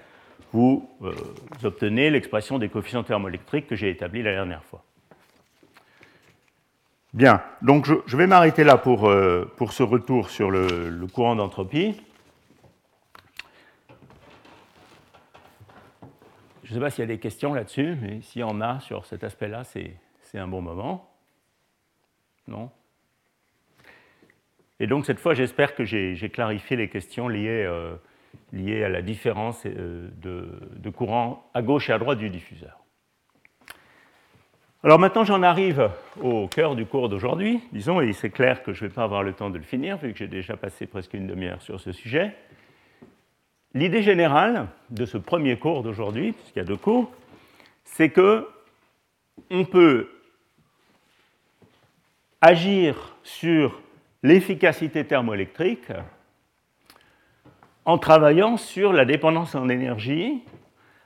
vous, 0.53 0.89
euh, 1.03 1.15
obtenez 1.65 2.11
l'expression 2.11 2.59
des 2.59 2.69
coefficients 2.69 3.03
thermoélectriques 3.03 3.67
que 3.67 3.77
j'ai 3.77 3.91
établie 3.91 4.23
la 4.23 4.33
dernière 4.33 4.65
fois. 4.65 4.85
Bien, 7.15 7.43
donc 7.63 7.87
je, 7.87 8.17
vais 8.17 8.27
m'arrêter 8.27 8.65
là 8.65 8.77
pour, 8.77 9.09
euh, 9.09 9.51
pour, 9.57 9.73
ce 9.73 9.83
retour 9.83 10.31
sur 10.31 10.51
le, 10.51 11.07
courant 11.13 11.37
d'entropie. 11.37 12.01
Je 16.65 16.71
ne 16.71 16.75
sais 16.75 16.81
pas 16.81 16.91
s'il 16.91 17.01
y 17.01 17.05
a 17.05 17.07
des 17.07 17.19
questions 17.19 17.55
là-dessus, 17.55 17.97
mais 18.01 18.21
s'il 18.21 18.41
y 18.41 18.45
en 18.45 18.61
a 18.61 18.79
sur 18.81 19.07
cet 19.07 19.25
aspect-là, 19.25 19.65
c'est 19.65 20.39
un 20.39 20.49
bon 20.49 20.61
moment. 20.61 21.11
Non? 22.47 22.71
Et 24.81 24.87
donc 24.87 25.07
cette 25.07 25.19
fois, 25.19 25.35
j'espère 25.35 25.75
que 25.75 25.85
j'ai 25.85 26.31
clarifié 26.31 26.77
les 26.77 26.89
questions 26.89 27.29
liées, 27.29 27.65
euh, 27.67 27.97
liées, 28.53 28.85
à 28.85 28.89
la 28.89 29.03
différence 29.03 29.63
euh, 29.67 30.09
de, 30.23 30.91
courant 30.91 31.49
à 31.55 31.63
gauche 31.63 31.91
et 31.91 31.93
à 31.93 31.99
droite 31.99 32.19
du 32.19 32.31
diffuseur. 32.31 32.79
Alors 34.85 34.99
maintenant, 34.99 35.25
j'en 35.25 35.43
arrive 35.43 35.91
au 36.23 36.47
cœur 36.47 36.77
du 36.77 36.87
cours 36.87 37.09
d'aujourd'hui, 37.09 37.61
disons, 37.73 38.01
et 38.01 38.13
c'est 38.13 38.31
clair 38.31 38.63
que 38.63 38.73
je 38.73 38.85
ne 38.85 38.89
vais 38.89 38.95
pas 38.95 39.03
avoir 39.03 39.23
le 39.23 39.33
temps 39.33 39.51
de 39.51 39.59
le 39.59 39.65
finir, 39.65 39.99
vu 39.99 40.13
que 40.13 40.19
j'ai 40.19 40.29
déjà 40.29 40.57
passé 40.57 40.87
presque 40.87 41.15
une 41.15 41.27
demi-heure 41.27 41.61
sur 41.61 41.81
ce 41.81 41.93
sujet. 41.93 42.35
L'idée 43.75 44.03
générale 44.03 44.69
de 44.91 45.05
ce 45.05 45.19
premier 45.19 45.59
cours 45.59 45.83
d'aujourd'hui, 45.83 46.33
puisqu'il 46.33 46.61
y 46.61 46.63
a 46.63 46.65
deux 46.65 46.77
cours, 46.77 47.11
c'est 47.85 48.11
que 48.11 48.49
on 49.51 49.65
peut 49.65 50.09
agir 52.41 53.17
sur 53.23 53.81
l'efficacité 54.23 55.05
thermoélectrique 55.05 55.91
en 57.89 57.97
travaillant 57.97 58.59
sur 58.59 58.93
la 58.93 59.07
dépendance 59.07 59.55
en 59.55 59.71
énergie, 59.71 60.45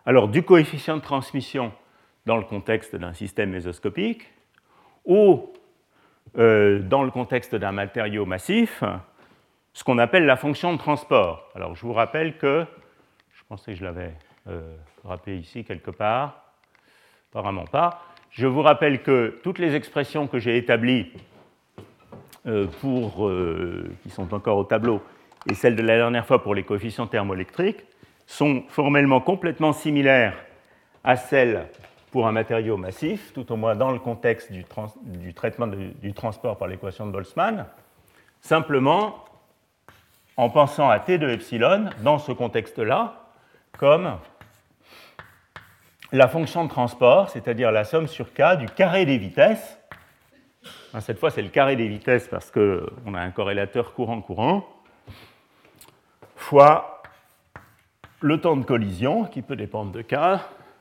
alors 0.05 0.27
du 0.27 0.43
coefficient 0.43 0.97
de 0.97 1.01
transmission 1.01 1.71
dans 2.27 2.37
le 2.37 2.43
contexte 2.43 2.97
d'un 2.97 3.13
système 3.13 3.51
mésoscopique, 3.51 4.27
ou 5.05 5.53
euh, 6.39 6.81
dans 6.81 7.05
le 7.05 7.13
contexte 7.13 7.55
d'un 7.55 7.71
matériau 7.71 8.27
massif, 8.27 8.83
ce 9.73 9.85
qu'on 9.85 9.99
appelle 9.99 10.27
la 10.27 10.35
fonction 10.37 10.73
de 10.73 10.79
transport. 10.79 11.49
Alors 11.55 11.77
je 11.77 11.83
vous 11.83 11.93
rappelle 11.93 12.37
que, 12.37 12.67
je 13.33 13.43
pensais 13.49 13.75
que 13.75 13.79
je 13.79 13.85
l'avais 13.85 14.15
euh, 14.49 14.75
rappelé 15.05 15.37
ici 15.37 15.63
quelque 15.63 15.93
part, 15.93 16.53
apparemment 17.31 17.67
pas, 17.67 18.03
je 18.31 18.49
vous 18.49 18.63
rappelle 18.63 19.05
que 19.05 19.39
toutes 19.45 19.61
les 19.61 19.77
expressions 19.77 20.27
que 20.27 20.41
j'ai 20.41 20.57
établies 20.57 21.13
euh, 22.49 22.67
pour, 22.81 23.31
qui 24.03 24.11
sont 24.11 24.35
encore 24.35 24.57
au 24.57 24.65
tableau 24.65 25.01
et 25.49 25.55
celles 25.55 25.77
de 25.77 25.83
la 25.83 25.97
dernière 25.97 26.27
fois 26.27 26.43
pour 26.43 26.55
les 26.55 26.63
coefficients 26.63 27.07
thermoélectriques 27.07 27.85
sont 28.27 28.65
formellement 28.69 29.21
complètement 29.21 29.73
similaires 29.73 30.35
à 31.05 31.17
celles 31.17 31.69
pour 32.11 32.27
un 32.27 32.33
matériau 32.33 32.77
massif, 32.77 33.33
tout 33.33 33.51
au 33.53 33.57
moins 33.57 33.75
dans 33.75 33.91
le 33.91 33.99
contexte 33.99 34.53
du, 34.53 34.65
traitement 35.35 35.67
du 35.67 36.13
transport 36.13 36.59
par 36.59 36.69
l'équation 36.69 37.07
de 37.07 37.13
Boltzmann, 37.13 37.67
simplement 38.41 39.25
en 40.37 40.51
pensant 40.51 40.89
à 40.89 40.99
T 40.99 41.19
de 41.19 41.29
epsilon 41.29 41.91
dans 42.03 42.19
ce 42.19 42.33
contexte-là 42.33 43.15
comme 43.79 44.19
la 46.13 46.29
fonction 46.29 46.65
de 46.65 46.69
transport, 46.69 47.31
c'est-à-dire 47.31 47.73
la 47.73 47.85
somme 47.85 48.07
sur 48.07 48.33
k 48.35 48.57
du 48.59 48.67
carré 48.67 49.07
des 49.07 49.17
vitesses. 49.17 49.79
Cette 51.01 51.19
fois, 51.19 51.31
c'est 51.31 51.41
le 51.41 51.49
carré 51.49 51.75
des 51.75 51.89
vitesses 51.89 52.29
parce 52.29 52.51
qu'on 52.51 53.15
a 53.15 53.21
un 53.21 53.31
corrélateur 53.31 53.95
courant-courant, 53.95 54.67
fois 56.43 57.03
le 58.21 58.41
temps 58.41 58.57
de 58.57 58.65
collision, 58.65 59.25
qui 59.25 59.43
peut 59.43 59.57
dépendre 59.57 59.93
de 59.93 60.03
k, 60.03 60.15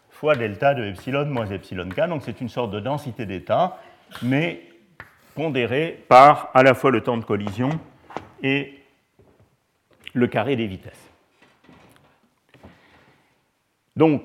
fois 0.09 0.35
delta 0.35 0.73
de 0.73 0.83
epsilon 0.83 1.25
moins 1.25 1.45
epsilon 1.45 1.89
k. 1.89 2.07
Donc 2.07 2.23
c'est 2.23 2.41
une 2.41 2.49
sorte 2.49 2.71
de 2.71 2.79
densité 2.79 3.25
d'état, 3.25 3.77
mais 4.21 4.61
pondérée 5.35 6.03
par 6.07 6.49
à 6.53 6.63
la 6.63 6.73
fois 6.73 6.91
le 6.91 7.01
temps 7.01 7.17
de 7.17 7.23
collision 7.23 7.69
et 8.43 8.79
le 10.13 10.27
carré 10.27 10.55
des 10.55 10.67
vitesses. 10.67 11.09
Donc 13.95 14.23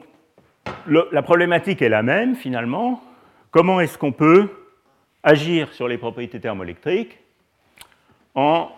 la 0.86 1.22
problématique 1.22 1.82
est 1.82 1.88
la 1.88 2.02
même 2.02 2.34
finalement. 2.34 3.02
Comment 3.50 3.80
est-ce 3.80 3.96
qu'on 3.98 4.12
peut 4.12 4.50
agir 5.22 5.72
sur 5.72 5.86
les 5.86 5.98
propriétés 5.98 6.40
thermoélectriques 6.40 7.18
en 8.34 8.70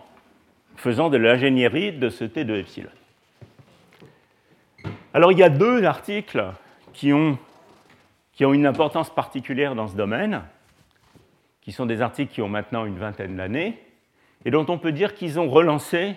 faisant 0.79 1.09
de 1.09 1.17
l'ingénierie 1.17 1.91
de 1.91 2.09
ce 2.09 2.23
T 2.23 2.45
de 2.45 2.55
epsilon. 2.55 2.89
Alors 5.13 5.31
il 5.31 5.37
y 5.37 5.43
a 5.43 5.49
deux 5.49 5.83
articles 5.83 6.43
qui 6.93 7.11
ont, 7.11 7.37
une 8.39 8.65
importance 8.65 9.13
particulière 9.13 9.75
dans 9.75 9.89
ce 9.89 9.95
domaine, 9.95 10.41
qui 11.61 11.73
sont 11.73 11.85
des 11.85 12.01
articles 12.01 12.33
qui 12.33 12.41
ont 12.41 12.47
maintenant 12.47 12.85
une 12.85 12.97
vingtaine 12.97 13.35
d'années, 13.35 13.77
et 14.45 14.51
dont 14.51 14.65
on 14.69 14.77
peut 14.77 14.93
dire 14.93 15.15
qu'ils 15.15 15.37
ont 15.37 15.49
relancé 15.49 16.15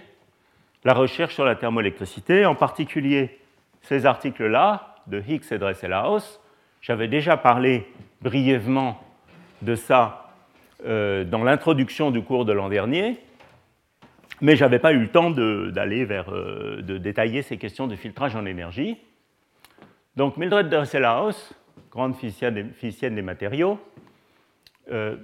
la 0.84 0.94
recherche 0.94 1.34
sur 1.34 1.44
la 1.44 1.56
thermoélectricité, 1.56 2.46
en 2.46 2.54
particulier 2.54 3.40
ces 3.82 4.06
articles-là 4.06 4.94
de 5.08 5.20
Higgs 5.26 5.50
et 5.50 5.58
Dresselhaus. 5.58 6.40
J'avais 6.80 7.08
déjà 7.08 7.36
parlé 7.36 7.90
brièvement 8.20 9.02
de 9.62 9.74
ça 9.74 10.30
euh, 10.86 11.24
dans 11.24 11.42
l'introduction 11.42 12.12
du 12.12 12.22
cours 12.22 12.44
de 12.44 12.52
l'an 12.52 12.68
dernier, 12.68 13.18
mais 14.42 14.56
je 14.56 14.64
n'avais 14.64 14.80
pas 14.80 14.92
eu 14.92 14.98
le 14.98 15.08
temps 15.08 15.30
d'aller 15.30 16.04
vers, 16.04 16.28
euh, 16.30 16.82
de 16.82 16.98
détailler 16.98 17.42
ces 17.42 17.56
questions 17.58 17.86
de 17.86 17.94
filtrage 17.94 18.34
en 18.34 18.44
énergie. 18.44 18.98
Donc 20.16 20.36
Mildred 20.36 20.68
Dresselhaus, 20.68 21.54
grande 21.92 22.16
physicienne 22.16 23.14
des 23.14 23.22
matériaux, 23.22 23.78
euh, 24.90 25.16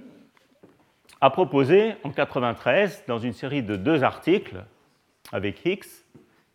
a 1.19 1.29
proposé 1.29 1.95
en 2.03 2.09
1993, 2.09 3.03
dans 3.07 3.19
une 3.19 3.33
série 3.33 3.61
de 3.61 3.75
deux 3.75 4.03
articles 4.03 4.63
avec 5.33 5.65
Higgs, 5.65 5.83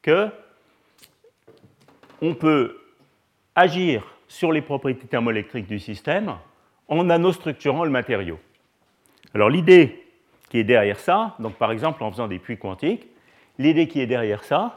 que 0.01 0.29
on 2.23 2.35
peut 2.35 2.79
agir 3.55 4.17
sur 4.27 4.53
les 4.53 4.63
propriétés 4.63 5.07
thermoélectriques 5.07 5.67
du 5.67 5.79
système 5.79 6.37
en 6.89 7.05
nanostructurant 7.05 7.85
le 7.85 7.91
matériau. 7.91 8.41
Alors 9.35 9.51
l'idée 9.51 10.04
qui 10.55 10.61
est 10.61 10.65
derrière 10.65 11.01
ça, 11.01 11.35
donc 11.41 11.55
par 11.55 11.73
exemple 11.73 12.05
en 12.05 12.13
faisant 12.13 12.29
des 12.29 12.39
puits 12.39 12.57
quantiques, 12.57 13.09
l'idée 13.59 13.89
qui 13.89 14.01
est 14.01 14.07
derrière 14.07 14.45
ça, 14.45 14.77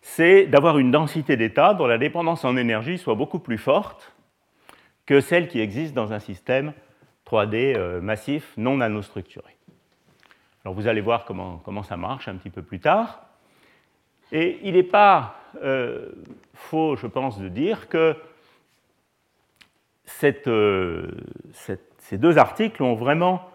c'est 0.00 0.46
d'avoir 0.46 0.78
une 0.78 0.92
densité 0.92 1.36
d'état 1.36 1.74
dont 1.74 1.88
la 1.88 1.98
dépendance 1.98 2.44
en 2.44 2.56
énergie 2.56 2.96
soit 2.96 3.16
beaucoup 3.16 3.40
plus 3.40 3.58
forte 3.58 4.14
que 5.06 5.20
celle 5.20 5.48
qui 5.48 5.58
existe 5.58 5.94
dans 5.94 6.12
un 6.12 6.20
système 6.20 6.74
3D 7.26 7.76
euh, 7.76 8.00
massif 8.00 8.52
non 8.56 8.76
nanostructuré. 8.76 9.56
Alors 10.64 10.76
vous 10.76 10.86
allez 10.86 11.00
voir 11.00 11.24
comment, 11.24 11.60
comment, 11.64 11.82
ça 11.82 11.96
marche 11.96 12.28
un 12.28 12.36
petit 12.36 12.50
peu 12.50 12.62
plus 12.62 12.78
tard. 12.78 13.26
Et 14.30 14.60
il 14.62 14.74
n'est 14.74 14.84
pas 14.84 15.40
euh, 15.64 16.10
faux, 16.54 16.94
je 16.94 17.08
pense, 17.08 17.36
de 17.40 17.48
dire 17.48 17.88
que 17.88 18.14
euh, 20.46 21.10
ces 21.98 22.16
deux 22.16 22.38
articles 22.38 22.80
ont 22.80 22.94
vraiment 22.94 23.50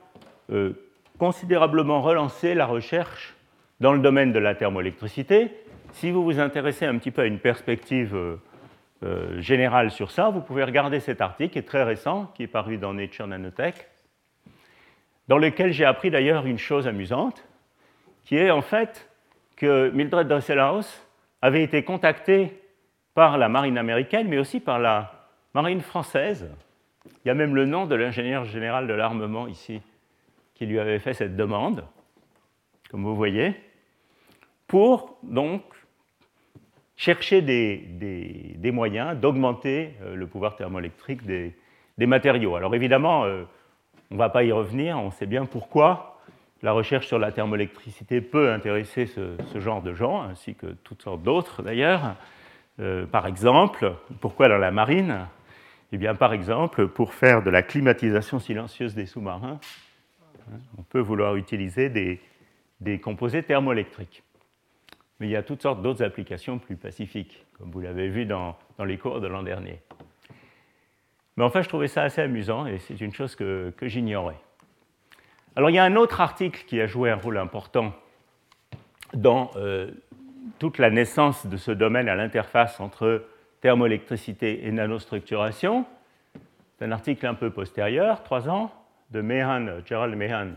considérablement 1.17 2.01
relancé 2.01 2.53
la 2.53 2.65
recherche 2.65 3.35
dans 3.79 3.93
le 3.93 3.99
domaine 3.99 4.31
de 4.31 4.39
la 4.39 4.55
thermoélectricité. 4.55 5.51
Si 5.91 6.11
vous 6.11 6.23
vous 6.23 6.39
intéressez 6.39 6.85
un 6.85 6.97
petit 6.97 7.11
peu 7.11 7.21
à 7.21 7.25
une 7.25 7.39
perspective 7.39 8.15
euh, 9.03 9.41
générale 9.41 9.91
sur 9.91 10.11
ça, 10.11 10.29
vous 10.29 10.41
pouvez 10.41 10.63
regarder 10.63 10.99
cet 10.99 11.21
article 11.21 11.53
qui 11.53 11.59
est 11.59 11.67
très 11.67 11.83
récent, 11.83 12.31
qui 12.35 12.43
est 12.43 12.47
paru 12.47 12.77
dans 12.77 12.93
Nature 12.93 13.27
Nanotech, 13.27 13.87
dans 15.27 15.37
lequel 15.37 15.71
j'ai 15.71 15.85
appris 15.85 16.11
d'ailleurs 16.11 16.45
une 16.45 16.57
chose 16.57 16.87
amusante, 16.87 17.45
qui 18.23 18.37
est 18.37 18.51
en 18.51 18.61
fait 18.61 19.09
que 19.55 19.89
Mildred 19.91 20.27
Dresselhaus 20.27 21.01
avait 21.41 21.63
été 21.63 21.83
contactée 21.83 22.61
par 23.13 23.37
la 23.37 23.47
marine 23.47 23.77
américaine, 23.77 24.27
mais 24.27 24.37
aussi 24.37 24.59
par 24.59 24.79
la 24.79 25.29
marine 25.53 25.81
française. 25.81 26.49
Il 27.23 27.27
y 27.29 27.31
a 27.31 27.33
même 27.33 27.55
le 27.55 27.65
nom 27.65 27.85
de 27.85 27.95
l'ingénieur 27.95 28.45
général 28.45 28.87
de 28.87 28.93
l'armement 28.93 29.47
ici 29.47 29.81
qui 30.55 30.65
lui 30.65 30.79
avait 30.79 30.99
fait 30.99 31.13
cette 31.13 31.35
demande, 31.35 31.85
comme 32.89 33.03
vous 33.03 33.15
voyez, 33.15 33.53
pour 34.67 35.17
donc 35.21 35.61
chercher 36.95 37.41
des, 37.41 38.71
moyens 38.71 39.17
d'augmenter 39.17 39.93
euh, 40.01 40.15
le 40.15 40.27
pouvoir 40.27 40.55
thermoélectrique 40.55 41.23
des, 41.23 41.53
matériaux. 41.97 42.55
Alors 42.55 42.73
évidemment, 42.75 43.25
euh, 43.25 43.43
on 44.11 44.15
ne 44.15 44.19
va 44.19 44.29
pas 44.29 44.43
y 44.43 44.51
revenir, 44.51 44.97
on 44.97 45.11
sait 45.11 45.25
bien 45.25 45.45
pourquoi 45.45 46.19
la 46.61 46.71
recherche 46.71 47.07
sur 47.07 47.19
la 47.19 47.31
thermoélectricité 47.31 48.21
peut 48.21 48.51
intéresser 48.51 49.05
ce, 49.05 49.59
genre 49.59 49.81
de 49.81 49.93
gens, 49.93 50.23
ainsi 50.23 50.55
que 50.55 50.67
toutes 50.83 51.03
sortes 51.03 51.21
d'autres 51.21 51.61
d'ailleurs. 51.61 52.15
Euh, 52.79 53.05
par 53.05 53.27
exemple, 53.27 53.93
pourquoi 54.19 54.49
dans 54.49 54.57
la 54.57 54.71
marine? 54.71 55.27
Eh 55.91 55.97
bien, 55.97 56.15
par 56.15 56.33
exemple, 56.33 56.87
pour 56.87 57.13
faire 57.13 57.43
de 57.43 57.49
la 57.49 57.61
climatisation 57.61 58.39
silencieuse 58.39 58.95
des 58.95 59.05
sous-marins, 59.05 59.59
on 60.77 60.83
peut 60.83 60.99
vouloir 60.99 61.35
utiliser 61.35 61.89
des 62.79 62.99
composés 62.99 63.43
thermoélectriques. 63.43 64.23
Mais 65.19 65.27
il 65.27 65.31
y 65.31 65.35
a 65.35 65.43
toutes 65.43 65.61
sortes 65.61 65.81
d'autres 65.81 66.03
applications 66.03 66.59
plus 66.59 66.75
pacifiques, 66.75 67.45
comme 67.57 67.71
vous 67.71 67.79
l'avez 67.79 68.09
vu 68.09 68.25
dans, 68.25 68.57
les 68.83 68.97
cours 68.97 69.21
de 69.21 69.27
l'an 69.27 69.43
dernier. 69.43 69.79
Mais 71.37 71.43
enfin, 71.43 71.61
je 71.61 71.69
trouvais 71.69 71.87
ça 71.87 72.03
assez 72.03 72.21
amusant 72.21 72.65
et 72.65 72.79
c'est 72.79 72.99
une 72.99 73.13
chose 73.13 73.35
que, 73.35 73.73
j'ignorais. 73.81 74.37
Alors, 75.55 75.69
il 75.69 75.73
y 75.73 75.79
a 75.79 75.83
un 75.85 75.95
autre 75.95 76.19
article 76.19 76.65
qui 76.65 76.81
a 76.81 76.87
joué 76.87 77.09
un 77.09 77.15
rôle 77.15 77.37
important 77.37 77.93
dans 79.13 79.51
euh, 79.55 79.89
toute 80.59 80.79
la 80.79 80.89
naissance 80.89 81.45
de 81.45 81.55
ce 81.55 81.71
domaine 81.71 82.09
à 82.09 82.15
l'interface 82.15 82.81
entre 82.81 83.25
thermoélectricité 83.61 84.67
et 84.67 84.71
nanostructuration. 84.71 85.85
C'est 86.77 86.85
un 86.85 86.91
article 86.91 87.25
un 87.25 87.35
peu 87.35 87.51
postérieur, 87.51 88.21
trois 88.23 88.49
ans, 88.49 88.73
de 89.11 89.21
Mehan, 89.21 89.81
Gerald 89.85 90.15
Mehan 90.15 90.53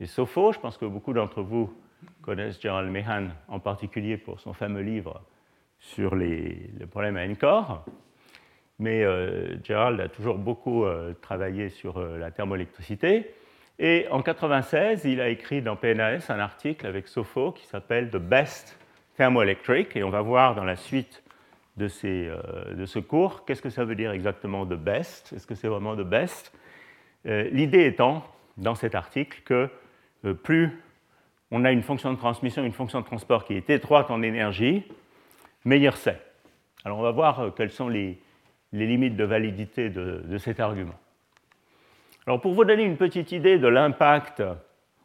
et 0.00 0.06
Sofo. 0.06 0.52
Je 0.52 0.58
pense 0.58 0.76
que 0.78 0.84
beaucoup 0.84 1.12
d'entre 1.12 1.42
vous 1.42 1.72
connaissent 2.22 2.60
Gerald 2.60 2.90
Mehan, 2.90 3.28
en 3.48 3.60
particulier 3.60 4.16
pour 4.16 4.40
son 4.40 4.52
fameux 4.52 4.82
livre 4.82 5.22
sur 5.78 6.14
les, 6.14 6.70
problèmes 6.90 7.16
à 7.16 7.26
NCOR. 7.26 7.84
Mais 8.78 9.02
euh, 9.02 9.56
Gerald 9.64 10.00
a 10.00 10.08
toujours 10.08 10.38
beaucoup 10.38 10.84
euh, 10.84 11.14
travaillé 11.20 11.68
sur 11.68 11.98
euh, 11.98 12.18
la 12.18 12.30
thermoélectricité. 12.30 13.34
Et 13.80 14.06
en 14.10 14.18
1996, 14.18 15.04
il 15.04 15.20
a 15.20 15.28
écrit 15.28 15.62
dans 15.62 15.76
PNAS 15.76 16.30
un 16.30 16.38
article 16.38 16.86
avec 16.86 17.08
Sofo 17.08 17.52
qui 17.52 17.66
s'appelle 17.66 18.10
The 18.10 18.16
Best 18.16 18.78
Thermoelectric. 19.16 19.96
Et 19.96 20.02
on 20.02 20.10
va 20.10 20.20
voir 20.20 20.54
dans 20.54 20.64
la 20.64 20.76
suite 20.76 21.22
de, 21.76 21.86
ces, 21.86 22.28
de 22.74 22.86
ce 22.86 22.98
cours 22.98 23.44
qu'est-ce 23.44 23.62
que 23.62 23.70
ça 23.70 23.84
veut 23.84 23.94
dire 23.94 24.10
exactement 24.10 24.66
The 24.66 24.74
Best? 24.74 25.32
Est-ce 25.32 25.46
que 25.46 25.54
c'est 25.54 25.68
vraiment 25.68 25.94
The 25.96 26.02
Best? 26.02 26.52
L'idée 27.24 27.84
étant, 27.84 28.24
dans 28.56 28.74
cet 28.74 28.94
article, 28.94 29.42
que 29.44 29.70
plus 30.42 30.82
on 31.50 31.64
a 31.64 31.72
une 31.72 31.82
fonction 31.82 32.12
de 32.12 32.18
transmission, 32.18 32.64
une 32.64 32.72
fonction 32.72 33.00
de 33.00 33.06
transport 33.06 33.44
qui 33.44 33.54
est 33.54 33.70
étroite 33.70 34.10
en 34.10 34.22
énergie, 34.22 34.84
meilleur 35.64 35.96
c'est. 35.96 36.20
Alors 36.84 36.98
on 36.98 37.02
va 37.02 37.10
voir 37.10 37.40
euh, 37.40 37.50
quelles 37.50 37.70
sont 37.70 37.88
les, 37.88 38.18
limites 38.72 39.16
de 39.16 39.24
validité 39.24 39.88
de, 39.88 40.38
cet 40.38 40.60
argument. 40.60 40.98
Alors 42.26 42.40
pour 42.40 42.52
vous 42.52 42.66
donner 42.66 42.82
une 42.82 42.98
petite 42.98 43.32
idée 43.32 43.58
de 43.58 43.66
l'impact 43.66 44.42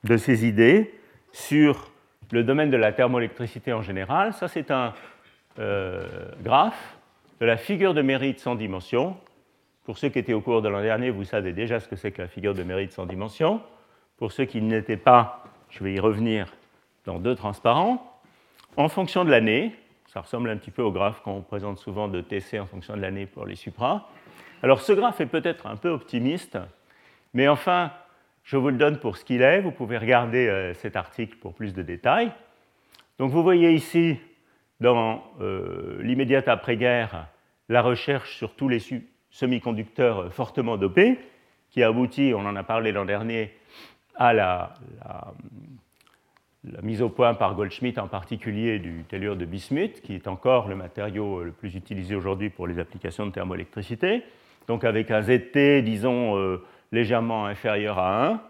de 0.04 0.18
ces 0.18 0.46
idées 0.46 0.94
sur 1.32 1.90
le 2.32 2.44
domaine 2.44 2.70
de 2.70 2.76
la 2.76 2.92
thermoélectricité 2.92 3.72
en 3.72 3.82
général, 3.82 4.34
ça 4.34 4.50
c'est 4.50 4.70
un 4.70 4.94
euh, 5.60 6.06
graphe 6.42 6.98
de 7.40 7.46
la 7.46 7.56
figure 7.56 7.94
de 7.94 8.02
mérite 8.02 8.40
sans 8.40 8.56
dimension. 8.56 9.16
Pour 9.84 9.98
ceux 9.98 10.10
qui 10.10 10.20
étaient 10.20 10.34
au 10.34 10.40
cours 10.42 10.62
de 10.62 10.70
l'an 10.70 10.82
dernier, 10.82 11.10
vous 11.10 11.26
savez 11.26 11.52
déjà 11.52 11.80
ce 11.82 11.90
que 11.90 11.98
c'est 11.98 12.12
que 12.12 12.22
la 12.22 12.30
figure 12.30 12.54
de 12.54 12.64
mérite 12.64 12.94
sans 12.94 13.06
dimension. 13.06 13.62
Pour 14.18 14.32
ceux 14.32 14.46
qui 14.46 14.62
n'étaient 14.62 14.98
pas, 14.98 15.44
je 15.70 15.84
vais 15.84 15.94
y 15.94 16.00
revenir 16.00 16.54
dans 17.06 17.20
deux 17.20 17.36
transparents. 17.36 18.22
En 18.78 18.88
fonction 18.88 19.26
de 19.26 19.30
l'année, 19.30 19.76
ça 20.08 20.22
ressemble 20.22 20.50
un 20.50 20.58
petit 20.58 20.72
peu 20.72 20.82
au 20.82 20.92
graphe 20.92 21.22
qu'on 21.22 21.42
présente 21.42 21.80
souvent 21.80 22.08
de 22.08 22.22
TC 22.22 22.60
en 22.60 22.66
fonction 22.66 22.96
de 22.96 23.02
l'année 23.02 23.26
pour 23.26 23.46
les 23.46 23.56
supras. 23.56 24.08
Alors 24.62 24.80
ce 24.80 24.94
graphe 24.94 25.20
est 25.20 25.26
peut-être 25.26 25.68
un 25.68 25.76
peu 25.76 25.90
optimiste, 25.90 26.58
mais 27.34 27.50
enfin, 27.50 27.92
je 28.44 28.56
vous 28.56 28.70
le 28.70 28.78
donne 28.78 29.00
pour 29.00 29.18
ce 29.18 29.26
qu'il 29.26 29.42
est. 29.42 29.60
Vous 29.60 29.72
pouvez 29.72 29.98
regarder 29.98 30.48
euh, 30.48 30.74
cet 30.76 30.96
article 30.96 31.36
pour 31.38 31.54
plus 31.54 31.74
de 31.74 31.82
détails. 31.82 32.32
Donc 33.20 33.32
vous 33.32 33.44
voyez 33.44 33.72
ici, 33.72 34.18
dans 34.80 35.24
euh, 35.42 35.98
l'immédiate 36.02 36.48
après-guerre, 36.48 37.28
la 37.68 37.82
recherche 37.82 38.38
sur 38.38 38.56
tous 38.56 38.70
les 38.70 38.80
semi-conducteurs 39.34 40.32
fortement 40.32 40.78
dopés, 40.78 41.20
qui 41.72 41.84
a 41.84 41.88
abouti, 41.88 42.34
on 42.36 42.46
en 42.46 42.56
a 42.56 42.64
parlé 42.64 42.92
l'an 42.92 43.04
dernier, 43.04 43.52
à 44.16 44.32
la, 44.32 44.76
mise 46.84 47.02
au 47.02 47.10
point 47.10 47.34
par 47.34 47.56
Goldschmidt 47.56 48.00
en 48.00 48.08
particulier 48.08 48.78
du 48.78 49.04
tellure 49.10 49.36
de 49.36 49.46
bismuth, 49.46 50.02
qui 50.02 50.14
est 50.14 50.28
encore 50.28 50.68
le 50.68 50.76
matériau 50.76 51.44
le 51.44 51.52
plus 51.52 51.76
utilisé 51.76 52.16
aujourd'hui 52.16 52.52
pour 52.52 52.68
les 52.68 52.78
applications 52.78 53.26
de 53.26 53.32
thermoélectricité, 53.32 54.22
donc 54.68 54.84
avec 54.84 55.10
un 55.10 55.24
ZT, 55.24 55.82
disons, 55.82 56.38
euh, 56.38 56.64
légèrement 56.92 57.48
inférieur 57.48 57.98
à 57.98 58.28
1. 58.28 58.42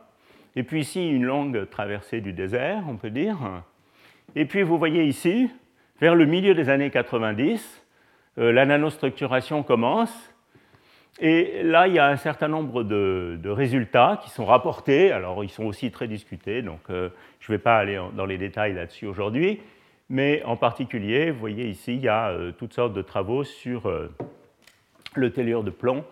Et 0.57 0.63
puis 0.63 0.81
ici, 0.81 1.09
une 1.09 1.23
longue 1.23 1.67
traversée 1.69 2.19
du 2.19 2.33
désert, 2.33 2.83
on 2.89 2.97
peut 2.97 3.09
dire. 3.09 3.37
Et 4.35 4.45
puis 4.45 4.63
vous 4.63 4.77
voyez 4.77 5.05
ici, 5.05 5.49
vers 6.01 6.13
le 6.13 6.25
milieu 6.25 6.53
des 6.53 6.69
années 6.69 6.91
90, 6.91 7.83
euh, 8.37 8.51
la 8.51 8.65
nanostructuration 8.65 9.63
commence 9.63 10.32
et 11.19 11.61
là, 11.63 11.87
il 11.87 11.93
y 11.93 11.99
a 11.99 12.07
un 12.07 12.17
certain 12.17 12.47
nombre 12.47 12.83
de, 12.83 13.39
résultats 13.45 14.19
qui 14.23 14.29
sont 14.29 14.45
rapportés. 14.45 15.11
Alors, 15.11 15.43
ils 15.43 15.49
sont 15.49 15.65
aussi 15.65 15.91
très 15.91 16.07
discutés, 16.07 16.61
donc 16.61 16.79
euh, 16.89 17.09
je 17.39 17.51
ne 17.51 17.57
vais 17.57 17.61
pas 17.61 17.77
aller 17.77 17.99
dans 18.15 18.25
les 18.25 18.37
détails 18.37 18.73
là-dessus 18.73 19.05
aujourd'hui. 19.05 19.61
mais 20.09 20.43
en 20.43 20.57
particulier, 20.57 21.31
vous 21.31 21.39
voyez 21.39 21.67
ici, 21.67 21.95
il 21.95 22.01
y 22.01 22.09
a 22.09 22.35
toutes 22.57 22.73
sortes 22.73 22.93
de 22.93 23.01
travaux 23.01 23.43
sur 23.43 23.91
le 25.15 25.31
tellure 25.31 25.63
de 25.63 25.71
plomb 25.71 26.03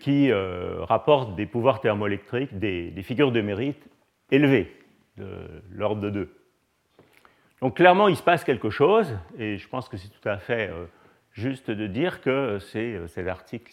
qui 0.00 0.30
rapportent 0.32 1.34
des 1.34 1.46
pouvoirs 1.46 1.80
thermoélectriques, 1.80 2.58
des, 2.58 2.90
des 2.90 3.02
figures 3.02 3.32
de 3.32 3.40
mérite 3.40 3.88
élevées, 4.30 4.72
de 5.16 5.26
l'ordre 5.72 6.02
de 6.02 6.10
2. 6.10 6.36
Donc 7.62 7.76
clairement, 7.76 8.08
il 8.08 8.16
se 8.16 8.22
passe 8.22 8.44
quelque 8.44 8.70
chose, 8.70 9.16
et 9.38 9.56
je 9.56 9.68
pense 9.68 9.88
que 9.88 9.96
c'est 9.96 10.08
tout 10.08 10.28
à 10.28 10.38
fait 10.38 10.68
euh, 10.70 10.86
juste 11.36 11.70
de 11.70 11.86
dire 11.86 12.20
que 12.20 12.58
c'est 12.58 12.94
euh, 12.94 13.06
ces 13.06 13.28
articles, 13.28 13.70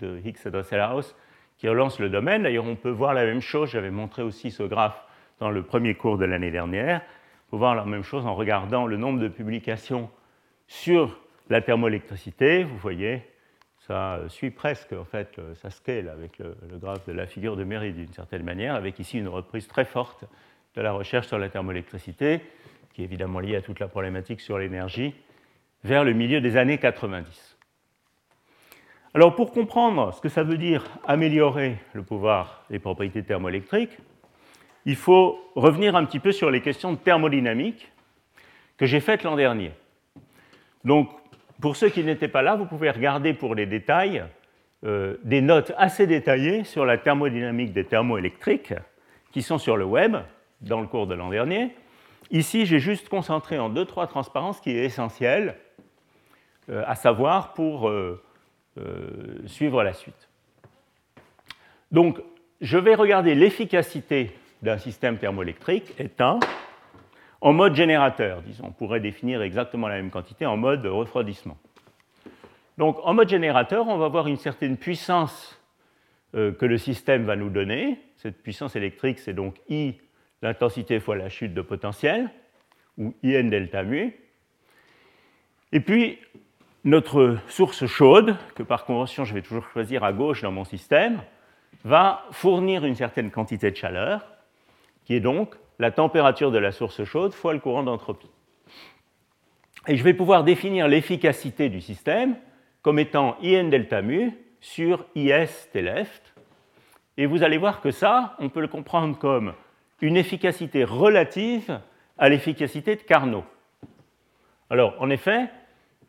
de 0.00 0.18
Higgs 0.24 0.36
et 0.44 0.50
Dressel-House 0.50 1.16
qui 1.58 1.68
relancent 1.68 1.98
le 1.98 2.08
domaine. 2.08 2.44
D'ailleurs, 2.44 2.66
on 2.66 2.76
peut 2.76 2.90
voir 2.90 3.14
la 3.14 3.24
même 3.24 3.40
chose, 3.40 3.70
j'avais 3.70 3.90
montré 3.90 4.22
aussi 4.22 4.50
ce 4.50 4.62
graphe 4.62 5.04
dans 5.40 5.50
le 5.50 5.62
premier 5.62 5.94
cours 5.94 6.18
de 6.18 6.24
l'année 6.24 6.50
dernière. 6.50 7.02
On 7.48 7.50
peut 7.52 7.56
voir 7.56 7.74
la 7.74 7.84
même 7.84 8.02
chose 8.02 8.26
en 8.26 8.34
regardant 8.34 8.86
le 8.86 8.96
nombre 8.96 9.18
de 9.18 9.28
publications 9.28 10.10
sur 10.66 11.18
la 11.48 11.60
thermoélectricité. 11.60 12.64
Vous 12.64 12.78
voyez, 12.78 13.22
ça 13.78 14.16
euh, 14.16 14.28
suit 14.28 14.50
presque, 14.50 14.92
en 14.92 15.04
fait, 15.04 15.40
ça 15.54 15.70
scale 15.70 16.08
avec 16.08 16.38
le, 16.38 16.56
le 16.70 16.78
graphe 16.78 17.06
de 17.06 17.12
la 17.12 17.26
figure 17.26 17.56
de 17.56 17.64
Méry 17.64 17.92
d'une 17.92 18.12
certaine 18.12 18.44
manière, 18.44 18.74
avec 18.74 18.98
ici 18.98 19.18
une 19.18 19.28
reprise 19.28 19.66
très 19.66 19.84
forte 19.84 20.24
de 20.76 20.82
la 20.82 20.92
recherche 20.92 21.26
sur 21.26 21.38
la 21.38 21.48
thermoélectricité 21.48 22.40
qui 22.92 23.02
est 23.02 23.04
évidemment 23.04 23.40
lié 23.40 23.56
à 23.56 23.62
toute 23.62 23.80
la 23.80 23.88
problématique 23.88 24.40
sur 24.40 24.58
l'énergie, 24.58 25.14
vers 25.84 26.04
le 26.04 26.12
milieu 26.12 26.40
des 26.40 26.56
années 26.56 26.78
90. 26.78 27.56
Alors 29.14 29.34
pour 29.34 29.52
comprendre 29.52 30.14
ce 30.14 30.20
que 30.20 30.28
ça 30.28 30.42
veut 30.42 30.58
dire 30.58 30.84
améliorer 31.06 31.76
le 31.94 32.02
pouvoir 32.02 32.64
des 32.70 32.78
propriétés 32.78 33.22
thermoélectriques, 33.22 33.98
il 34.84 34.96
faut 34.96 35.38
revenir 35.56 35.96
un 35.96 36.04
petit 36.04 36.20
peu 36.20 36.32
sur 36.32 36.50
les 36.50 36.60
questions 36.60 36.92
de 36.92 36.98
thermodynamique 36.98 37.90
que 38.76 38.86
j'ai 38.86 39.00
faites 39.00 39.24
l'an 39.24 39.36
dernier. 39.36 39.72
Donc 40.84 41.10
pour 41.60 41.76
ceux 41.76 41.88
qui 41.88 42.04
n'étaient 42.04 42.28
pas 42.28 42.42
là, 42.42 42.56
vous 42.56 42.66
pouvez 42.66 42.90
regarder 42.90 43.34
pour 43.34 43.54
les 43.54 43.66
détails 43.66 44.24
euh, 44.84 45.16
des 45.24 45.42
notes 45.42 45.72
assez 45.76 46.06
détaillées 46.06 46.64
sur 46.64 46.86
la 46.86 46.96
thermodynamique 46.96 47.72
des 47.72 47.84
thermoélectriques 47.84 48.74
qui 49.32 49.42
sont 49.42 49.58
sur 49.58 49.76
le 49.76 49.84
web 49.84 50.16
dans 50.62 50.80
le 50.80 50.86
cours 50.86 51.06
de 51.06 51.14
l'an 51.14 51.28
dernier. 51.28 51.74
Ici, 52.30 52.64
j'ai 52.64 52.78
juste 52.78 53.08
concentré 53.08 53.58
en 53.58 53.68
deux, 53.68 53.84
trois 53.84 54.06
transparences 54.06 54.60
qui 54.60 54.70
est 54.70 54.84
essentiel, 54.84 55.48
euh, 55.48 55.54
à 56.86 56.94
savoir 56.94 57.52
pour 57.54 57.88
euh, 57.88 58.22
euh, 58.78 59.46
suivre 59.46 59.82
la 59.82 59.92
suite. 59.92 60.28
Donc, 61.90 62.20
je 62.60 62.78
vais 62.78 62.94
regarder 62.94 63.34
l'efficacité 63.34 64.32
d'un 64.62 64.78
système 64.78 65.18
thermoélectrique 65.18 65.94
éteint 65.98 66.38
en 67.40 67.52
mode 67.52 67.74
générateur, 67.74 68.42
disons. 68.42 68.66
On 68.66 68.72
pourrait 68.72 69.00
définir 69.00 69.42
exactement 69.42 69.88
la 69.88 69.96
même 69.96 70.10
quantité 70.10 70.46
en 70.46 70.56
mode 70.56 70.84
refroidissement. 70.86 71.56
Donc, 72.76 72.98
en 73.02 73.14
mode 73.14 73.28
générateur, 73.28 73.88
on 73.88 73.96
va 73.96 74.08
voir 74.08 74.26
une 74.26 74.36
certaine 74.36 74.76
puissance 74.76 75.58
que 76.32 76.64
le 76.64 76.78
système 76.78 77.24
va 77.24 77.34
nous 77.34 77.50
donner. 77.50 77.98
Cette 78.16 78.42
puissance 78.42 78.76
électrique, 78.76 79.18
c'est 79.18 79.32
donc 79.32 79.56
I 79.68 79.98
l'intensité 80.42 81.00
fois 81.00 81.16
la 81.16 81.28
chute 81.28 81.54
de 81.54 81.62
potentiel, 81.62 82.30
ou 82.98 83.14
IN 83.22 83.44
delta 83.44 83.82
mu. 83.82 84.14
Et 85.72 85.80
puis, 85.80 86.18
notre 86.84 87.38
source 87.48 87.86
chaude, 87.86 88.36
que 88.54 88.62
par 88.62 88.84
convention 88.84 89.24
je 89.24 89.34
vais 89.34 89.42
toujours 89.42 89.66
choisir 89.72 90.04
à 90.04 90.12
gauche 90.12 90.42
dans 90.42 90.52
mon 90.52 90.64
système, 90.64 91.20
va 91.84 92.24
fournir 92.30 92.84
une 92.84 92.94
certaine 92.94 93.30
quantité 93.30 93.70
de 93.70 93.76
chaleur, 93.76 94.26
qui 95.04 95.14
est 95.14 95.20
donc 95.20 95.54
la 95.78 95.90
température 95.90 96.50
de 96.50 96.58
la 96.58 96.72
source 96.72 97.04
chaude 97.04 97.32
fois 97.32 97.52
le 97.52 97.60
courant 97.60 97.82
d'entropie. 97.82 98.30
Et 99.88 99.96
je 99.96 100.04
vais 100.04 100.14
pouvoir 100.14 100.44
définir 100.44 100.88
l'efficacité 100.88 101.68
du 101.68 101.80
système 101.80 102.36
comme 102.82 102.98
étant 102.98 103.36
IN 103.42 103.68
delta 103.68 104.02
mu 104.02 104.32
sur 104.60 105.06
IS 105.14 105.68
T 105.72 105.80
left. 105.80 106.34
Et 107.16 107.26
vous 107.26 107.42
allez 107.42 107.58
voir 107.58 107.80
que 107.80 107.90
ça, 107.90 108.36
on 108.38 108.50
peut 108.50 108.60
le 108.60 108.68
comprendre 108.68 109.18
comme 109.18 109.54
une 110.00 110.16
efficacité 110.16 110.84
relative 110.84 111.80
à 112.18 112.28
l'efficacité 112.28 112.96
de 112.96 113.02
Carnot. 113.02 113.44
Alors, 114.68 114.94
en 115.00 115.10
effet, 115.10 115.50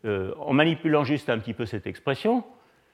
euh, 0.06 0.34
en 0.40 0.54
manipulant 0.54 1.04
juste 1.04 1.30
un 1.30 1.40
petit 1.40 1.54
peu 1.54 1.66
cette 1.66 1.88
expression, 1.88 2.44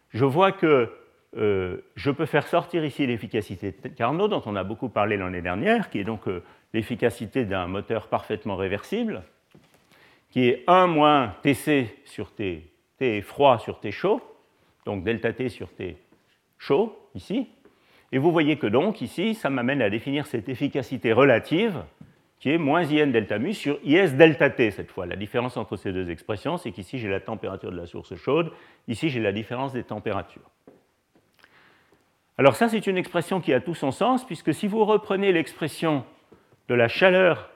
je 0.09 0.25
vois 0.25 0.51
que 0.51 0.91
euh, 1.35 1.77
je 1.95 2.11
peux 2.11 2.25
faire 2.25 2.47
sortir 2.47 2.85
ici 2.85 3.05
l'efficacité 3.05 3.71
de 3.71 3.87
Carnot, 3.89 4.27
dont 4.27 4.41
on 4.45 4.55
a 4.55 4.63
beaucoup 4.63 4.89
parlé 4.89 5.17
l'année 5.17 5.41
dernière, 5.41 5.89
qui 5.89 5.99
est 5.99 6.03
donc 6.03 6.27
euh, 6.27 6.43
l'efficacité 6.73 7.45
d'un 7.45 7.67
moteur 7.67 8.07
parfaitement 8.07 8.55
réversible, 8.55 9.23
qui 10.31 10.47
est 10.47 10.63
1 10.67 10.87
moins 10.87 11.35
Tc 11.43 11.87
sur 12.05 12.31
T, 12.31 12.71
T 12.97 13.21
froid 13.21 13.59
sur 13.59 13.79
T 13.79 13.91
chaud, 13.91 14.21
donc 14.85 15.03
delta 15.03 15.33
T 15.33 15.49
sur 15.49 15.69
T 15.69 15.97
chaud, 16.57 16.97
ici, 17.13 17.47
et 18.11 18.17
vous 18.17 18.31
voyez 18.31 18.57
que 18.57 18.67
donc 18.67 19.01
ici, 19.01 19.35
ça 19.35 19.49
m'amène 19.49 19.81
à 19.81 19.89
définir 19.89 20.25
cette 20.27 20.47
efficacité 20.47 21.11
relative 21.11 21.83
qui 22.39 22.51
est 22.51 22.57
moins 22.57 22.83
IN 22.83 23.07
delta 23.07 23.39
mu 23.39 23.53
sur 23.53 23.79
IS 23.83 24.11
delta 24.15 24.49
T 24.49 24.71
cette 24.71 24.91
fois. 24.91 25.05
La 25.05 25.15
différence 25.15 25.57
entre 25.57 25.75
ces 25.75 25.91
deux 25.91 26.09
expressions, 26.11 26.57
c'est 26.57 26.71
qu'ici 26.71 26.99
j'ai 26.99 27.09
la 27.09 27.19
température 27.19 27.71
de 27.71 27.77
la 27.77 27.87
source 27.87 28.15
chaude, 28.15 28.51
ici 28.87 29.09
j'ai 29.09 29.19
la 29.19 29.31
différence 29.31 29.73
des 29.73 29.83
températures. 29.83 30.49
Alors 32.37 32.55
ça, 32.55 32.69
c'est 32.69 32.85
une 32.85 32.97
expression 32.97 33.41
qui 33.41 33.51
a 33.51 33.59
tout 33.59 33.73
son 33.73 33.91
sens, 33.91 34.23
puisque 34.23 34.53
si 34.53 34.67
vous 34.67 34.85
reprenez 34.85 35.31
l'expression 35.31 36.05
de 36.67 36.75
la 36.75 36.87
chaleur 36.87 37.49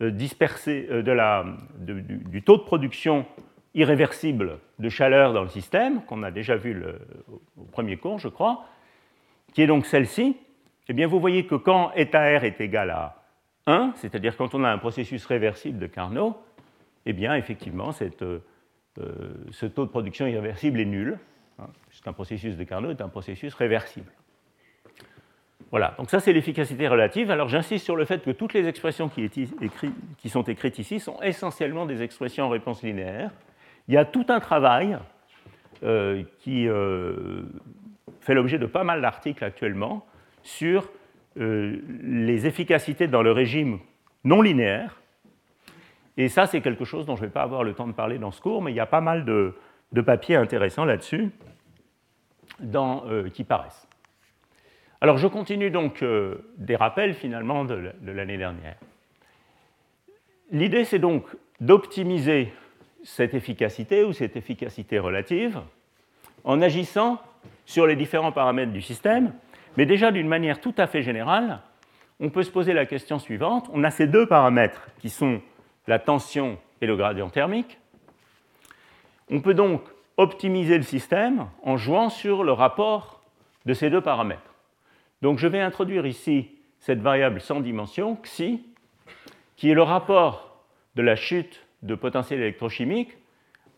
euh, 0.00 0.10
dispersée, 0.10 0.86
euh, 0.90 1.02
de 1.02 1.10
la, 1.10 1.44
du, 1.80 2.42
taux 2.42 2.56
de 2.56 2.62
production 2.62 3.26
irréversible 3.74 4.60
de 4.78 4.88
chaleur 4.88 5.32
dans 5.32 5.42
le 5.42 5.48
système, 5.48 6.02
qu'on 6.04 6.22
a 6.22 6.30
déjà 6.30 6.56
vu 6.56 6.84
au 7.56 7.64
premier 7.64 7.96
cours, 7.96 8.18
je 8.18 8.28
crois, 8.28 8.66
qui 9.54 9.62
est 9.62 9.66
donc 9.66 9.86
celle-ci, 9.86 10.36
eh 10.88 10.92
bien 10.92 11.06
vous 11.06 11.18
voyez 11.18 11.46
que 11.46 11.54
quand 11.54 11.90
état 11.94 12.20
R 12.38 12.44
est 12.44 12.60
égal 12.60 12.90
à 12.90 13.21
1, 13.66 13.92
c'est-à-dire 13.96 14.36
quand 14.36 14.54
on 14.54 14.64
a 14.64 14.70
un 14.70 14.78
processus 14.78 15.24
réversible 15.26 15.78
de 15.78 15.86
Carnot, 15.86 16.36
eh 17.06 17.12
bien 17.12 17.34
effectivement 17.34 17.90
euh, 18.00 18.38
ce 19.50 19.66
taux 19.66 19.84
de 19.84 19.90
production 19.90 20.26
irréversible 20.26 20.80
est 20.80 20.84
nul, 20.84 21.18
hein, 21.58 21.66
puisqu'un 21.88 22.12
processus 22.12 22.56
de 22.56 22.64
Carnot 22.64 22.90
est 22.90 23.00
un 23.00 23.08
processus 23.08 23.54
réversible. 23.54 24.10
Voilà, 25.70 25.94
donc 25.96 26.10
ça 26.10 26.20
c'est 26.20 26.34
l'efficacité 26.34 26.86
relative. 26.86 27.30
Alors 27.30 27.48
j'insiste 27.48 27.84
sur 27.84 27.96
le 27.96 28.04
fait 28.04 28.22
que 28.22 28.30
toutes 28.30 28.52
les 28.52 28.68
expressions 28.68 29.08
qui, 29.08 29.30
sont 30.28 30.42
écrites 30.42 30.78
ici 30.78 31.00
sont 31.00 31.20
essentiellement 31.22 31.86
des 31.86 32.02
expressions 32.02 32.44
en 32.44 32.48
réponse 32.50 32.82
linéaire. 32.82 33.30
Il 33.88 33.94
y 33.94 33.96
a 33.96 34.04
tout 34.04 34.26
un 34.28 34.38
travail 34.38 34.98
euh, 35.82 36.24
qui 36.40 36.68
euh, 36.68 37.44
fait 38.20 38.34
l'objet 38.34 38.58
de 38.58 38.66
pas 38.66 38.84
mal 38.84 39.00
d'articles 39.00 39.42
actuellement 39.42 40.04
sur 40.42 40.90
euh, 41.38 41.80
les 42.02 42.46
efficacités 42.46 43.06
dans 43.06 43.22
le 43.22 43.32
régime 43.32 43.78
non 44.24 44.42
linéaire. 44.42 45.00
Et 46.16 46.28
ça, 46.28 46.46
c'est 46.46 46.60
quelque 46.60 46.84
chose 46.84 47.06
dont 47.06 47.16
je 47.16 47.22
ne 47.22 47.26
vais 47.26 47.32
pas 47.32 47.42
avoir 47.42 47.64
le 47.64 47.74
temps 47.74 47.86
de 47.86 47.92
parler 47.92 48.18
dans 48.18 48.30
ce 48.30 48.40
cours, 48.40 48.62
mais 48.62 48.70
il 48.70 48.74
y 48.74 48.80
a 48.80 48.86
pas 48.86 49.00
mal 49.00 49.24
de, 49.24 49.54
papiers 50.02 50.36
intéressants 50.36 50.84
là-dessus 50.84 51.30
euh, 52.74 53.30
qui 53.30 53.44
paraissent. 53.44 53.88
Alors, 55.00 55.16
je 55.18 55.26
continue 55.26 55.70
donc 55.70 56.02
euh, 56.02 56.36
des 56.58 56.76
rappels 56.76 57.14
finalement 57.14 57.64
de 57.64 57.92
l'année 58.04 58.38
dernière. 58.38 58.76
L'idée, 60.50 60.84
c'est 60.84 60.98
donc 60.98 61.24
d'optimiser 61.60 62.52
cette 63.02 63.34
efficacité 63.34 64.04
ou 64.04 64.12
cette 64.12 64.36
efficacité 64.36 64.98
relative 64.98 65.60
en 66.44 66.60
agissant 66.60 67.20
sur 67.64 67.86
les 67.86 67.96
différents 67.96 68.32
paramètres 68.32 68.72
du 68.72 68.82
système, 68.82 69.32
mais 69.76 69.86
déjà 69.86 70.10
d'une 70.12 70.28
manière 70.28 70.60
tout 70.60 70.74
à 70.78 70.86
fait 70.86 71.02
générale, 71.02 71.60
on 72.20 72.30
peut 72.30 72.42
se 72.42 72.50
poser 72.50 72.72
la 72.72 72.86
question 72.86 73.18
suivante. 73.18 73.68
On 73.72 73.84
a 73.84 73.90
ces 73.90 74.06
deux 74.06 74.26
paramètres 74.26 74.88
qui 75.00 75.10
sont 75.10 75.40
la 75.86 75.98
tension 75.98 76.58
et 76.80 76.86
le 76.86 76.96
gradient 76.96 77.30
thermique. 77.30 77.78
On 79.30 79.40
peut 79.40 79.54
donc 79.54 79.82
optimiser 80.16 80.76
le 80.76 80.84
système 80.84 81.48
en 81.62 81.76
jouant 81.76 82.10
sur 82.10 82.44
le 82.44 82.52
rapport 82.52 83.20
de 83.66 83.74
ces 83.74 83.90
deux 83.90 84.00
paramètres. 84.00 84.54
Donc 85.22 85.38
je 85.38 85.46
vais 85.46 85.60
introduire 85.60 86.06
ici 86.06 86.50
cette 86.78 87.00
variable 87.00 87.40
sans 87.40 87.60
dimension, 87.60 88.16
xi, 88.16 88.64
qui 89.56 89.70
est 89.70 89.74
le 89.74 89.82
rapport 89.82 90.64
de 90.96 91.02
la 91.02 91.16
chute 91.16 91.64
de 91.82 91.94
potentiel 91.94 92.40
électrochimique 92.40 93.16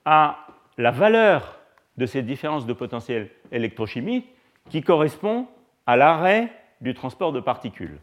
à 0.05 0.47
la 0.79 0.91
valeur 0.91 1.61
de 1.97 2.07
cette 2.07 2.27
différence 2.27 2.67
de 2.67 2.73
potentiel 2.73 3.31
électrochimique 3.53 4.27
qui 4.71 4.83
correspond 4.83 5.47
à 5.87 5.97
l'arrêt 5.97 6.51
du 6.81 6.95
transport 6.95 7.33
de 7.33 7.41
particules, 7.41 7.99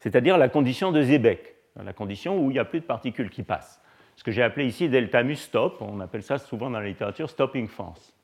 c'est-à-dire 0.00 0.38
la 0.38 0.48
condition 0.48 0.92
de 0.92 1.02
Seebeck, 1.02 1.54
la 1.82 1.92
condition 1.92 2.38
où 2.38 2.50
il 2.50 2.54
n'y 2.54 2.58
a 2.58 2.64
plus 2.64 2.80
de 2.80 2.84
particules 2.84 3.30
qui 3.30 3.42
passent. 3.42 3.80
Ce 4.16 4.24
que 4.24 4.30
j'ai 4.30 4.42
appelé 4.42 4.66
ici 4.66 4.88
delta 4.88 5.22
mu 5.22 5.36
stop, 5.36 5.76
on 5.80 6.00
appelle 6.00 6.22
ça 6.22 6.38
souvent 6.38 6.70
dans 6.70 6.80
la 6.80 6.86
littérature 6.86 7.28
stopping 7.28 7.68
force 7.68 8.14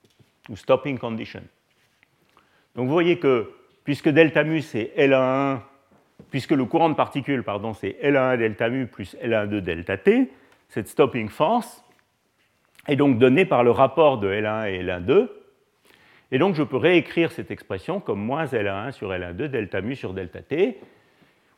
ou 0.49 0.57
stopping 0.57 0.99
condition. 0.99 1.43
Donc 2.75 2.87
vous 2.87 2.93
voyez 2.93 3.19
que 3.19 3.53
puisque 3.85 4.09
delta 4.09 4.43
mu 4.45 4.63
c'est 4.63 4.93
L1, 4.97 5.61
puisque 6.31 6.53
le 6.53 6.65
courant 6.65 6.89
de 6.89 6.95
particules 6.95 7.43
pardon, 7.43 7.75
c'est 7.75 7.99
L1 8.03 8.39
delta 8.39 8.71
mu 8.71 8.87
plus 8.87 9.17
L1 9.23 9.61
delta 9.61 9.99
T, 9.99 10.31
cette 10.69 10.89
stopping 10.89 11.29
force 11.29 11.85
est 12.89 12.97
donc 12.97 13.19
donnée 13.19 13.45
par 13.45 13.63
le 13.63 13.71
rapport 13.71 14.19
de 14.19 14.29
L1 14.29 14.71
et 14.71 14.83
L1,2. 14.83 15.29
Et 16.33 16.39
donc 16.39 16.55
je 16.55 16.63
peux 16.63 16.79
réécrire 16.79 17.31
cette 17.31 17.51
expression 17.51 18.01
comme 18.01 18.19
moins 18.19 18.47
L1 18.47 18.93
sur 18.93 19.11
L1,2 19.11 19.49
delta 19.49 19.83
mu 19.83 19.95
sur 19.95 20.15
delta 20.15 20.41
T. 20.41 20.79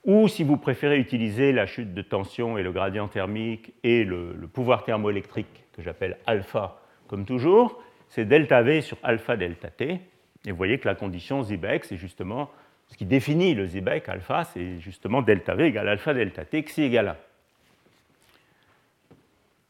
Ou 0.04 0.26
si 0.26 0.42
vous 0.42 0.56
préférez 0.56 0.98
utiliser 0.98 1.52
la 1.52 1.64
chute 1.64 1.94
de 1.94 2.02
tension 2.02 2.58
et 2.58 2.64
le 2.64 2.72
gradient 2.72 3.06
thermique 3.06 3.72
et 3.84 4.04
le, 4.04 4.34
pouvoir 4.52 4.84
thermoélectrique 4.84 5.64
que 5.72 5.80
j'appelle 5.80 6.18
alpha 6.26 6.80
comme 7.06 7.24
toujours, 7.24 7.80
c'est 8.08 8.24
delta 8.24 8.62
V 8.62 8.80
sur 8.80 8.98
alpha 9.04 9.36
delta 9.36 9.68
T. 9.68 10.00
Et 10.44 10.50
vous 10.50 10.56
voyez 10.56 10.78
que 10.78 10.88
la 10.88 10.96
condition 10.96 11.42
Zibek, 11.44 11.84
c'est 11.84 11.96
justement 11.96 12.50
ce 12.88 12.96
qui 12.96 13.06
définit 13.06 13.54
le 13.54 13.66
Zibek 13.66 14.08
alpha, 14.08 14.42
c'est 14.44 14.80
justement 14.80 15.22
delta 15.22 15.54
V 15.54 15.66
égale 15.66 15.88
alpha 15.88 16.12
delta 16.14 16.44
T, 16.44 16.64
xi 16.64 16.82
égale 16.82 17.08
1. 17.08 17.16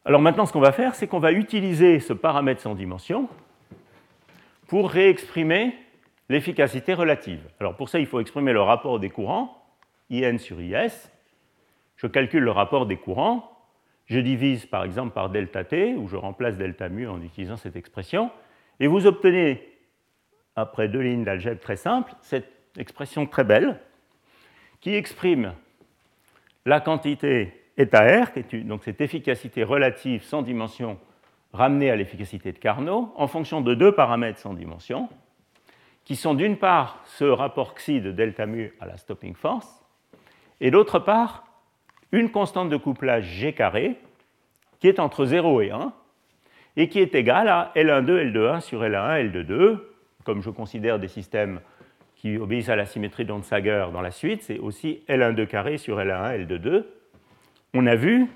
Alors 0.05 0.21
maintenant, 0.21 0.47
ce 0.47 0.53
qu'on 0.53 0.59
va 0.59 0.71
faire, 0.71 0.95
c'est 0.95 1.07
qu'on 1.07 1.19
va 1.19 1.31
utiliser 1.31 1.99
ce 1.99 2.13
paramètre 2.13 2.61
sans 2.61 2.73
dimension 2.73 3.29
pour 4.67 4.89
réexprimer 4.89 5.75
l'efficacité 6.29 6.93
relative. 6.93 7.41
Alors 7.59 7.75
pour 7.75 7.89
ça, 7.89 7.99
il 7.99 8.05
faut 8.05 8.19
exprimer 8.19 8.53
le 8.53 8.61
rapport 8.61 8.99
des 8.99 9.09
courants, 9.09 9.63
IN 10.09 10.37
sur 10.37 10.61
IS. 10.61 11.09
Je 11.97 12.07
calcule 12.07 12.43
le 12.43 12.51
rapport 12.51 12.85
des 12.85 12.97
courants. 12.97 13.51
Je 14.05 14.19
divise 14.19 14.65
par 14.65 14.83
exemple 14.83 15.13
par 15.13 15.29
delta 15.29 15.63
t, 15.63 15.95
ou 15.95 16.07
je 16.07 16.15
remplace 16.15 16.57
delta 16.57 16.89
mu 16.89 17.07
en 17.07 17.21
utilisant 17.21 17.57
cette 17.57 17.75
expression. 17.75 18.31
Et 18.79 18.87
vous 18.87 19.07
obtenez, 19.07 19.63
après 20.55 20.87
deux 20.87 20.99
lignes 20.99 21.23
d'algèbre 21.23 21.59
très 21.59 21.75
simples, 21.75 22.13
cette 22.21 22.51
expression 22.77 23.25
très 23.25 23.43
belle 23.43 23.79
qui 24.81 24.93
exprime 24.93 25.53
la 26.65 26.79
quantité 26.79 27.53
eta 27.77 28.25
donc 28.63 28.83
cette 28.83 29.01
efficacité 29.01 29.63
relative 29.63 30.23
sans 30.23 30.41
dimension 30.41 30.99
ramenée 31.55 31.89
à 31.89 31.95
l'efficacité 31.95 32.51
de 32.51 32.59
Carnot, 32.59 33.11
en 33.15 33.27
fonction 33.27 33.61
de 33.61 33.73
deux 33.73 33.93
paramètres 33.93 34.39
sans 34.39 34.53
dimension, 34.53 35.09
qui 36.03 36.15
sont 36.15 36.35
d'une 36.35 36.57
part 36.57 37.01
ce 37.05 37.25
rapport 37.25 37.73
xi 37.73 38.01
de 38.01 38.11
delta 38.11 38.45
mu 38.45 38.73
à 38.79 38.85
la 38.85 38.97
stopping 38.97 39.33
force, 39.33 39.83
et 40.61 40.69
d'autre 40.69 40.99
part 40.99 41.45
une 42.11 42.29
constante 42.29 42.69
de 42.69 42.77
couplage 42.77 43.25
g 43.25 43.53
carré, 43.53 43.97
qui 44.79 44.87
est 44.87 44.99
entre 44.99 45.25
0 45.25 45.61
et 45.61 45.71
1, 45.71 45.93
et 46.77 46.89
qui 46.89 46.99
est 46.99 47.15
égale 47.15 47.47
à 47.47 47.71
L12, 47.75 48.31
L21 48.31 48.59
sur 48.61 48.83
L1, 48.83 49.31
L22, 49.31 49.79
comme 50.23 50.41
je 50.41 50.49
considère 50.49 50.99
des 50.99 51.07
systèmes 51.07 51.61
qui 52.15 52.37
obéissent 52.37 52.69
à 52.69 52.75
la 52.75 52.85
symétrie 52.85 53.25
d'Onsager 53.25 53.87
dans 53.93 54.01
la 54.01 54.11
suite, 54.11 54.43
c'est 54.43 54.59
aussi 54.59 55.03
L12 55.07 55.47
carré 55.47 55.77
sur 55.77 55.99
L1, 55.99 56.45
L22, 56.45 56.85
on 57.73 57.87
a 57.87 57.95
vu 57.95 58.27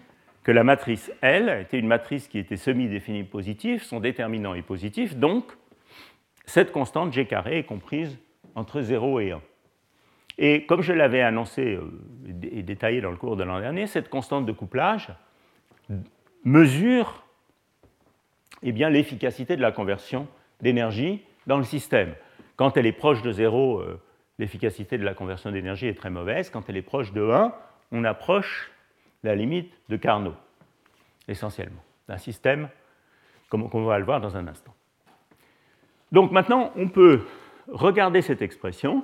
que 0.49 0.53
la 0.53 0.63
matrice 0.63 1.11
L 1.21 1.47
était 1.61 1.77
une 1.77 1.85
matrice 1.85 2.27
qui 2.27 2.39
était 2.39 2.57
semi-définie 2.57 3.23
positive, 3.23 3.83
son 3.83 3.99
déterminant 3.99 4.55
est 4.55 4.63
positif, 4.63 5.15
donc 5.15 5.43
cette 6.47 6.71
constante 6.71 7.13
g 7.13 7.27
carré 7.27 7.59
est 7.59 7.65
comprise 7.65 8.17
entre 8.55 8.81
0 8.81 9.19
et 9.19 9.31
1. 9.33 9.41
Et 10.39 10.65
comme 10.65 10.81
je 10.81 10.91
l'avais 10.91 11.21
annoncé 11.21 11.75
euh, 11.75 11.83
et 12.41 12.63
détaillé 12.63 12.99
dans 12.99 13.11
le 13.11 13.17
cours 13.17 13.35
de 13.35 13.43
l'an 13.43 13.59
dernier, 13.59 13.85
cette 13.85 14.09
constante 14.09 14.47
de 14.47 14.51
couplage 14.51 15.09
mesure 16.43 17.23
eh 18.63 18.71
l'efficacité 18.71 19.55
de 19.55 19.61
la 19.61 19.71
conversion 19.71 20.27
d'énergie 20.61 21.21
dans 21.45 21.59
le 21.59 21.63
système. 21.63 22.15
Quand 22.55 22.75
elle 22.75 22.87
est 22.87 22.91
proche 22.91 23.21
de 23.21 23.31
0, 23.31 23.81
euh, 23.81 24.01
l'efficacité 24.39 24.97
de 24.97 25.05
la 25.05 25.13
conversion 25.13 25.51
d'énergie 25.51 25.85
est 25.85 25.93
très 25.93 26.09
mauvaise. 26.09 26.49
Quand 26.49 26.67
elle 26.69 26.77
est 26.77 26.81
proche 26.81 27.13
de 27.13 27.21
1, 27.21 27.53
on 27.91 28.03
approche 28.03 28.71
la 29.23 29.35
limite 29.35 29.73
de 29.89 29.97
Carnot, 29.97 30.35
essentiellement, 31.27 31.83
d'un 32.07 32.17
système 32.17 32.69
comme 33.49 33.67
on 33.73 33.83
va 33.83 33.97
le 33.97 34.05
voir 34.05 34.21
dans 34.21 34.37
un 34.37 34.47
instant. 34.47 34.73
Donc 36.11 36.31
maintenant, 36.31 36.71
on 36.75 36.87
peut 36.87 37.25
regarder 37.67 38.21
cette 38.21 38.41
expression 38.41 39.03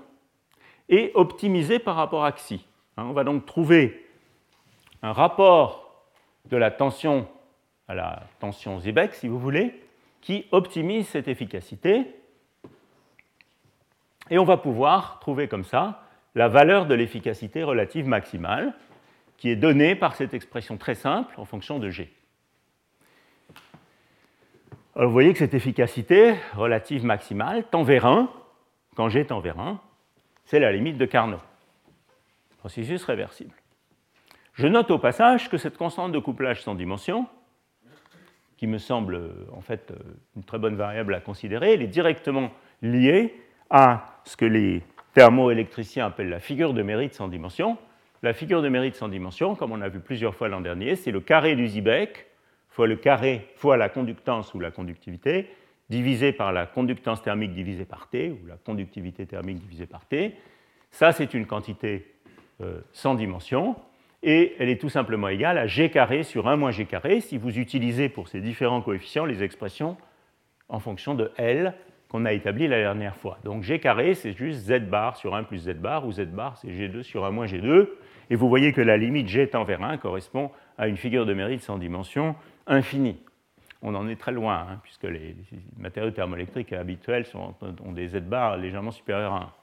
et 0.90 1.12
optimiser 1.16 1.80
par 1.80 1.96
rapport 1.96 2.26
à 2.26 2.32
xi. 2.32 2.66
Hein, 2.98 3.06
on 3.06 3.14
va 3.14 3.24
donc 3.24 3.46
trouver 3.46 4.08
un 5.02 5.12
rapport 5.12 6.06
de 6.46 6.58
la 6.58 6.72
tension 6.72 7.28
à 7.88 7.94
la 7.94 8.24
tension 8.40 8.80
Zibek, 8.80 9.14
si 9.14 9.28
vous 9.28 9.40
voulez, 9.40 9.84
qui 10.22 10.48
optimise 10.52 11.08
cette 11.08 11.28
efficacité. 11.28 12.06
Et 14.32 14.40
on 14.40 14.44
va 14.44 14.58
pouvoir 14.58 15.20
trouver 15.20 15.48
comme 15.48 15.64
ça 15.64 16.02
la 16.34 16.48
valeur 16.48 16.88
de 16.88 16.96
l'efficacité 16.96 17.64
relative 17.64 18.08
maximale, 18.08 18.74
qui 19.38 19.50
est 19.50 19.56
donné 19.56 19.96
par 19.96 20.16
cette 20.16 20.34
expression 20.34 20.78
très 20.78 20.96
simple 20.96 21.34
en 21.38 21.46
fonction 21.46 21.80
de 21.80 21.90
G. 21.90 22.12
Alors 24.96 25.10
vous 25.10 25.14
voyez 25.14 25.34
que 25.34 25.40
cette 25.40 25.54
efficacité 25.54 26.36
relative 26.54 27.04
maximale 27.04 27.66
tend 27.70 27.84
vers 27.84 28.06
1, 28.06 28.32
quand 28.96 29.10
G 29.10 29.26
tend 29.26 29.42
vers 29.42 29.60
1, 29.60 29.82
c'est 30.46 30.60
la 30.60 30.72
limite 30.72 30.98
de 30.98 31.06
Carnot. 31.06 31.42
Processus 32.60 33.04
réversible. 33.04 33.54
Je 34.54 34.68
note 34.68 34.90
au 34.92 34.98
passage 34.98 35.50
que 35.50 35.58
cette 35.58 35.78
constante 35.78 36.14
de 36.14 36.20
couplage 36.20 36.64
sans 36.64 36.76
dimension, 36.76 37.28
qui 38.56 38.68
me 38.68 38.78
semble 38.78 39.34
en 39.52 39.60
fait 39.60 39.92
une 40.38 40.46
très 40.46 40.60
bonne 40.60 40.78
variable 40.78 41.14
à 41.14 41.20
considérer, 41.20 41.74
elle 41.74 41.82
est 41.82 41.88
directement 41.88 42.52
liée 42.82 43.36
à 43.70 44.22
ce 44.24 44.38
que 44.38 44.46
les 44.46 44.82
thermoélectriciens 45.14 46.06
appellent 46.06 46.30
la 46.30 46.40
figure 46.40 46.74
de 46.74 46.82
mérite 46.82 47.14
sans 47.14 47.28
dimension, 47.28 47.78
la 48.26 48.34
figure 48.34 48.64
de 48.64 48.70
mérite 48.70 48.96
sans 48.96 49.08
dimension, 49.08 49.54
comme 49.54 49.72
on 49.72 49.82
a 49.82 49.88
vu 49.88 50.00
plusieurs 50.00 50.34
fois 50.34 50.48
l'an 50.48 50.60
dernier, 50.60 50.96
c'est 50.96 51.12
le 51.12 51.22
carré 51.22 51.56
du 51.56 51.68
Zibek 51.68 52.26
fois 52.70 52.88
le 52.88 52.96
carré 52.96 53.48
fois 53.56 53.78
la 53.78 53.88
conductance 53.88 54.54
ou 54.56 54.60
la 54.60 54.72
conductivité, 54.72 55.48
divisé 55.90 56.32
par 56.32 56.52
la 56.52 56.66
conductance 56.66 57.22
thermique 57.22 57.54
divisée 57.54 57.86
par 57.86 58.10
T, 58.10 58.32
ou 58.32 58.48
la 58.48 58.58
conductivité 58.58 59.28
thermique 59.28 59.60
divisée 59.60 59.86
par 59.86 60.08
T. 60.08 60.34
Ça, 60.90 61.12
c'est 61.12 61.36
une 61.36 61.46
quantité 61.46 62.16
euh, 62.62 62.82
sans 62.94 63.14
dimension, 63.14 63.76
et 64.24 64.56
elle 64.58 64.70
est 64.70 64.82
tout 64.82 64.90
simplement 64.90 65.28
égale 65.28 65.60
à 65.60 65.68
g 65.68 65.92
carré 65.92 66.24
sur 66.24 66.48
1 66.48 66.56
moins 66.56 66.72
g 66.72 66.86
carré 66.86 67.22
si 67.22 67.38
vous 67.38 67.60
utilisez 67.60 68.10
pour 68.10 68.28
ces 68.28 68.42
différents 68.42 68.82
coefficients 68.82 69.26
les 69.26 69.44
expressions 69.44 69.98
en 70.68 70.80
fonction 70.80 71.14
de 71.14 71.32
L 71.38 71.76
qu'on 72.10 72.26
a 72.26 72.34
établi 72.34 72.68
la 72.68 72.80
dernière 72.80 73.16
fois. 73.16 73.38
Donc 73.44 73.62
g 73.62 73.80
carré, 73.80 74.16
c'est 74.16 74.34
juste 74.34 74.62
z 74.62 74.80
bar 74.80 75.16
sur 75.16 75.36
1 75.36 75.44
plus 75.44 75.60
z 75.60 75.76
bar, 75.76 76.08
ou 76.08 76.12
z 76.12 76.22
bar, 76.22 76.58
c'est 76.58 76.70
g2 76.70 77.04
sur 77.04 77.24
1 77.24 77.30
moins 77.30 77.46
g2. 77.46 77.88
Et 78.30 78.36
vous 78.36 78.50
voyez 78.50 78.74
que 78.74 78.82
la 78.82 78.98
limite 78.98 79.28
g 79.28 79.48
tend 79.48 79.64
vers 79.64 79.84
1 79.84 79.98
correspond 79.98 80.52
à 80.78 80.88
une 80.88 80.98
figure 80.98 81.26
de 81.26 81.34
mérite 81.34 81.62
sans 81.62 81.78
dimension 81.78 82.36
infinie. 82.68 83.18
On 83.82 83.94
en 83.94 84.08
est 84.08 84.16
très 84.16 84.32
loin, 84.32 84.68
hein, 84.70 84.80
puisque 84.84 85.04
les, 85.04 85.36
matériaux 85.78 86.12
thermoélectriques 86.12 86.74
habituels 86.74 87.26
ont 87.36 87.92
des 87.92 88.08
z 88.08 88.18
bar 88.18 88.58
légèrement 88.58 88.92
supérieurs 88.92 89.34
à 89.34 89.42
1. 89.42 89.54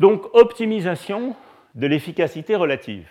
Donc, 0.00 0.26
optimisation 0.34 1.34
de 1.74 1.86
l'efficacité 1.86 2.54
relative. 2.56 3.08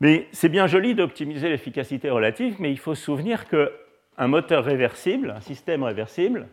Mais 0.00 0.28
c'est 0.32 0.48
bien 0.48 0.66
joli 0.66 0.94
d'optimiser 0.94 1.48
l'efficacité 1.48 2.10
relative, 2.10 2.56
mais 2.58 2.70
il 2.70 2.78
faut 2.78 2.94
se 2.94 3.02
souvenir 3.02 3.46
qu'un 3.48 4.26
moteur 4.26 4.64
réversible, 4.64 5.30
un 5.30 5.40
système 5.40 5.82
réversible, 5.82 6.48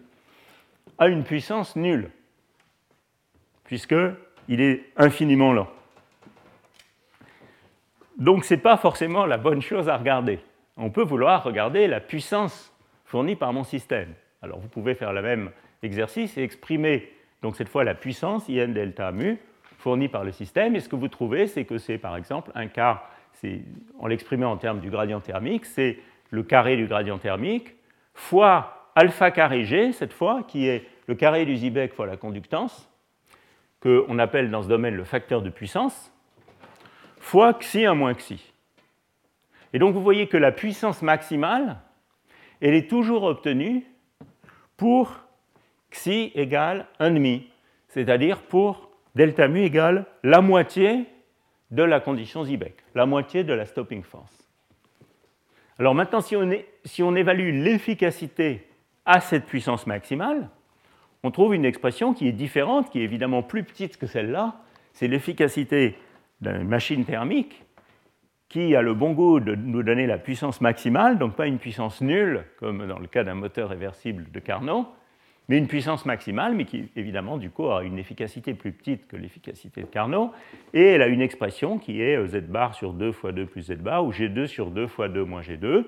a 0.97 1.07
une 1.07 1.23
puissance 1.23 1.75
nulle, 1.75 2.09
puisque 3.65 3.95
il 4.47 4.61
est 4.61 4.83
infiniment 4.97 5.53
lent. 5.53 5.67
Donc 8.17 8.45
ce 8.45 8.53
n'est 8.53 8.59
pas 8.59 8.77
forcément 8.77 9.25
la 9.25 9.37
bonne 9.37 9.61
chose 9.61 9.89
à 9.89 9.97
regarder. 9.97 10.39
On 10.77 10.89
peut 10.89 11.03
vouloir 11.03 11.43
regarder 11.43 11.87
la 11.87 11.99
puissance 11.99 12.73
fournie 13.05 13.35
par 13.35 13.53
mon 13.53 13.63
système. 13.63 14.13
Alors 14.41 14.59
vous 14.59 14.67
pouvez 14.67 14.95
faire 14.95 15.13
le 15.13 15.21
même 15.21 15.51
exercice 15.83 16.37
et 16.37 16.43
exprimer 16.43 17.11
donc 17.41 17.55
cette 17.55 17.69
fois 17.69 17.83
la 17.83 17.93
puissance 17.93 18.47
IN 18.49 18.69
delta 18.69 19.11
mu 19.11 19.37
fournie 19.77 20.07
par 20.07 20.23
le 20.23 20.31
système. 20.31 20.75
Et 20.75 20.79
ce 20.79 20.89
que 20.89 20.95
vous 20.95 21.09
trouvez, 21.09 21.47
c'est 21.47 21.65
que 21.65 21.77
c'est 21.77 21.97
par 21.97 22.15
exemple 22.15 22.51
un 22.55 22.67
quart, 22.67 23.09
en 23.99 24.07
l'exprimant 24.07 24.51
en 24.51 24.57
termes 24.57 24.79
du 24.79 24.89
gradient 24.89 25.19
thermique, 25.19 25.65
c'est 25.65 25.99
le 26.31 26.43
carré 26.43 26.75
du 26.75 26.87
gradient 26.87 27.17
thermique 27.17 27.75
fois 28.15 28.89
alpha 28.95 29.29
carré 29.29 29.65
g, 29.65 29.91
cette 29.91 30.13
fois, 30.13 30.43
qui 30.47 30.67
est 30.67 30.87
le 31.07 31.15
carré 31.15 31.45
du 31.45 31.55
Zibek 31.55 31.93
fois 31.93 32.07
la 32.07 32.17
conductance, 32.17 32.89
qu'on 33.85 34.17
appelle 34.17 34.49
dans 34.49 34.63
ce 34.63 34.67
domaine 34.67 34.95
le 34.95 35.03
facteur 35.03 35.43
de 35.43 35.51
puissance, 35.51 36.11
fois 37.19 37.53
xi 37.53 37.85
1 37.85 37.93
moins 37.93 38.15
xi. 38.15 38.51
Et 39.73 39.79
donc 39.79 39.93
vous 39.93 40.01
voyez 40.01 40.25
que 40.25 40.37
la 40.37 40.51
puissance 40.51 41.03
maximale, 41.03 41.77
elle 42.61 42.73
est 42.73 42.89
toujours 42.89 43.23
obtenue 43.23 43.85
pour 44.75 45.19
xi 45.91 46.31
égale 46.33 46.87
1,5, 46.99 47.43
c'est-à-dire 47.89 48.41
pour 48.41 48.89
delta 49.13 49.47
mu 49.47 49.61
égale 49.61 50.07
la 50.23 50.41
moitié 50.41 51.05
de 51.69 51.83
la 51.83 51.99
condition 51.99 52.43
Zibek, 52.43 52.83
la 52.95 53.05
moitié 53.05 53.43
de 53.43 53.53
la 53.53 53.65
stopping 53.65 54.01
force. 54.01 54.49
Alors 55.77 55.93
maintenant, 55.93 56.21
si 56.21 56.35
on, 56.35 56.49
si 56.85 57.03
on 57.03 57.15
évalue 57.15 57.63
l'efficacité 57.63 58.67
à 59.05 59.19
cette 59.19 59.45
puissance 59.45 59.85
maximale, 59.85 60.49
on 61.25 61.31
trouve 61.31 61.55
une 61.55 61.65
expression 61.65 62.13
qui 62.13 62.27
est 62.27 62.33
différente, 62.33 62.91
qui 62.91 62.99
est 62.99 63.03
évidemment 63.03 63.41
plus 63.41 63.63
petite 63.63 63.97
que 63.97 64.05
celle-là. 64.05 64.61
C'est 64.93 65.07
l'efficacité 65.07 65.95
d'une 66.39 66.67
machine 66.67 67.03
thermique 67.03 67.63
qui 68.47 68.75
a 68.75 68.83
le 68.83 68.93
bon 68.93 69.13
goût 69.13 69.39
de 69.39 69.55
nous 69.55 69.81
donner 69.81 70.05
la 70.05 70.19
puissance 70.19 70.61
maximale, 70.61 71.17
donc 71.17 71.35
pas 71.35 71.47
une 71.47 71.57
puissance 71.57 72.01
nulle, 72.01 72.43
comme 72.59 72.85
dans 72.85 72.99
le 72.99 73.07
cas 73.07 73.23
d'un 73.23 73.33
moteur 73.33 73.69
réversible 73.69 74.31
de 74.31 74.39
Carnot, 74.39 74.85
mais 75.49 75.57
une 75.57 75.65
puissance 75.65 76.05
maximale, 76.05 76.53
mais 76.53 76.65
qui 76.65 76.89
évidemment 76.95 77.37
du 77.37 77.49
coup 77.49 77.71
a 77.71 77.83
une 77.83 77.97
efficacité 77.97 78.53
plus 78.53 78.71
petite 78.71 79.07
que 79.07 79.17
l'efficacité 79.17 79.81
de 79.81 79.87
Carnot, 79.87 80.31
et 80.75 80.83
elle 80.83 81.01
a 81.01 81.07
une 81.07 81.21
expression 81.21 81.79
qui 81.79 82.03
est 82.03 82.23
z 82.27 82.43
bar 82.43 82.75
sur 82.75 82.93
2 82.93 83.11
fois 83.11 83.31
2 83.31 83.47
plus 83.47 83.63
z 83.63 83.77
bar, 83.79 84.05
ou 84.05 84.11
g2 84.11 84.45
sur 84.45 84.69
2 84.69 84.85
fois 84.85 85.09
2 85.09 85.25
moins 85.25 85.41
g2. 85.41 85.85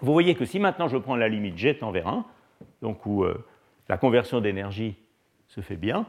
Vous 0.00 0.12
voyez 0.14 0.34
que 0.34 0.46
si 0.46 0.58
maintenant 0.58 0.88
je 0.88 0.96
prends 0.96 1.14
la 1.14 1.28
limite 1.28 1.58
g 1.58 1.76
tend 1.76 1.90
vers 1.90 2.08
1, 2.08 2.24
donc 2.80 3.04
où 3.04 3.22
euh, 3.22 3.44
la 3.88 3.96
conversion 3.96 4.40
d'énergie 4.40 4.96
se 5.48 5.60
fait 5.60 5.76
bien, 5.76 6.06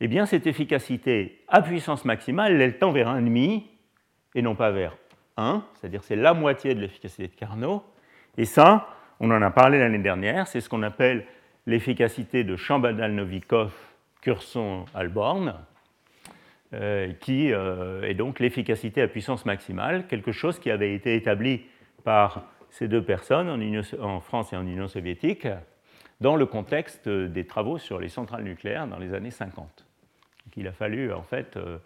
eh 0.00 0.08
bien 0.08 0.26
cette 0.26 0.46
efficacité 0.46 1.44
à 1.48 1.62
puissance 1.62 2.04
maximale, 2.04 2.60
elle 2.60 2.78
tend 2.78 2.92
vers 2.92 3.08
1,5 3.08 3.64
et 4.34 4.42
non 4.42 4.54
pas 4.54 4.70
vers 4.70 4.96
1, 5.36 5.64
c'est-à-dire 5.74 6.04
c'est 6.04 6.16
la 6.16 6.34
moitié 6.34 6.74
de 6.74 6.80
l'efficacité 6.80 7.28
de 7.28 7.34
Carnot. 7.34 7.82
Et 8.36 8.44
ça, 8.44 8.88
on 9.20 9.30
en 9.30 9.42
a 9.42 9.50
parlé 9.50 9.78
l'année 9.78 9.98
dernière, 9.98 10.46
c'est 10.46 10.60
ce 10.60 10.68
qu'on 10.68 10.82
appelle 10.82 11.26
l'efficacité 11.66 12.44
de 12.44 12.56
Chambadal-Novikov, 12.56 13.72
Curson-Alborn, 14.22 15.54
euh, 16.74 17.12
qui 17.20 17.52
euh, 17.52 18.02
est 18.02 18.14
donc 18.14 18.40
l'efficacité 18.40 19.02
à 19.02 19.08
puissance 19.08 19.44
maximale, 19.44 20.06
quelque 20.06 20.32
chose 20.32 20.58
qui 20.58 20.70
avait 20.70 20.94
été 20.94 21.14
établi 21.14 21.62
par 22.04 22.44
ces 22.70 22.88
deux 22.88 23.02
personnes 23.02 23.48
en, 24.00 24.20
France 24.20 24.52
et 24.52 24.56
en 24.56 24.66
Union 24.66 24.86
soviétique 24.86 25.48
dans 26.20 26.36
le 26.36 26.46
contexte 26.46 27.08
des 27.08 27.46
travaux 27.46 27.78
sur 27.78 28.00
les 28.00 28.08
centrales 28.08 28.44
nucléaires 28.44 28.86
dans 28.86 28.98
les 28.98 29.14
années 29.14 29.30
50. 29.30 29.86
il 30.56 30.66
a 30.66 30.72
fallu 30.72 31.12
en 31.12 31.22
fait 31.22 31.56
euh, 31.56 31.78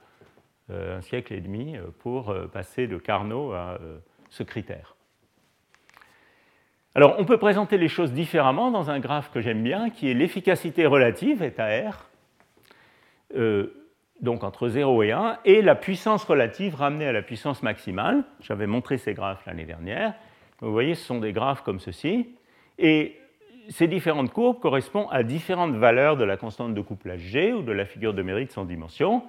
un 0.70 1.01
siècle 1.03 1.35
et 1.35 1.41
demi 1.41 1.76
pour 1.99 2.35
passer 2.53 2.87
de 2.87 2.97
Carnot 2.97 3.53
à 3.53 3.78
ce 4.30 4.43
critère. 4.43 4.97
Alors, 6.95 7.16
on 7.18 7.24
peut 7.24 7.39
présenter 7.39 7.78
les 7.78 7.89
choses 7.89 8.12
différemment 8.12 8.70
dans 8.70 8.91
un 8.91 9.01
graphe 9.01 9.30
que 9.30 9.41
j'aime 9.41 9.62
bien, 9.62 9.89
qui 9.89 10.11
est 10.11 10.14
l'efficacité 10.14 10.85
relative, 10.85 11.43
état 11.43 11.68
R, 11.68 12.11
euh, 13.35 13.87
donc 14.20 14.45
entre 14.45 14.68
0 14.68 15.03
et 15.03 15.12
1, 15.12 15.39
et 15.47 15.62
la 15.62 15.74
puissance 15.74 16.24
relative 16.24 16.74
ramenée 16.74 17.07
à 17.07 17.12
la 17.12 17.22
puissance 17.22 17.62
maximale. 17.62 18.24
J'avais 18.41 18.66
montré 18.66 18.99
ces 18.99 19.14
graphes 19.14 19.45
l'année 19.47 19.64
dernière. 19.64 20.12
Vous 20.61 20.70
voyez, 20.70 20.95
ce 20.95 21.05
sont 21.05 21.18
des 21.18 21.33
graphes 21.33 21.62
comme 21.62 21.80
ceci. 21.80 22.28
Et 22.78 23.16
ces 23.69 23.89
différentes 23.89 24.33
courbes 24.33 24.61
correspondent 24.61 25.09
à 25.11 25.23
différentes 25.23 25.75
valeurs 25.75 26.17
de 26.17 26.25
la 26.25 26.37
constante 26.37 26.75
de 26.75 26.81
couplage 26.81 27.21
G 27.21 27.53
ou 27.53 27.63
de 27.63 27.73
la 27.73 27.85
figure 27.85 28.15
de 28.15 28.23
mérite 28.23 28.53
sans 28.53 28.65
dimension. 28.65 29.23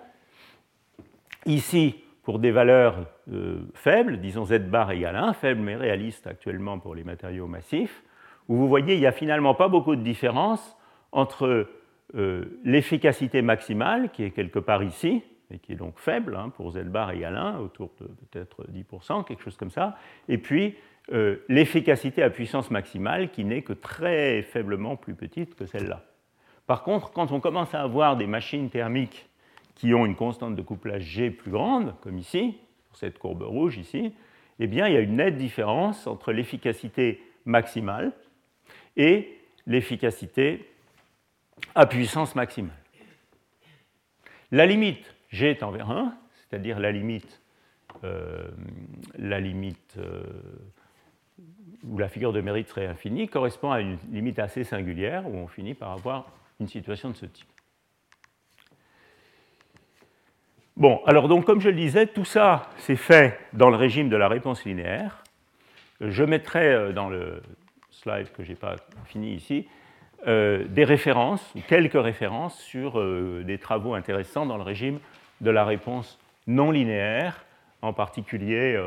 Ici, 1.46 1.96
pour 2.24 2.40
des 2.40 2.52
valeurs 2.52 3.06
euh, 3.32 3.62
faibles, 3.74 4.20
disons 4.20 4.46
z 4.46 4.60
bar 4.60 4.92
égale 4.92 5.16
1, 5.16 5.34
faible 5.34 5.62
mais 5.62 5.76
réaliste 5.76 6.26
actuellement 6.26 6.80
pour 6.80 6.96
les 6.96 7.04
matériaux 7.04 7.48
massifs, 7.48 8.04
où 8.48 8.56
vous 8.56 8.68
voyez 8.68 8.96
il 8.96 9.00
n'y 9.00 9.06
a 9.06 9.12
finalement 9.12 9.56
pas 9.56 9.68
beaucoup 9.68 9.96
de 9.96 10.02
différence 10.02 10.78
entre 11.12 11.68
euh, 12.16 12.60
l'efficacité 12.64 13.42
maximale, 13.42 14.10
qui 14.12 14.24
est 14.24 14.32
quelque 14.32 14.60
part 14.60 14.84
ici, 14.84 15.22
et 15.52 15.60
qui 15.60 15.74
est 15.74 15.78
donc 15.78 16.00
faible 16.00 16.36
hein, 16.36 16.50
pour 16.56 16.72
z 16.72 16.80
bar 16.86 17.12
égale 17.12 17.36
1, 17.36 17.60
autour 17.60 17.92
de 18.00 18.06
peut-être 18.06 18.66
10%, 18.72 19.26
quelque 19.26 19.44
chose 19.44 19.58
comme 19.58 19.72
ça, 19.72 19.98
et 20.30 20.38
puis 20.38 20.76
euh, 21.12 21.38
l'efficacité 21.50 22.24
à 22.24 22.30
puissance 22.30 22.72
maximale, 22.72 23.30
qui 23.32 23.44
n'est 23.44 23.62
que 23.62 23.74
très 23.74 24.42
faiblement 24.42 24.96
plus 24.96 25.16
petite 25.16 25.56
que 25.56 25.66
celle-là. 25.66 26.04
Par 26.66 26.84
contre, 26.84 27.12
quand 27.12 27.32
on 27.32 27.40
commence 27.40 27.76
à 27.76 27.82
avoir 27.82 28.16
des 28.16 28.28
machines 28.28 28.70
thermiques 28.70 29.28
qui 29.76 29.94
ont 29.94 30.06
une 30.06 30.16
constante 30.16 30.56
de 30.56 30.62
couplage 30.62 31.04
G 31.04 31.30
plus 31.30 31.52
grande, 31.52 31.96
comme 32.02 32.18
ici, 32.18 32.58
pour 32.88 32.96
cette 32.96 33.20
courbe 33.20 33.42
rouge 33.42 33.78
ici, 33.78 34.14
eh 34.60 34.68
bien, 34.68 34.88
il 34.88 34.94
y 34.94 34.98
a 34.98 35.02
une 35.02 35.18
nette 35.18 35.36
différence 35.36 36.08
entre 36.08 36.32
l'efficacité 36.32 37.22
maximale 37.46 38.14
et 38.96 39.38
l'efficacité 39.66 40.70
à 41.76 41.86
puissance 41.86 42.36
maximale. 42.36 42.78
La 44.52 44.66
limite 44.66 45.14
G 45.32 45.50
est 45.50 45.64
envers 45.64 45.90
1, 45.90 46.16
c'est-à-dire 46.36 46.80
la 46.80 46.92
limite, 46.92 47.42
euh, 48.04 48.48
la 49.18 49.40
limite 49.40 49.96
euh, 49.98 50.24
où 51.88 51.98
la 51.98 52.08
figure 52.08 52.34
de 52.34 52.42
mérite 52.42 52.70
serait 52.70 52.88
infinie, 52.88 53.28
correspond 53.28 53.72
à 53.72 53.82
une 53.82 53.98
limite 54.12 54.40
assez 54.40 54.64
singulière 54.64 55.28
où 55.28 55.36
on 55.36 55.48
finit 55.48 55.74
par 55.74 55.92
avoir 55.92 56.28
une 56.60 56.68
situation 56.68 57.10
de 57.10 57.16
ce 57.16 57.26
type. 57.26 57.48
Bon, 60.76 61.02
alors 61.06 61.28
donc 61.28 61.46
comme 61.46 61.62
je 61.62 61.70
le 61.70 61.76
disais, 61.76 62.08
tout 62.08 62.26
ça 62.26 62.70
c'est 62.78 62.96
fait 62.96 63.38
dans 63.54 63.70
le 63.70 63.76
régime 63.76 64.10
de 64.10 64.16
la 64.16 64.28
réponse 64.28 64.66
linéaire. 64.66 65.24
Je 66.02 66.24
mettrai 66.24 66.74
euh, 66.74 66.92
dans 66.94 67.10
le 67.10 67.44
slide 67.92 68.32
que 68.32 68.44
je 68.44 68.50
n'ai 68.50 68.56
pas 68.56 68.76
fini 69.06 69.34
ici 69.34 69.68
euh, 70.26 70.66
des 70.68 70.84
références, 70.84 71.54
quelques 71.68 72.02
références 72.02 72.58
sur 72.60 73.00
euh, 73.00 73.44
des 73.46 73.58
travaux 73.58 73.94
intéressants 73.94 74.46
dans 74.46 74.58
le 74.58 74.64
régime 74.64 75.00
de 75.42 75.52
la 75.52 75.64
réponse 75.64 76.20
non 76.48 76.72
linéaire. 76.72 77.46
En 77.82 77.92
particulier, 77.92 78.82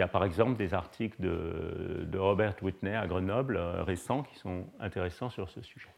il 0.00 0.02
y 0.02 0.04
a 0.04 0.08
par 0.08 0.24
exemple 0.24 0.56
des 0.56 0.72
articles 0.72 1.20
de, 1.20 2.16
Robert 2.18 2.54
Whitney 2.62 2.96
à 2.96 3.06
Grenoble 3.06 3.58
récents 3.86 4.22
qui 4.22 4.34
sont 4.38 4.64
intéressants 4.80 5.28
sur 5.28 5.50
ce 5.50 5.60
sujet. 5.60 5.90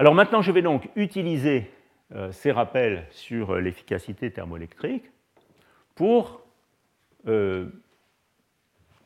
Alors 0.00 0.16
maintenant, 0.16 0.42
je 0.42 0.50
vais 0.50 0.60
donc 0.60 0.90
utiliser 0.96 1.70
euh, 2.12 2.32
ces 2.32 2.50
rappels 2.50 3.06
sur 3.12 3.52
euh, 3.52 3.60
l'efficacité 3.60 4.32
thermoélectrique 4.32 5.04
pour 5.94 6.40
euh, 7.28 7.68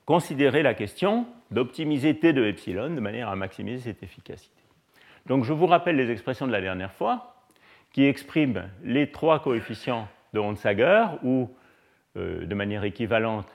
considérer 0.06 0.62
la 0.62 0.72
question 0.72 1.26
d'optimiser 1.50 2.18
T 2.18 2.32
de 2.32 2.46
epsilon 2.46 2.94
de 2.94 3.00
manière 3.00 3.28
à 3.28 3.36
maximiser 3.36 3.92
cette 3.92 4.02
efficacité. 4.02 4.62
Donc 5.26 5.44
je 5.44 5.52
vous 5.52 5.66
rappelle 5.66 5.96
les 5.96 6.10
expressions 6.10 6.46
de 6.46 6.52
la 6.52 6.62
dernière 6.62 6.94
fois 6.94 7.44
qui 7.92 8.06
expriment 8.06 8.70
les 8.82 9.12
trois 9.12 9.42
coefficients 9.42 10.08
de 10.32 10.40
Onsager 10.40 11.04
ou 11.22 11.50
de 12.18 12.54
manière 12.54 12.84
équivalente 12.84 13.48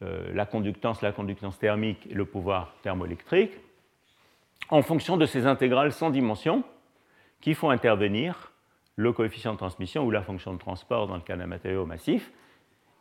la 0.00 0.44
conductance, 0.44 1.00
la 1.00 1.12
conductance 1.12 1.58
thermique 1.58 2.06
et 2.10 2.14
le 2.14 2.26
pouvoir 2.26 2.74
thermoélectrique 2.82 3.52
en 4.68 4.82
fonction 4.82 5.16
de 5.16 5.26
ces 5.26 5.46
intégrales 5.46 5.92
sans 5.92 6.10
dimension 6.10 6.64
qui 7.40 7.54
font 7.54 7.70
intervenir 7.70 8.52
le 8.96 9.12
coefficient 9.12 9.52
de 9.52 9.58
transmission 9.58 10.04
ou 10.04 10.10
la 10.10 10.22
fonction 10.22 10.52
de 10.54 10.58
transport 10.58 11.06
dans 11.06 11.16
le 11.16 11.22
cas 11.22 11.36
d'un 11.36 11.46
matériau 11.46 11.86
massif. 11.86 12.32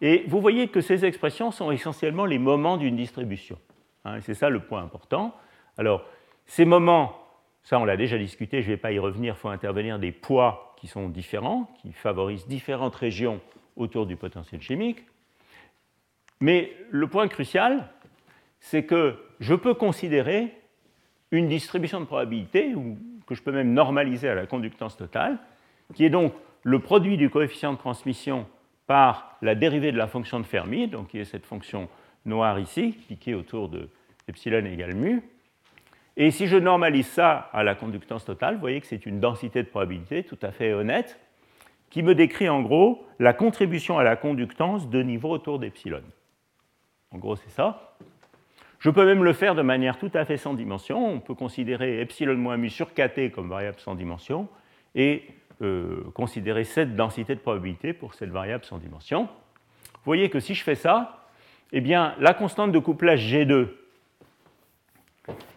Et 0.02 0.26
vous 0.28 0.42
voyez 0.42 0.68
que 0.68 0.82
ces 0.82 1.06
expressions 1.06 1.52
sont 1.52 1.72
essentiellement 1.72 2.26
les 2.26 2.38
moments 2.38 2.78
d'une 2.78 2.98
distribution. 2.98 3.58
Hein, 4.04 4.20
c'est 4.22 4.34
ça 4.34 4.50
le 4.50 4.60
point 4.60 4.84
important. 4.84 5.34
Alors, 5.78 6.06
ces 6.46 6.66
moments, 6.66 7.18
ça 7.64 7.80
on 7.80 7.86
l'a 7.86 7.98
déjà 7.98 8.18
discuté, 8.18 8.62
je 8.62 8.68
ne 8.68 8.74
vais 8.74 8.82
pas 8.82 8.92
y 8.92 9.00
revenir, 9.00 9.36
il 9.36 9.38
faut 9.38 9.50
intervenir 9.50 9.98
des 9.98 10.12
poids 10.12 10.76
qui 10.78 10.88
sont 10.88 11.08
différents, 11.08 11.74
qui 11.82 11.94
favorisent 11.94 12.48
différentes 12.48 12.96
régions 12.96 13.40
autour 13.76 14.06
du 14.06 14.16
potentiel 14.16 14.62
chimique. 14.62 15.06
Mais 16.42 16.74
le 16.90 17.08
point 17.08 17.28
crucial, 17.28 17.90
c'est 18.60 18.84
que 18.84 19.18
je 19.40 19.54
peux 19.54 19.74
considérer 19.74 20.54
une 21.32 21.48
distribution 21.48 22.00
de 22.00 22.06
probabilité, 22.06 22.76
ou 22.76 22.98
que 23.26 23.36
je 23.36 23.42
peux 23.42 23.52
même 23.52 23.74
normaliser 23.74 24.30
à 24.30 24.36
la 24.36 24.46
conductance 24.46 24.98
totale, 24.98 25.38
qui 25.94 26.06
est 26.06 26.10
donc 26.10 26.34
le 26.64 26.80
produit 26.80 27.18
du 27.18 27.30
coefficient 27.30 27.74
de 27.74 27.78
transmission 27.78 28.48
par 28.88 29.38
la 29.42 29.56
dérivée 29.56 29.92
de 29.92 29.98
la 29.98 30.08
fonction 30.08 30.40
de 30.40 30.46
Fermi, 30.46 30.88
donc 30.88 31.10
qui 31.10 31.20
est 31.20 31.26
cette 31.26 31.46
fonction 31.46 31.90
noire 32.26 32.60
ici, 32.60 32.98
piquée 33.08 33.34
autour 33.34 33.70
de 33.70 33.90
epsilon 34.28 34.66
égale 34.66 34.96
mu. 34.96 35.22
Et 36.18 36.32
si 36.32 36.48
je 36.48 36.58
normalise 36.58 37.08
ça 37.08 37.50
à 37.52 37.64
la 37.64 37.76
conductance 37.76 38.26
totale, 38.26 38.56
vous 38.56 38.62
voyez 38.62 38.80
que 38.80 38.88
c'est 38.88 39.06
une 39.06 39.20
densité 39.20 39.64
de 39.64 39.68
probabilité 39.68 40.24
tout 40.24 40.40
à 40.42 40.52
fait 40.52 40.74
honnête, 40.74 41.20
qui 41.90 42.04
me 42.04 42.16
décrit 42.16 42.50
en 42.50 42.62
gros 42.62 43.06
la 43.20 43.34
contribution 43.34 43.98
à 43.98 44.04
la 44.04 44.16
conductance 44.16 44.90
de 44.90 45.02
niveau 45.02 45.30
autour 45.30 45.60
d'epsilon. 45.60 46.02
En 47.12 47.18
gros, 47.18 47.36
c'est 47.36 47.50
ça. 47.50 47.96
Je 48.80 48.90
peux 48.90 49.06
même 49.06 49.24
le 49.24 49.34
faire 49.34 49.56
de 49.56 49.62
manière 49.62 49.98
tout 49.98 50.12
à 50.14 50.26
fait 50.26 50.38
sans 50.38 50.54
dimension. 50.54 51.14
On 51.14 51.20
peut 51.20 51.34
considérer 51.34 52.02
epsilon 52.02 52.36
moins 52.36 52.58
mu 52.58 52.70
sur 52.70 52.94
kt 52.94 53.32
comme 53.32 53.50
variable 53.50 53.80
sans 53.80 53.96
dimension 53.96 54.48
et 54.94 55.24
euh, 55.62 56.04
considérer 56.14 56.66
cette 56.66 56.96
densité 56.96 57.34
de 57.34 57.40
probabilité 57.40 57.94
pour 57.94 58.14
cette 58.14 58.30
variable 58.30 58.66
sans 58.66 58.78
dimension. 58.78 59.24
Vous 59.24 60.10
voyez 60.12 60.30
que 60.30 60.40
si 60.40 60.54
je 60.54 60.64
fais 60.64 60.76
ça, 60.76 61.26
eh 61.72 61.82
bien, 61.82 62.14
la 62.20 62.34
constante 62.34 62.72
de 62.72 62.80
couplage 62.80 63.34
G2, 63.34 63.70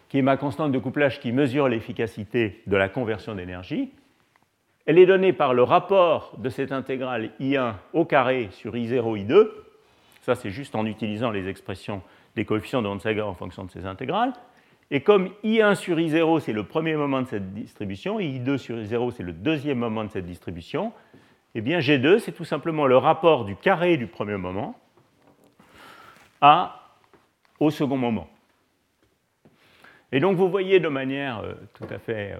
qui 0.07 0.17
est 0.17 0.23
ma 0.23 0.37
constante 0.37 0.71
de 0.71 0.79
couplage 0.79 1.19
qui 1.19 1.31
mesure 1.31 1.67
l'efficacité 1.67 2.63
de 2.65 2.77
la 2.77 2.89
conversion 2.89 3.35
d'énergie, 3.35 3.91
elle 4.89 4.97
est 4.97 5.05
donnée 5.05 5.33
par 5.33 5.53
le 5.53 5.61
rapport 5.61 6.33
de 6.39 6.49
cette 6.49 6.71
intégrale 6.71 7.29
I1 7.39 7.75
au 7.93 8.05
carré 8.05 8.49
sur 8.51 8.73
I0, 8.73 9.23
I2. 9.23 9.47
Ça, 10.23 10.33
c'est 10.33 10.49
juste 10.49 10.73
en 10.73 10.83
utilisant 10.87 11.29
les 11.29 11.47
expressions 11.47 12.01
des 12.35 12.43
coefficients 12.43 12.81
de 12.81 12.87
Onsager 12.87 13.21
en 13.21 13.35
fonction 13.35 13.65
de 13.65 13.69
ces 13.69 13.85
intégrales. 13.85 14.33
Et 14.89 15.01
comme 15.01 15.29
I1 15.43 15.75
sur 15.75 15.99
I0, 15.99 16.39
c'est 16.39 16.53
le 16.53 16.63
premier 16.63 16.95
moment 16.95 17.21
de 17.21 17.27
cette 17.27 17.53
distribution, 17.53 18.19
et 18.19 18.25
I2 18.25 18.57
sur 18.57 18.77
I0, 18.77 19.11
c'est 19.11 19.21
le 19.21 19.33
deuxième 19.33 19.77
moment 19.77 20.05
de 20.05 20.09
cette 20.09 20.25
distribution, 20.25 20.91
eh 21.53 21.61
bien 21.61 21.77
G2, 21.77 22.17
c'est 22.17 22.31
tout 22.31 22.43
simplement 22.43 22.87
le 22.87 22.97
rapport 22.97 23.45
du 23.45 23.55
carré 23.55 23.95
du 23.95 24.07
premier 24.07 24.37
moment 24.37 24.75
à, 26.41 26.97
au 27.59 27.69
second 27.69 27.97
moment. 27.97 28.27
Et 30.11 30.19
donc 30.19 30.35
vous 30.35 30.49
voyez 30.49 30.79
de 30.79 30.87
manière 30.87 31.41
euh, 31.41 31.53
tout 31.75 31.85
à 31.91 31.99
fait 31.99 32.31
euh, 32.31 32.39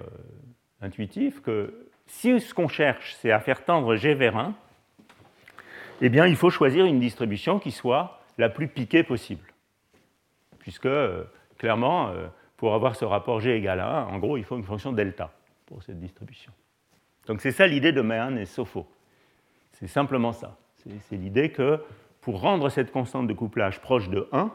intuitive 0.80 1.42
que 1.42 1.89
si 2.10 2.38
ce 2.40 2.52
qu'on 2.52 2.68
cherche, 2.68 3.14
c'est 3.20 3.30
à 3.30 3.40
faire 3.40 3.64
tendre 3.64 3.96
G 3.96 4.14
vers 4.14 4.36
1, 4.36 4.54
eh 6.02 6.08
bien 6.08 6.26
il 6.26 6.36
faut 6.36 6.50
choisir 6.50 6.84
une 6.84 7.00
distribution 7.00 7.58
qui 7.58 7.70
soit 7.70 8.20
la 8.36 8.48
plus 8.48 8.68
piquée 8.68 9.02
possible. 9.02 9.46
Puisque, 10.58 10.86
euh, 10.86 11.24
clairement, 11.56 12.12
pour 12.56 12.74
avoir 12.74 12.96
ce 12.96 13.04
rapport 13.04 13.40
G 13.40 13.56
égale 13.56 13.80
à 13.80 14.00
1, 14.00 14.06
en 14.08 14.18
gros, 14.18 14.36
il 14.36 14.44
faut 14.44 14.56
une 14.56 14.64
fonction 14.64 14.92
delta 14.92 15.32
pour 15.66 15.82
cette 15.82 15.98
distribution. 15.98 16.52
Donc 17.26 17.40
c'est 17.40 17.52
ça 17.52 17.66
l'idée 17.66 17.92
de 17.92 18.00
Mahan 18.00 18.36
et 18.36 18.46
Sofo. 18.46 18.86
C'est 19.72 19.86
simplement 19.86 20.32
ça. 20.32 20.56
C'est 21.08 21.16
l'idée 21.16 21.52
que 21.52 21.82
pour 22.20 22.40
rendre 22.40 22.68
cette 22.68 22.90
constante 22.90 23.26
de 23.26 23.32
couplage 23.32 23.80
proche 23.80 24.08
de 24.08 24.28
1, 24.32 24.50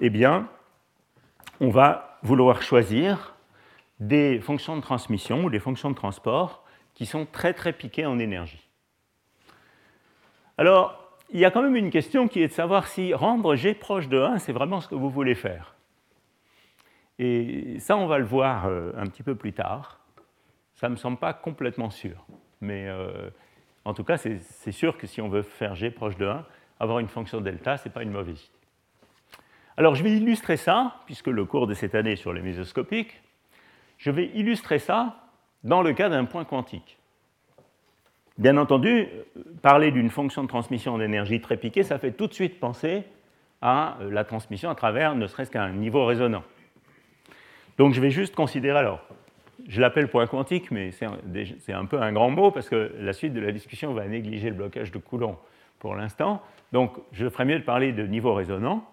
eh 0.00 0.10
bien, 0.10 0.48
on 1.60 1.70
va 1.70 2.18
vouloir 2.22 2.62
choisir 2.62 3.35
des 4.00 4.40
fonctions 4.40 4.76
de 4.76 4.82
transmission 4.82 5.44
ou 5.44 5.50
des 5.50 5.58
fonctions 5.58 5.90
de 5.90 5.94
transport 5.94 6.64
qui 6.94 7.06
sont 7.06 7.26
très 7.26 7.54
très 7.54 7.72
piquées 7.72 8.06
en 8.06 8.18
énergie. 8.18 8.68
Alors, 10.58 11.02
il 11.30 11.40
y 11.40 11.44
a 11.44 11.50
quand 11.50 11.62
même 11.62 11.76
une 11.76 11.90
question 11.90 12.28
qui 12.28 12.42
est 12.42 12.48
de 12.48 12.52
savoir 12.52 12.86
si 12.86 13.12
rendre 13.12 13.56
G 13.56 13.74
proche 13.74 14.08
de 14.08 14.20
1, 14.20 14.38
c'est 14.38 14.52
vraiment 14.52 14.80
ce 14.80 14.88
que 14.88 14.94
vous 14.94 15.10
voulez 15.10 15.34
faire. 15.34 15.74
Et 17.18 17.78
ça, 17.80 17.96
on 17.96 18.06
va 18.06 18.18
le 18.18 18.24
voir 18.24 18.66
euh, 18.66 18.92
un 18.96 19.06
petit 19.06 19.22
peu 19.22 19.34
plus 19.34 19.52
tard. 19.52 20.00
Ça 20.74 20.88
ne 20.88 20.92
me 20.92 20.96
semble 20.96 21.16
pas 21.16 21.32
complètement 21.32 21.90
sûr. 21.90 22.24
Mais 22.60 22.86
euh, 22.88 23.30
en 23.84 23.94
tout 23.94 24.04
cas, 24.04 24.18
c'est 24.18 24.72
sûr 24.72 24.98
que 24.98 25.06
si 25.06 25.20
on 25.20 25.28
veut 25.28 25.42
faire 25.42 25.74
G 25.74 25.90
proche 25.90 26.16
de 26.16 26.26
1, 26.26 26.44
avoir 26.78 26.98
une 26.98 27.08
fonction 27.08 27.40
delta, 27.40 27.76
ce 27.76 27.88
n'est 27.88 27.92
pas 27.92 28.02
une 28.02 28.10
mauvaise 28.10 28.40
idée. 28.40 28.52
Alors 29.78 29.94
je 29.94 30.02
vais 30.02 30.12
illustrer 30.12 30.56
ça, 30.56 31.02
puisque 31.04 31.26
le 31.26 31.44
cours 31.44 31.66
de 31.66 31.74
cette 31.74 31.94
année 31.94 32.16
sur 32.16 32.32
les 32.32 32.40
mésoscopiques, 32.40 33.20
je 33.98 34.10
vais 34.10 34.26
illustrer 34.34 34.78
ça 34.78 35.16
dans 35.64 35.82
le 35.82 35.92
cas 35.92 36.08
d'un 36.08 36.24
point 36.24 36.44
quantique. 36.44 36.98
Bien 38.38 38.56
entendu, 38.58 39.08
parler 39.62 39.90
d'une 39.90 40.10
fonction 40.10 40.42
de 40.42 40.48
transmission 40.48 40.98
d'énergie 40.98 41.40
très 41.40 41.56
piquée, 41.56 41.82
ça 41.82 41.98
fait 41.98 42.12
tout 42.12 42.26
de 42.26 42.34
suite 42.34 42.60
penser 42.60 43.04
à 43.62 43.96
la 44.10 44.24
transmission 44.24 44.68
à 44.68 44.74
travers 44.74 45.14
ne 45.14 45.26
serait-ce 45.26 45.50
qu'un 45.50 45.70
niveau 45.70 46.04
résonant. 46.04 46.44
Donc 47.78 47.94
je 47.94 48.00
vais 48.00 48.10
juste 48.10 48.34
considérer 48.34 48.78
alors, 48.78 49.00
je 49.68 49.80
l'appelle 49.80 50.08
point 50.08 50.26
quantique, 50.26 50.70
mais 50.70 50.90
c'est 50.92 51.72
un 51.72 51.86
peu 51.86 52.00
un 52.00 52.12
grand 52.12 52.30
mot 52.30 52.50
parce 52.50 52.68
que 52.68 52.94
la 52.98 53.12
suite 53.12 53.32
de 53.32 53.40
la 53.40 53.52
discussion 53.52 53.94
va 53.94 54.06
négliger 54.06 54.50
le 54.50 54.56
blocage 54.56 54.92
de 54.92 54.98
Coulomb 54.98 55.38
pour 55.78 55.94
l'instant. 55.94 56.42
Donc 56.72 56.92
je 57.12 57.28
ferais 57.28 57.46
mieux 57.46 57.58
de 57.58 57.64
parler 57.64 57.92
de 57.92 58.06
niveau 58.06 58.34
résonant. 58.34 58.84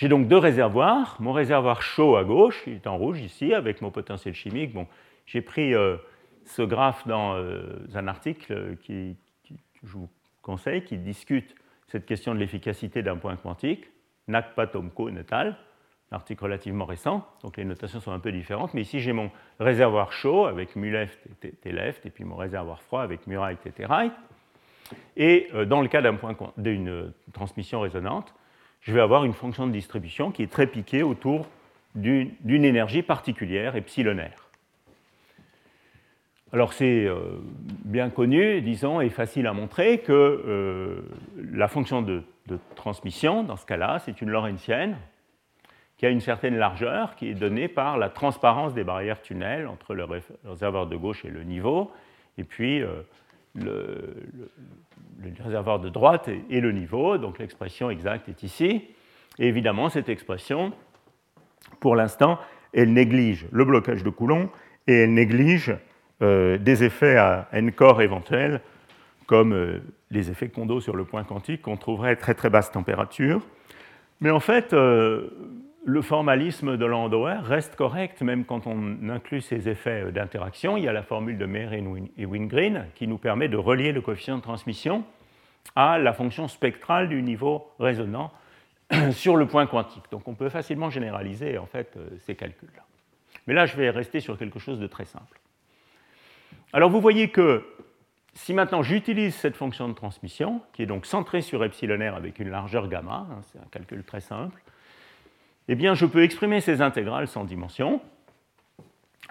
J'ai 0.00 0.08
donc 0.08 0.28
deux 0.28 0.38
réservoirs. 0.38 1.18
Mon 1.20 1.34
réservoir 1.34 1.82
chaud 1.82 2.16
à 2.16 2.24
gauche, 2.24 2.62
il 2.66 2.76
est 2.76 2.86
en 2.86 2.96
rouge 2.96 3.20
ici, 3.20 3.52
avec 3.52 3.82
mon 3.82 3.90
potentiel 3.90 4.32
chimique. 4.32 4.72
Bon, 4.72 4.86
j'ai 5.26 5.42
pris 5.42 5.74
euh, 5.74 5.98
ce 6.46 6.62
graphe 6.62 7.06
dans 7.06 7.34
euh, 7.34 7.86
un 7.94 8.08
article 8.08 8.78
qui, 8.80 9.18
que 9.46 9.54
je 9.84 9.92
vous 9.92 10.08
conseille, 10.40 10.84
qui 10.84 10.96
discute 10.96 11.54
cette 11.88 12.06
question 12.06 12.34
de 12.34 12.38
l'efficacité 12.38 13.02
d'un 13.02 13.18
point 13.18 13.36
quantique, 13.36 13.90
Nakpa, 14.26 14.68
Tomko, 14.68 15.10
Natal, 15.10 15.58
un 16.10 16.16
article 16.16 16.44
relativement 16.44 16.86
récent, 16.86 17.28
donc 17.42 17.58
les 17.58 17.66
notations 17.66 18.00
sont 18.00 18.12
un 18.12 18.20
peu 18.20 18.32
différentes, 18.32 18.72
mais 18.72 18.80
ici 18.80 19.00
j'ai 19.00 19.12
mon 19.12 19.30
réservoir 19.58 20.14
chaud 20.14 20.46
avec 20.46 20.76
mu 20.76 20.90
left 20.90 21.18
et 21.42 21.50
t 21.50 21.72
left, 21.72 22.06
et 22.06 22.10
puis 22.10 22.24
mon 22.24 22.36
réservoir 22.36 22.80
froid 22.80 23.02
avec 23.02 23.26
mu 23.26 23.36
right 23.36 23.66
et 23.66 23.70
t 23.70 23.84
right. 23.84 24.14
Et 25.18 25.48
euh, 25.52 25.66
dans 25.66 25.82
le 25.82 25.88
cas 25.88 26.00
d'une 26.56 27.12
transmission 27.34 27.80
résonante, 27.82 28.32
je 28.80 28.92
vais 28.92 29.00
avoir 29.00 29.24
une 29.24 29.34
fonction 29.34 29.66
de 29.66 29.72
distribution 29.72 30.30
qui 30.30 30.42
est 30.42 30.50
très 30.50 30.66
piquée 30.66 31.02
autour 31.02 31.46
d'une 31.94 32.64
énergie 32.64 33.02
particulière, 33.02 33.76
epsilonaire. 33.76 34.50
Alors 36.52 36.72
c'est 36.72 37.06
euh, 37.06 37.38
bien 37.84 38.10
connu, 38.10 38.60
disons, 38.60 39.00
et 39.00 39.08
facile 39.08 39.46
à 39.46 39.52
montrer 39.52 39.98
que 39.98 40.12
euh, 40.12 41.02
la 41.52 41.68
fonction 41.68 42.02
de, 42.02 42.24
transmission, 42.74 43.44
dans 43.44 43.56
ce 43.56 43.64
cas-là, 43.66 44.00
c'est 44.00 44.20
une 44.20 44.30
lorentzienne 44.30 44.96
qui 45.96 46.06
a 46.06 46.10
une 46.10 46.20
certaine 46.20 46.56
largeur, 46.56 47.14
qui 47.14 47.28
est 47.28 47.34
donnée 47.34 47.68
par 47.68 47.96
la 47.98 48.08
transparence 48.08 48.74
des 48.74 48.82
barrières 48.82 49.22
tunnels 49.22 49.68
entre 49.68 49.94
le 49.94 50.04
réservoir 50.44 50.88
de 50.88 50.96
gauche 50.96 51.24
et 51.24 51.28
le 51.28 51.44
niveau, 51.44 51.92
et 52.38 52.42
puis 52.42 52.82
euh, 52.82 53.02
le, 53.54 54.14
réservoir 55.42 55.80
de 55.80 55.88
droite 55.88 56.28
et, 56.48 56.60
le 56.60 56.72
niveau, 56.72 57.18
donc 57.18 57.38
l'expression 57.38 57.90
exacte 57.90 58.28
est 58.28 58.42
ici. 58.42 58.84
Et 59.38 59.48
évidemment, 59.48 59.88
cette 59.88 60.08
expression, 60.08 60.72
pour 61.80 61.96
l'instant, 61.96 62.38
elle 62.72 62.92
néglige 62.92 63.46
le 63.52 63.64
blocage 63.64 64.02
de 64.02 64.10
Coulomb 64.10 64.50
et 64.86 64.94
elle 65.02 65.14
néglige 65.14 65.74
euh, 66.22 66.58
des 66.58 66.84
effets 66.84 67.16
à 67.16 67.48
n 67.52 67.72
corps 67.72 68.02
éventuels, 68.02 68.60
comme 69.26 69.52
euh, 69.52 69.78
les 70.10 70.30
effets 70.30 70.48
Kondo 70.48 70.80
sur 70.80 70.96
le 70.96 71.04
point 71.04 71.24
quantique 71.24 71.62
qu'on 71.62 71.76
trouverait 71.76 72.10
à 72.10 72.16
très 72.16 72.34
très 72.34 72.50
basse 72.50 72.70
température. 72.70 73.40
Mais 74.20 74.30
en 74.30 74.40
fait, 74.40 74.72
euh, 74.72 75.30
le 75.84 76.02
formalisme 76.02 76.76
de 76.76 76.84
Landauer 76.84 77.38
reste 77.42 77.74
correct 77.74 78.20
même 78.22 78.44
quand 78.44 78.66
on 78.66 79.08
inclut 79.08 79.40
ces 79.40 79.68
effets 79.68 80.12
d'interaction. 80.12 80.76
Il 80.76 80.84
y 80.84 80.88
a 80.88 80.92
la 80.92 81.02
formule 81.02 81.38
de 81.38 81.46
Meyer 81.46 81.82
et 82.16 82.26
Wingreen 82.26 82.86
qui 82.94 83.06
nous 83.06 83.18
permet 83.18 83.48
de 83.48 83.56
relier 83.56 83.92
le 83.92 84.00
coefficient 84.00 84.36
de 84.36 84.42
transmission 84.42 85.04
à 85.76 85.98
la 85.98 86.12
fonction 86.12 86.48
spectrale 86.48 87.08
du 87.08 87.22
niveau 87.22 87.70
résonant 87.78 88.32
sur 89.12 89.36
le 89.36 89.46
point 89.46 89.66
quantique. 89.66 90.04
Donc 90.10 90.28
on 90.28 90.34
peut 90.34 90.48
facilement 90.48 90.90
généraliser 90.90 91.58
en 91.58 91.66
fait 91.66 91.96
euh, 91.96 92.08
ces 92.18 92.34
calculs-là. 92.34 92.82
Mais 93.46 93.54
là, 93.54 93.66
je 93.66 93.76
vais 93.76 93.90
rester 93.90 94.20
sur 94.20 94.38
quelque 94.38 94.58
chose 94.58 94.80
de 94.80 94.86
très 94.86 95.04
simple. 95.04 95.40
Alors 96.72 96.90
vous 96.90 97.00
voyez 97.00 97.30
que 97.30 97.64
si 98.34 98.54
maintenant 98.54 98.82
j'utilise 98.82 99.34
cette 99.34 99.56
fonction 99.56 99.88
de 99.88 99.94
transmission, 99.94 100.62
qui 100.72 100.82
est 100.82 100.86
donc 100.86 101.06
centrée 101.06 101.40
sur 101.40 101.64
epsilon 101.64 101.98
r 101.98 102.14
avec 102.14 102.38
une 102.38 102.50
largeur 102.50 102.88
gamma, 102.88 103.26
hein, 103.30 103.40
c'est 103.42 103.58
un 103.58 103.66
calcul 103.70 104.04
très 104.04 104.20
simple, 104.20 104.60
eh 105.72 105.76
bien, 105.76 105.94
je 105.94 106.04
peux 106.04 106.24
exprimer 106.24 106.60
ces 106.60 106.82
intégrales 106.82 107.28
sans 107.28 107.44
dimension. 107.44 108.00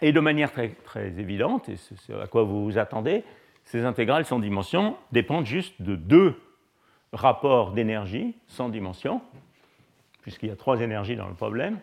Et 0.02 0.14
de 0.14 0.22
manière 0.22 0.54
très, 0.54 1.08
évidente, 1.18 1.68
et 1.68 1.76
c'est 1.76 2.14
à 2.14 2.28
quoi 2.28 2.44
vous 2.44 2.64
vous 2.64 2.78
attendez, 2.78 3.26
ces 3.66 3.84
intégrales 3.84 4.24
sans 4.24 4.40
dimension 4.40 4.96
dépendent 5.12 5.46
juste 5.46 5.82
de 5.82 5.98
deux 5.98 6.40
rapports 7.12 7.74
d'énergie 7.74 8.38
sans 8.48 8.70
dimension, 8.70 9.22
puisqu'il 10.22 10.48
y 10.48 10.52
a 10.54 10.56
trois 10.56 10.80
énergies 10.80 11.18
dans 11.18 11.28
le 11.28 11.34
problème. 11.34 11.78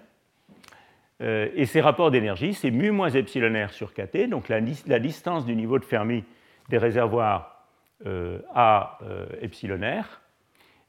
Euh, 1.21 1.51
et 1.55 1.67
ces 1.67 1.83
rapports 1.83 2.11
d'énergie, 2.11 2.55
c'est 2.55 2.71
mu 2.71 2.91
moins 2.93 3.11
epsilon 3.11 3.67
r 3.67 3.75
sur 3.75 3.93
kt, 3.93 4.27
donc 4.27 4.49
la, 4.49 4.61
distance 4.99 5.45
du 5.45 5.55
niveau 5.55 5.79
de 5.79 5.85
Fermi 5.85 6.25
des 6.71 6.79
réservoirs 6.79 7.67
euh, 8.07 8.39
à 8.55 8.97
euh, 9.03 9.27
epsilon 9.43 9.81
r, 9.83 10.23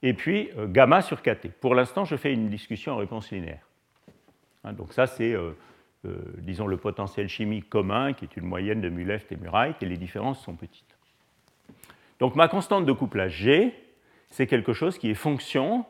et 0.04 0.14
puis 0.14 0.50
euh, 0.58 0.68
gamma 0.68 1.02
sur 1.02 1.22
kt. 1.22 1.50
Pour 1.60 1.76
l'instant, 1.76 2.06
je 2.06 2.16
fais 2.16 2.34
une 2.34 2.50
discussion 2.50 2.94
en 2.94 2.98
réponse 2.98 3.32
linéaire. 3.32 3.68
Hein, 4.64 4.74
donc 4.74 4.94
ça, 4.94 5.08
c'est, 5.08 5.34
euh, 5.34 5.52
euh, 6.06 6.18
disons, 6.38 6.68
le 6.68 6.78
potentiel 6.78 7.28
chimique 7.28 7.70
commun, 7.70 8.14
qui 8.14 8.26
est 8.26 8.38
une 8.38 8.46
moyenne 8.46 8.82
de 8.82 8.90
mu 8.90 9.04
left 9.04 9.32
et 9.32 9.36
mu 9.36 9.50
right, 9.50 9.82
et 9.82 9.86
les 9.86 9.98
différences 9.98 10.44
sont 10.44 10.56
petites. 10.56 10.98
Donc 12.20 12.36
ma 12.36 12.48
constante 12.48 12.86
de 12.86 12.92
couplage 12.92 13.36
G, 13.38 13.74
c'est 14.30 14.48
quelque 14.48 14.74
chose 14.74 14.98
qui 14.98 15.10
est 15.10 15.16
fonction 15.16 15.86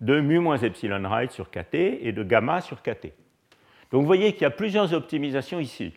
de 0.00 0.20
mu 0.20 0.38
moins 0.38 0.58
epsilon 0.58 1.08
right 1.08 1.30
sur 1.30 1.50
kt 1.50 1.74
et 1.74 2.12
de 2.12 2.22
gamma 2.22 2.60
sur 2.60 2.82
kt. 2.82 3.12
Donc 3.90 4.02
vous 4.02 4.06
voyez 4.06 4.32
qu'il 4.32 4.42
y 4.42 4.46
a 4.46 4.50
plusieurs 4.50 4.92
optimisations 4.92 5.60
ici. 5.60 5.94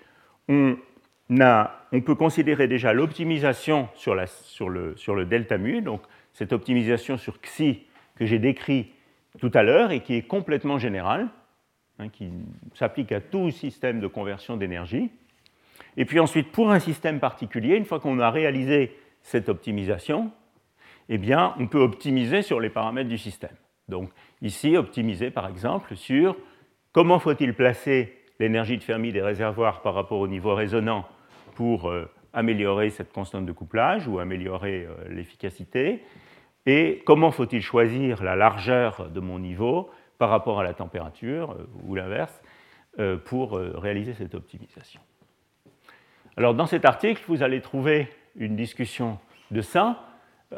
On, 0.47 0.77
on 1.29 2.01
peut 2.01 2.15
considérer 2.15 2.67
déjà 2.67 2.93
l'optimisation 2.93 3.89
sur, 3.95 4.15
sur, 4.27 4.69
le, 4.69 4.95
sur 4.97 5.15
le 5.15 5.25
delta 5.25 5.57
mu, 5.57 5.81
donc 5.81 6.01
cette 6.33 6.53
optimisation 6.53 7.17
sur 7.17 7.39
XI 7.41 7.81
que 8.15 8.25
j'ai 8.25 8.39
décrit 8.39 8.91
tout 9.39 9.51
à 9.53 9.63
l'heure 9.63 9.91
et 9.91 10.01
qui 10.01 10.15
est 10.15 10.21
complètement 10.23 10.77
générale, 10.77 11.27
hein, 11.99 12.09
qui 12.09 12.29
s'applique 12.73 13.11
à 13.11 13.21
tout 13.21 13.51
système 13.51 13.99
de 13.99 14.07
conversion 14.07 14.57
d'énergie. 14.57 15.09
Et 15.97 16.05
puis 16.05 16.19
ensuite, 16.19 16.51
pour 16.51 16.71
un 16.71 16.79
système 16.79 17.19
particulier, 17.19 17.75
une 17.75 17.85
fois 17.85 17.99
qu'on 17.99 18.19
a 18.19 18.29
réalisé 18.29 18.95
cette 19.21 19.49
optimisation, 19.49 20.31
eh 21.09 21.17
bien, 21.17 21.53
on 21.59 21.67
peut 21.67 21.79
optimiser 21.79 22.41
sur 22.41 22.59
les 22.59 22.69
paramètres 22.69 23.09
du 23.09 23.17
système. 23.17 23.55
Donc 23.89 24.09
ici, 24.41 24.77
optimiser 24.77 25.31
par 25.31 25.47
exemple 25.47 25.95
sur 25.95 26.37
comment 26.91 27.19
faut-il 27.19 27.53
placer 27.53 28.17
l'énergie 28.39 28.77
de 28.77 28.83
Fermi 28.83 29.11
des 29.11 29.21
réservoirs 29.21 29.81
par 29.81 29.93
rapport 29.93 30.19
au 30.19 30.27
niveau 30.27 30.55
résonant 30.55 31.07
pour 31.55 31.89
euh, 31.89 32.09
améliorer 32.33 32.89
cette 32.89 33.11
constante 33.11 33.45
de 33.45 33.51
couplage 33.51 34.07
ou 34.07 34.19
améliorer 34.19 34.85
euh, 34.85 34.95
l'efficacité 35.09 36.03
Et 36.65 37.01
comment 37.05 37.31
faut-il 37.31 37.61
choisir 37.61 38.23
la 38.23 38.35
largeur 38.35 39.09
de 39.09 39.19
mon 39.19 39.39
niveau 39.39 39.89
par 40.17 40.29
rapport 40.29 40.59
à 40.59 40.63
la 40.63 40.73
température 40.73 41.51
euh, 41.51 41.67
ou 41.83 41.95
l'inverse 41.95 42.41
euh, 42.99 43.17
pour 43.17 43.53
réaliser 43.53 44.13
cette 44.13 44.35
optimisation. 44.35 44.99
Alors 46.35 46.53
dans 46.53 46.65
cet 46.65 46.85
article, 46.85 47.23
vous 47.27 47.41
allez 47.43 47.61
trouver 47.61 48.09
une 48.35 48.55
discussion 48.55 49.17
de 49.49 49.61
ça, 49.61 50.03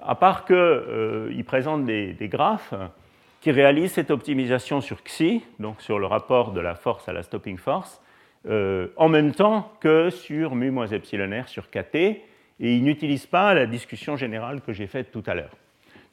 à 0.01 0.15
part 0.15 0.45
qu'il 0.45 1.43
présente 1.45 1.85
des, 1.85 2.15
graphes 2.21 2.73
qui 3.41 3.51
réalisent 3.51 3.93
cette 3.93 4.09
optimisation 4.09 4.81
sur 4.81 5.03
XI, 5.03 5.43
donc 5.59 5.81
sur 5.81 5.99
le 5.99 6.05
rapport 6.07 6.53
de 6.53 6.59
la 6.59 6.73
force 6.75 7.07
à 7.07 7.13
la 7.13 7.21
stopping 7.21 7.57
force, 7.57 8.01
euh, 8.45 8.87
en 8.97 9.07
même 9.07 9.33
temps 9.33 9.71
que 9.79 10.09
sur 10.09 10.55
mu 10.55 10.69
moins 10.69 10.87
epsilon 10.87 11.41
r 11.41 11.47
sur 11.47 11.69
KT, 11.69 11.95
et 11.95 12.21
il 12.59 12.83
n'utilise 12.83 13.25
pas 13.25 13.53
la 13.53 13.65
discussion 13.65 14.15
générale 14.15 14.61
que 14.61 14.73
j'ai 14.73 14.87
faite 14.87 15.11
tout 15.11 15.23
à 15.25 15.33
l'heure. 15.33 15.55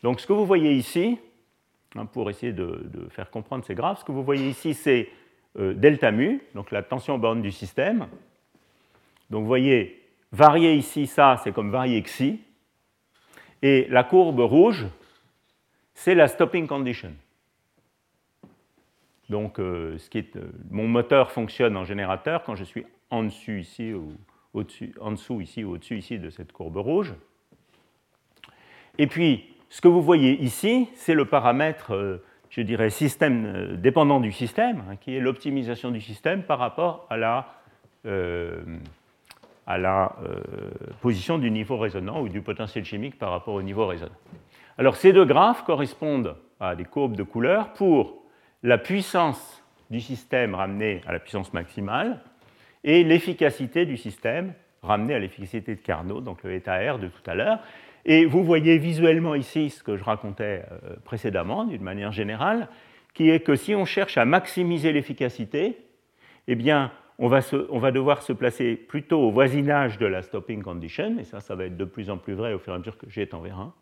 Donc 0.02 0.20
ce 0.20 0.26
que 0.26 0.32
vous 0.32 0.46
voyez 0.46 0.72
ici, 0.72 1.18
hein, 1.96 2.06
pour 2.06 2.30
essayer 2.30 2.52
de, 2.52 3.08
faire 3.10 3.30
comprendre 3.30 3.64
ces 3.64 3.74
graphes, 3.74 4.00
ce 4.00 4.04
que 4.04 4.12
vous 4.12 4.24
voyez 4.24 4.48
ici, 4.48 4.74
c'est 4.74 5.08
euh, 5.58 5.74
delta 5.74 6.10
mu, 6.10 6.40
donc 6.54 6.70
la 6.70 6.82
tension 6.82 7.18
borne 7.18 7.42
du 7.42 7.52
système. 7.52 8.06
Donc 9.28 9.42
vous 9.42 9.48
voyez, 9.48 10.00
varier 10.32 10.74
ici, 10.74 11.06
ça, 11.06 11.40
c'est 11.42 11.52
comme 11.52 11.70
varier 11.70 12.02
xi. 12.02 12.40
Et 13.62 13.86
la 13.90 14.04
courbe 14.04 14.40
rouge, 14.40 14.86
c'est 15.94 16.14
la 16.14 16.28
stopping 16.28 16.66
condition. 16.66 17.12
Donc, 19.30 19.60
euh, 19.60 19.96
euh, 20.16 20.22
mon 20.70 20.88
moteur 20.88 21.30
fonctionne 21.30 21.76
en 21.76 21.84
générateur 21.84 22.42
quand 22.42 22.56
je 22.56 22.64
suis 22.64 22.84
en 23.10 23.22
dessus 23.22 23.60
ici 23.60 23.94
ou 23.94 24.12
au-dessus, 24.54 24.92
en 25.00 25.12
dessous 25.12 25.40
ici 25.40 25.62
ou 25.62 25.74
au-dessus 25.74 25.98
ici 25.98 26.18
de 26.18 26.30
cette 26.30 26.50
courbe 26.52 26.76
rouge. 26.78 27.14
Et 28.98 29.06
puis, 29.06 29.44
ce 29.68 29.80
que 29.80 29.86
vous 29.86 30.02
voyez 30.02 30.32
ici, 30.42 30.88
c'est 30.94 31.14
le 31.14 31.26
paramètre, 31.26 31.94
euh, 31.94 32.24
je 32.50 32.60
dirais, 32.62 32.90
système 32.90 33.76
dépendant 33.76 34.18
du 34.18 34.32
système, 34.32 34.82
hein, 34.90 34.96
qui 34.96 35.14
est 35.14 35.20
l'optimisation 35.20 35.92
du 35.92 36.00
système 36.00 36.42
par 36.42 36.58
rapport 36.58 37.06
à 37.08 37.16
la, 37.16 37.54
à 39.66 39.78
la 39.78 40.16
position 41.00 41.38
du 41.38 41.52
niveau 41.52 41.76
résonant 41.76 42.20
ou 42.22 42.28
du 42.28 42.40
potentiel 42.40 42.84
chimique 42.84 43.16
par 43.16 43.30
rapport 43.30 43.54
au 43.54 43.62
niveau 43.62 43.86
résonant. 43.86 44.10
Alors, 44.78 44.96
ces 44.96 45.12
deux 45.12 45.24
graphes 45.24 45.62
correspondent 45.62 46.34
à 46.58 46.74
des 46.74 46.84
courbes 46.84 47.14
de 47.14 47.22
couleur 47.22 47.72
pour 47.74 48.19
la 48.62 48.78
puissance 48.78 49.62
du 49.90 50.00
système 50.00 50.54
ramenée 50.54 51.00
à 51.06 51.12
la 51.12 51.18
puissance 51.18 51.52
maximale 51.52 52.20
et 52.84 53.04
l'efficacité 53.04 53.86
du 53.86 53.96
système 53.96 54.54
ramenée 54.82 55.14
à 55.14 55.18
l'efficacité 55.18 55.74
de 55.74 55.80
Carnot, 55.80 56.20
donc 56.20 56.42
le 56.42 56.54
état 56.54 56.76
R 56.76 56.98
de 56.98 57.08
tout 57.08 57.22
à 57.30 57.34
l'heure. 57.34 57.60
Et 58.06 58.24
vous 58.24 58.42
voyez 58.42 58.78
visuellement 58.78 59.34
ici 59.34 59.70
ce 59.70 59.82
que 59.82 59.96
je 59.96 60.04
racontais 60.04 60.64
euh, 60.70 60.96
précédemment, 61.04 61.64
d'une 61.64 61.82
manière 61.82 62.12
générale, 62.12 62.68
qui 63.12 63.28
est 63.28 63.40
que 63.40 63.56
si 63.56 63.74
on 63.74 63.84
cherche 63.84 64.16
à 64.16 64.24
maximiser 64.24 64.92
l'efficacité, 64.92 65.76
eh 66.48 66.54
bien, 66.54 66.92
on 67.18 67.28
va, 67.28 67.90
devoir 67.90 68.22
se 68.22 68.32
placer 68.32 68.76
plutôt 68.76 69.20
au 69.20 69.30
voisinage 69.30 69.98
de 69.98 70.06
la 70.06 70.22
stopping 70.22 70.62
condition, 70.62 71.18
et 71.18 71.24
ça, 71.24 71.40
ça 71.40 71.54
va 71.54 71.66
être 71.66 71.76
de 71.76 71.84
plus 71.84 72.08
en 72.08 72.16
plus 72.16 72.32
vrai 72.32 72.54
au 72.54 72.58
fur 72.58 72.72
et 72.72 72.76
à 72.76 72.78
mesure 72.78 72.96
que 72.96 73.10
G 73.10 73.20
est 73.20 73.34
en 73.34 73.44
V1. 73.44 73.72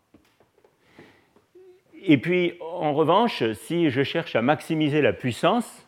Et 2.03 2.17
puis, 2.17 2.53
en 2.61 2.93
revanche, 2.93 3.43
si 3.53 3.89
je 3.89 4.03
cherche 4.03 4.35
à 4.35 4.41
maximiser 4.41 5.01
la 5.01 5.13
puissance, 5.13 5.87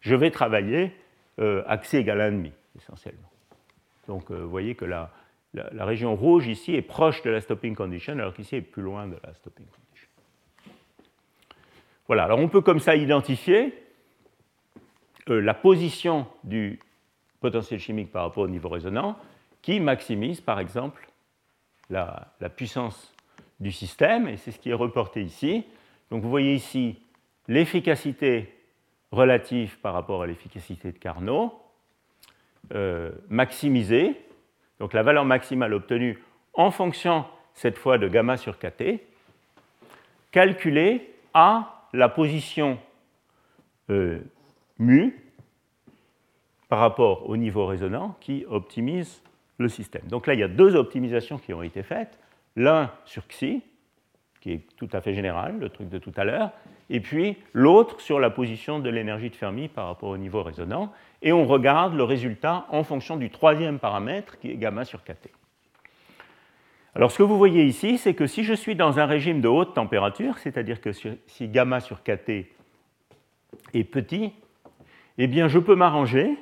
je 0.00 0.14
vais 0.14 0.30
travailler 0.30 0.92
euh, 1.38 1.62
accès 1.66 1.98
égal 1.98 2.20
à 2.20 2.30
1,5, 2.30 2.50
essentiellement. 2.76 3.30
Donc, 4.08 4.30
euh, 4.30 4.42
vous 4.42 4.50
voyez 4.50 4.74
que 4.74 4.84
la, 4.84 5.10
la, 5.54 5.84
région 5.84 6.16
rouge 6.16 6.46
ici 6.46 6.74
est 6.74 6.82
proche 6.82 7.22
de 7.22 7.30
la 7.30 7.40
stopping 7.40 7.74
condition, 7.74 8.14
alors 8.14 8.34
qu'ici 8.34 8.56
est 8.56 8.62
plus 8.62 8.82
loin 8.82 9.06
de 9.06 9.16
la 9.22 9.34
stopping 9.34 9.66
condition. 9.66 10.08
Voilà, 12.06 12.24
alors 12.24 12.38
on 12.38 12.48
peut 12.48 12.60
comme 12.60 12.80
ça 12.80 12.96
identifier 12.96 13.74
euh, 15.28 15.40
la 15.40 15.54
position 15.54 16.26
du 16.42 16.80
potentiel 17.40 17.80
chimique 17.80 18.10
par 18.10 18.24
rapport 18.24 18.44
au 18.44 18.48
niveau 18.48 18.68
résonant 18.68 19.16
qui 19.60 19.78
maximise, 19.78 20.40
par 20.40 20.58
exemple, 20.58 21.08
la, 21.90 22.32
la 22.40 22.48
puissance 22.48 23.11
du 23.62 23.72
système, 23.72 24.28
et 24.28 24.36
c'est 24.36 24.50
ce 24.50 24.58
qui 24.58 24.70
est 24.70 24.74
reporté 24.74 25.22
ici. 25.22 25.64
Donc 26.10 26.22
vous 26.22 26.28
voyez 26.28 26.54
ici 26.54 26.98
l'efficacité 27.48 28.52
relative 29.12 29.78
par 29.78 29.94
rapport 29.94 30.22
à 30.22 30.26
l'efficacité 30.26 30.90
de 30.92 30.98
Carnot, 30.98 31.54
euh, 32.74 33.12
maximisée, 33.28 34.20
donc 34.78 34.92
la 34.92 35.02
valeur 35.02 35.24
maximale 35.24 35.74
obtenue 35.74 36.18
en 36.54 36.70
fonction 36.70 37.24
cette 37.54 37.78
fois 37.78 37.98
de 37.98 38.08
gamma 38.08 38.36
sur 38.36 38.58
kt, 38.58 39.00
calculée 40.30 41.14
à 41.34 41.86
la 41.92 42.08
position 42.08 42.78
euh, 43.90 44.20
mu 44.78 45.16
par 46.68 46.80
rapport 46.80 47.28
au 47.28 47.36
niveau 47.36 47.66
résonant 47.66 48.16
qui 48.20 48.44
optimise 48.48 49.22
le 49.58 49.68
système. 49.68 50.06
Donc 50.08 50.26
là, 50.26 50.34
il 50.34 50.40
y 50.40 50.42
a 50.42 50.48
deux 50.48 50.74
optimisations 50.74 51.38
qui 51.38 51.52
ont 51.52 51.62
été 51.62 51.82
faites 51.82 52.18
l'un 52.56 52.90
sur 53.04 53.26
Xi, 53.28 53.62
qui 54.40 54.52
est 54.52 54.66
tout 54.76 54.88
à 54.92 55.00
fait 55.00 55.14
général, 55.14 55.58
le 55.58 55.68
truc 55.68 55.88
de 55.88 55.98
tout 55.98 56.12
à 56.16 56.24
l'heure, 56.24 56.50
et 56.90 57.00
puis 57.00 57.36
l'autre 57.52 58.00
sur 58.00 58.18
la 58.18 58.28
position 58.28 58.80
de 58.80 58.90
l'énergie 58.90 59.30
de 59.30 59.36
Fermi 59.36 59.68
par 59.68 59.86
rapport 59.86 60.10
au 60.10 60.16
niveau 60.16 60.42
résonant, 60.42 60.92
et 61.22 61.32
on 61.32 61.46
regarde 61.46 61.94
le 61.94 62.02
résultat 62.02 62.66
en 62.70 62.82
fonction 62.82 63.16
du 63.16 63.30
troisième 63.30 63.78
paramètre 63.78 64.38
qui 64.38 64.50
est 64.50 64.56
gamma 64.56 64.84
sur 64.84 65.04
kT. 65.04 65.30
Alors 66.94 67.10
ce 67.10 67.18
que 67.18 67.22
vous 67.22 67.38
voyez 67.38 67.64
ici, 67.64 67.96
c'est 67.96 68.14
que 68.14 68.26
si 68.26 68.44
je 68.44 68.52
suis 68.52 68.74
dans 68.74 68.98
un 68.98 69.06
régime 69.06 69.40
de 69.40 69.48
haute 69.48 69.74
température, 69.74 70.38
c'est-à-dire 70.38 70.80
que 70.80 70.90
si 70.92 71.48
gamma 71.48 71.80
sur 71.80 72.02
kT 72.02 72.50
est 73.72 73.84
petit, 73.84 74.32
eh 75.18 75.26
bien 75.26 75.48
je 75.48 75.58
peux 75.58 75.74
m'arranger 75.74 76.36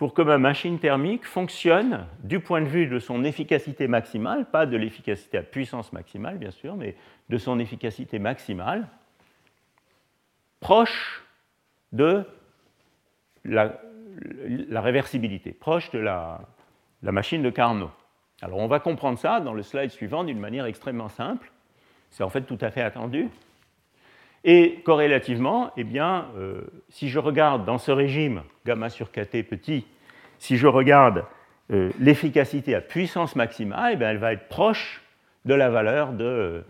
pour 0.00 0.14
que 0.14 0.22
ma 0.22 0.38
machine 0.38 0.78
thermique 0.78 1.26
fonctionne 1.26 2.06
du 2.24 2.40
point 2.40 2.62
de 2.62 2.66
vue 2.66 2.86
de 2.86 2.98
son 2.98 3.22
efficacité 3.22 3.86
maximale, 3.86 4.46
pas 4.46 4.64
de 4.64 4.78
l'efficacité 4.78 5.36
à 5.36 5.42
puissance 5.42 5.92
maximale 5.92 6.38
bien 6.38 6.50
sûr, 6.50 6.74
mais 6.74 6.96
de 7.28 7.36
son 7.36 7.58
efficacité 7.58 8.18
maximale, 8.18 8.88
proche 10.58 11.22
de 11.92 12.24
la, 13.44 13.78
réversibilité, 14.80 15.52
proche 15.52 15.90
de 15.90 15.98
la, 15.98 16.48
la 17.02 17.12
machine 17.12 17.42
de 17.42 17.50
Carnot. 17.50 17.90
Alors 18.40 18.60
on 18.60 18.68
va 18.68 18.80
comprendre 18.80 19.18
ça 19.18 19.40
dans 19.40 19.52
le 19.52 19.62
slide 19.62 19.90
suivant 19.90 20.24
d'une 20.24 20.40
manière 20.40 20.64
extrêmement 20.64 21.10
simple. 21.10 21.52
C'est 22.08 22.24
en 22.24 22.30
fait 22.30 22.44
tout 22.44 22.58
à 22.62 22.70
fait 22.70 22.80
attendu. 22.80 23.28
Et 24.44 24.80
corrélativement, 24.84 25.70
eh 25.76 25.84
bien, 25.84 26.28
euh, 26.36 26.62
si 26.88 27.08
je 27.08 27.18
regarde 27.18 27.64
dans 27.64 27.78
ce 27.78 27.90
régime 27.90 28.42
gamma 28.64 28.88
sur 28.88 29.10
kt 29.10 29.42
petit, 29.42 29.86
si 30.38 30.56
je 30.56 30.66
regarde 30.66 31.24
euh, 31.70 31.90
l'efficacité 31.98 32.74
à 32.74 32.80
puissance 32.80 33.36
maximale, 33.36 33.98
eh 34.00 34.04
elle 34.04 34.16
va 34.16 34.32
être 34.32 34.48
proche 34.48 35.02
de 35.44 35.54
la 35.54 35.68
valeur 35.68 36.12
de 36.12 36.24
euh, 36.24 36.60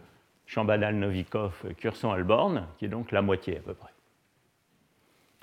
Chambadal-Novikov, 0.46 1.74
Curson-Alborn, 1.78 2.66
qui 2.78 2.86
est 2.86 2.88
donc 2.88 3.12
la 3.12 3.22
moitié 3.22 3.58
à 3.58 3.60
peu 3.60 3.74
près. 3.74 3.92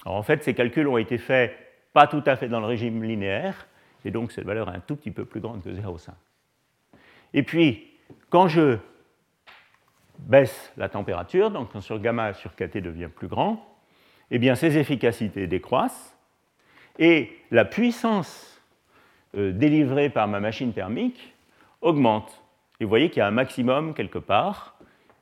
Alors 0.05 0.17
en 0.17 0.23
fait, 0.23 0.43
ces 0.43 0.53
calculs 0.53 0.87
ont 0.87 0.97
été 0.97 1.17
faits 1.17 1.55
pas 1.93 2.07
tout 2.07 2.23
à 2.25 2.35
fait 2.35 2.49
dans 2.49 2.59
le 2.59 2.65
régime 2.65 3.03
linéaire, 3.03 3.67
et 4.03 4.11
donc 4.11 4.33
cette 4.33 4.45
valeur 4.45 4.69
est 4.69 4.75
un 4.75 4.81
tout 4.81 4.97
petit 4.97 5.11
peu 5.11 5.23
plus 5.23 5.39
grande 5.39 5.63
que 5.63 5.69
0,5. 5.69 6.09
Et 7.33 7.43
puis, 7.43 7.87
quand 8.29 8.47
je 8.47 8.77
baisse 10.19 10.73
la 10.77 10.89
température, 10.89 11.51
donc 11.51 11.71
quand 11.71 11.81
sur 11.81 11.99
gamma 11.99 12.33
sur 12.33 12.55
kt 12.55 12.77
devient 12.77 13.09
plus 13.13 13.27
grand, 13.27 13.65
eh 14.31 14.39
bien 14.39 14.55
ces 14.55 14.77
efficacités 14.77 15.47
décroissent 15.47 16.17
et 16.99 17.31
la 17.51 17.65
puissance 17.65 18.61
euh, 19.35 19.51
délivrée 19.51 20.09
par 20.09 20.27
ma 20.27 20.39
machine 20.39 20.73
thermique 20.73 21.33
augmente. 21.81 22.43
Et 22.79 22.85
vous 22.85 22.89
voyez 22.89 23.09
qu'il 23.09 23.19
y 23.19 23.23
a 23.23 23.27
un 23.27 23.31
maximum 23.31 23.93
quelque 23.93 24.19
part. 24.19 24.75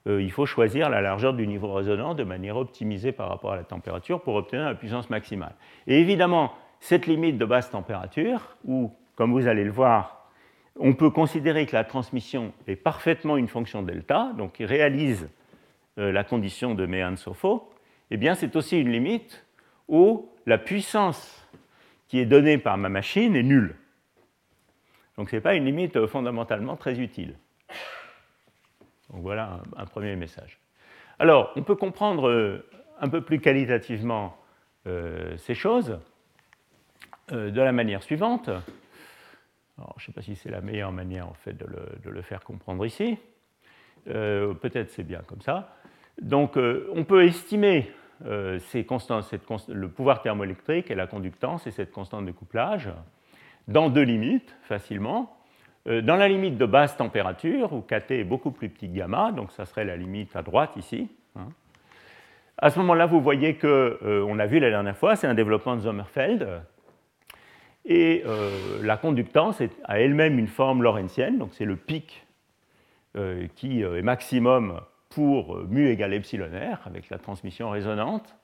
Euh, 0.08 0.22
il 0.22 0.32
faut 0.32 0.46
choisir 0.46 0.90
la 0.90 1.02
largeur 1.02 1.34
du 1.34 1.48
niveau 1.48 1.74
résonant 1.74 2.14
de 2.14 2.24
manière 2.24 2.58
optimisée 2.58 3.12
par 3.12 3.30
rapport 3.30 3.54
à 3.54 3.56
la 3.56 3.64
température 3.64 4.22
pour 4.22 4.36
obtenir 4.36 4.66
la 4.66 4.76
puissance 4.76 5.10
maximale. 5.10 5.56
Et 5.88 6.00
évidemment, 6.00 6.54
cette 6.80 7.08
limite 7.08 7.38
de 7.38 7.46
basse 7.46 7.72
température, 7.72 8.56
où, 8.66 8.92
comme 9.16 9.32
vous 9.32 9.48
allez 9.48 9.64
le 9.64 9.72
voir, 9.72 10.25
on 10.78 10.94
peut 10.94 11.10
considérer 11.10 11.66
que 11.66 11.76
la 11.76 11.84
transmission 11.84 12.54
est 12.68 12.76
parfaitement 12.76 13.38
une 13.38 13.48
fonction 13.48 13.82
delta, 13.82 14.34
donc 14.38 14.54
qui 14.54 14.66
réalise 14.66 15.30
euh, 15.98 16.12
la 16.12 16.24
condition 16.24 16.76
de 16.76 16.86
Mehan-Sofo, 16.86 17.72
eh 18.12 18.18
bien 18.18 18.36
c'est 18.36 18.56
aussi 18.56 18.80
une 18.80 18.92
limite 18.92 19.46
où 19.88 20.30
la 20.46 20.58
puissance 20.58 21.48
qui 22.08 22.20
est 22.20 22.26
donnée 22.26 22.58
par 22.58 22.78
ma 22.78 22.90
machine 22.90 23.36
est 23.36 23.44
nulle. 23.44 23.76
Donc 25.18 25.30
ce 25.30 25.38
n'est 25.38 25.42
pas 25.42 25.56
une 25.56 25.66
limite 25.66 25.96
euh, 25.96 26.08
fondamentalement 26.08 26.76
très 26.76 27.00
utile. 27.00 27.36
Donc 29.12 29.22
voilà 29.22 29.62
un, 29.78 29.86
premier 29.86 30.16
message. 30.18 30.60
Alors, 31.20 31.54
on 31.56 31.64
peut 31.64 31.76
comprendre 31.76 32.28
euh, 32.28 32.68
un 33.00 33.08
peu 33.08 33.22
plus 33.22 33.40
qualitativement 33.40 34.38
ces 35.38 35.56
choses 35.56 36.00
de 37.32 37.60
la 37.60 37.72
manière 37.72 38.04
suivante 38.04 38.52
je 39.78 39.84
ne 39.84 40.06
sais 40.06 40.12
pas 40.12 40.22
si 40.22 40.36
c'est 40.36 40.50
la 40.50 40.62
meilleure 40.62 40.92
manière 40.92 41.28
en 41.28 41.34
fait 41.34 41.54
de 41.54 42.10
le, 42.10 42.22
faire 42.22 42.42
comprendre 42.44 42.86
ici. 42.86 43.18
Euh, 44.08 44.54
peut-être 44.54 44.92
c'est 44.92 45.04
bien 45.04 45.22
comme 45.28 45.42
ça. 45.42 45.76
Donc 46.22 46.58
euh, 46.58 46.90
on 46.94 47.04
peut 47.04 47.26
estimer 47.26 47.92
euh, 48.26 48.60
constantes, 48.88 49.30
le 49.68 49.90
pouvoir 49.90 50.22
thermoélectrique 50.22 50.92
et 50.92 50.96
la 50.96 51.08
conductance 51.08 51.68
et 51.68 51.72
cette 51.72 51.92
constante 51.92 52.26
de 52.26 52.32
couplage 52.32 52.90
dans 53.68 53.90
deux 53.90 54.04
limites 54.04 54.56
facilement. 54.64 55.32
Dans 55.86 56.16
la 56.16 56.28
limite 56.28 56.58
de 56.58 56.66
basse 56.66 56.98
température, 56.98 57.72
où 57.72 57.82
kT 57.82 58.10
est 58.10 58.24
beaucoup 58.24 58.50
plus 58.50 58.70
petit 58.70 58.90
que 58.90 58.98
gamma, 58.98 59.32
donc 59.32 59.52
ça 59.52 59.66
serait 59.66 59.86
la 59.86 59.96
limite 59.96 60.36
à 60.36 60.42
droite 60.42 60.76
ici. 60.78 61.12
Hein. 61.36 61.50
À 62.58 62.72
ce 62.72 62.80
moment-là, 62.80 63.06
vous 63.06 63.22
voyez 63.22 63.54
que, 63.54 64.00
on 64.28 64.40
a 64.40 64.48
vu 64.48 64.58
la 64.58 64.72
dernière 64.72 64.98
fois, 64.98 65.16
c'est 65.16 65.28
un 65.28 65.36
développement 65.36 65.76
de 65.76 65.82
Sommerfeld. 65.82 66.64
Et 67.86 68.24
euh, 68.26 68.50
la 68.82 68.98
conductance 68.98 69.62
a 69.84 70.00
elle-même 70.00 70.40
une 70.40 70.48
forme 70.48 70.82
lorentzienne, 70.82 71.38
donc 71.38 71.50
c'est 71.54 71.66
le 71.66 71.76
pic 71.76 72.22
qui 73.56 73.82
est 73.82 74.02
maximum 74.02 74.82
pour 75.10 75.60
mu 75.70 75.88
égale 75.88 76.14
epsilon 76.14 76.48
r, 76.48 76.86
avec 76.86 77.10
la 77.10 77.18
transmission 77.18 77.70
résonante. 77.70 78.36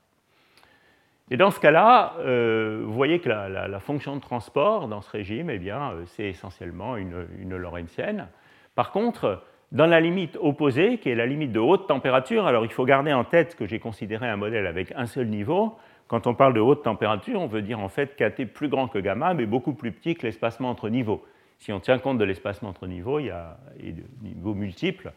Et 1.32 1.38
dans 1.38 1.50
ce 1.50 1.62
cas-là, 1.62 2.16
euh, 2.20 2.82
vous 2.86 2.94
voyez 2.94 3.20
que 3.20 3.30
la, 3.30 3.80
fonction 3.80 4.18
de 4.18 4.22
transport 4.22 4.90
dans 4.90 5.02
ce 5.02 5.10
régime, 5.10 5.50
eh 5.50 5.60
bien, 5.60 5.92
euh, 5.92 6.04
c'est 6.06 6.26
essentiellement 6.26 6.98
une 6.98 7.56
lorentzienne. 7.56 8.28
Par 8.76 8.92
contre, 8.92 9.42
dans 9.72 9.86
la 9.86 10.02
limite 10.02 10.38
opposée, 10.42 10.98
qui 10.98 11.10
est 11.10 11.16
la 11.16 11.26
limite 11.26 11.54
de 11.54 11.60
haute 11.60 11.88
température, 11.88 12.48
alors 12.48 12.66
il 12.66 12.72
faut 12.72 12.84
garder 12.84 13.14
en 13.14 13.24
tête 13.24 13.56
que 13.56 13.66
j'ai 13.66 13.80
considéré 13.80 14.28
un 14.28 14.36
modèle 14.36 14.68
avec 14.68 14.92
un 14.98 15.06
seul 15.06 15.28
niveau. 15.28 15.78
Quand 16.12 16.28
on 16.28 16.34
parle 16.34 16.54
de 16.54 16.60
haute 16.60 16.84
température, 16.84 17.40
on 17.40 17.48
veut 17.48 17.62
dire 17.62 17.80
en 17.80 17.88
fait 17.88 18.18
KT 18.18 18.44
plus 18.44 18.68
grand 18.68 18.90
que 18.90 19.00
gamma, 19.00 19.34
mais 19.34 19.46
beaucoup 19.46 19.72
plus 19.72 19.94
petit 19.94 20.14
que 20.14 20.24
l'espacement 20.24 20.70
entre 20.70 20.90
niveaux. 20.90 21.26
Si 21.58 21.72
on 21.72 21.80
tient 21.80 22.00
compte 22.00 22.18
de 22.18 22.26
l'espacement 22.26 22.68
entre 22.68 22.86
niveaux, 22.86 23.20
il 23.20 23.28
y 23.28 23.30
a, 23.30 23.58
et 23.80 23.94
de 23.94 24.04
niveaux 24.22 24.54
multiples, 24.54 25.14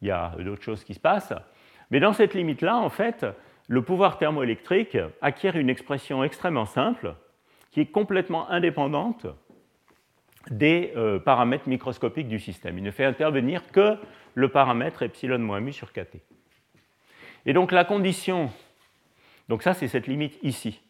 il 0.00 0.08
y 0.08 0.10
a 0.10 0.32
d'autres 0.38 0.62
choses 0.62 0.84
qui 0.84 0.94
se 0.94 1.00
passent. 1.00 1.34
Mais 1.90 2.00
dans 2.00 2.14
cette 2.14 2.32
limite-là, 2.32 2.78
en 2.78 2.88
fait, 2.88 3.26
le 3.66 3.82
pouvoir 3.82 4.16
thermoélectrique 4.16 4.96
acquiert 5.20 5.54
une 5.54 5.68
expression 5.68 6.24
extrêmement 6.24 6.64
simple 6.64 7.14
qui 7.70 7.82
est 7.82 7.92
complètement 7.92 8.48
indépendante 8.48 9.26
des 10.50 10.94
euh, 10.96 11.18
paramètres 11.18 11.68
microscopiques 11.68 12.28
du 12.28 12.38
système. 12.38 12.78
Il 12.78 12.84
ne 12.84 12.90
fait 12.90 13.04
intervenir 13.04 13.70
que 13.70 13.98
le 14.32 14.48
paramètre 14.48 15.02
epsilon 15.02 15.60
mu 15.60 15.74
sur 15.74 15.92
kt. 15.92 16.22
Et 17.44 17.52
donc 17.52 17.70
la 17.70 17.84
condition, 17.84 18.50
donc 19.48 19.62
ça 19.62 19.74
c'est 19.74 19.88
cette 19.88 20.06
limite 20.06 20.38
ici. 20.42 20.80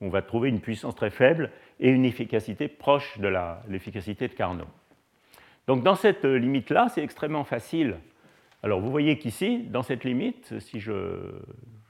On 0.00 0.08
va 0.08 0.22
trouver 0.22 0.48
une 0.48 0.60
puissance 0.60 0.94
très 0.94 1.10
faible 1.10 1.50
et 1.78 1.90
une 1.90 2.04
efficacité 2.04 2.68
proche 2.68 3.18
de 3.18 3.28
l'efficacité 3.68 4.26
de 4.28 4.32
Carnot. 4.32 4.64
Donc 5.66 5.82
dans 5.82 5.94
cette 5.94 6.24
limite-là, 6.24 6.88
c'est 6.88 7.02
extrêmement 7.02 7.44
facile. 7.44 7.98
Alors 8.62 8.80
vous 8.80 8.90
voyez 8.90 9.18
qu'ici, 9.18 9.58
dans 9.64 9.82
cette 9.82 10.04
limite, 10.04 10.58
si 10.60 10.80
je 10.80 11.34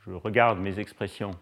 je 0.08 0.14
regarde 0.14 0.58
mes 0.58 0.78
expressions 0.78 1.32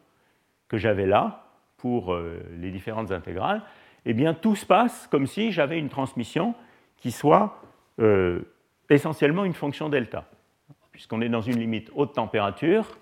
que 0.69 0.77
j'avais 0.77 1.07
là 1.07 1.47
pour 1.77 2.13
euh, 2.13 2.43
les 2.59 2.71
différentes 2.71 3.13
intégrales, 3.13 3.63
eh 4.05 4.15
bien 4.15 4.35
tout 4.35 4.57
se 4.57 4.67
passe 4.67 5.07
comme 5.07 5.27
si 5.27 5.53
j'avais 5.53 5.79
une 5.79 5.89
transmission 5.89 6.55
qui 6.97 7.13
soit 7.13 7.61
euh, 8.01 8.41
essentiellement 8.91 9.45
une 9.45 9.55
fonction 9.55 9.89
delta. 9.89 10.25
Puisqu'on 10.93 11.21
est 11.21 11.29
dans 11.29 11.43
une 11.43 11.59
limite 11.59 11.91
haute 11.95 12.15
température, 12.15 12.99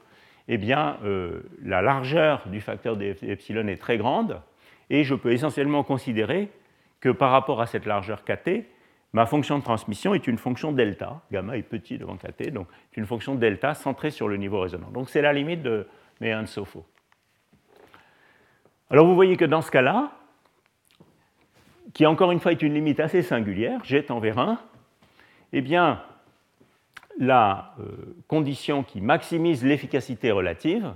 eh 0.49 0.59
bien 0.59 0.99
euh, 1.05 1.43
la 1.63 1.83
largeur 1.83 2.47
du 2.49 2.61
facteur 2.61 2.97
d'epsilon 2.97 3.67
est 3.69 3.81
très 3.81 3.99
grande, 3.99 4.41
et 4.91 5.05
je 5.05 5.15
peux 5.15 5.33
essentiellement 5.33 5.83
considérer 5.83 6.51
que 7.01 7.09
par 7.09 7.31
rapport 7.31 7.61
à 7.61 7.67
cette 7.67 7.87
largeur 7.87 8.25
kt, 8.25 8.67
ma 9.13 9.27
fonction 9.27 9.59
de 9.59 9.65
transmission 9.65 10.15
est 10.15 10.27
une 10.27 10.39
fonction 10.39 10.73
delta. 10.73 11.23
Gamma 11.33 11.57
est 11.57 11.63
petit 11.63 11.99
devant 11.99 12.17
kt, 12.17 12.51
donc 12.51 12.67
c'est 12.91 13.01
une 13.01 13.07
fonction 13.07 13.35
delta 13.35 13.75
centrée 13.75 14.11
sur 14.11 14.29
le 14.29 14.37
niveau 14.37 14.61
résonant. 14.61 14.91
Donc 14.91 15.09
c'est 15.09 15.23
la 15.23 15.33
limite 15.33 15.63
de 15.63 15.87
Mehan-Sofo. 16.21 16.85
Alors 18.91 19.07
vous 19.07 19.15
voyez 19.15 19.37
que 19.37 19.45
dans 19.45 19.63
ce 19.63 19.71
cas-là, 19.71 20.13
qui 21.95 22.07
encore 22.07 22.33
une 22.33 22.41
fois 22.41 22.53
est 22.53 22.63
une 22.63 22.75
limite 22.75 23.01
assez 23.01 23.23
singulière, 23.23 23.85
G 23.85 24.05
tend 24.05 24.19
vers 24.19 24.39
1, 24.39 24.59
eh 25.53 25.61
bien, 25.61 26.03
la 27.19 27.75
euh, 27.79 28.17
condition 28.29 28.83
qui 28.83 29.01
maximise 29.01 29.65
l'efficacité 29.65 30.31
relative, 30.31 30.93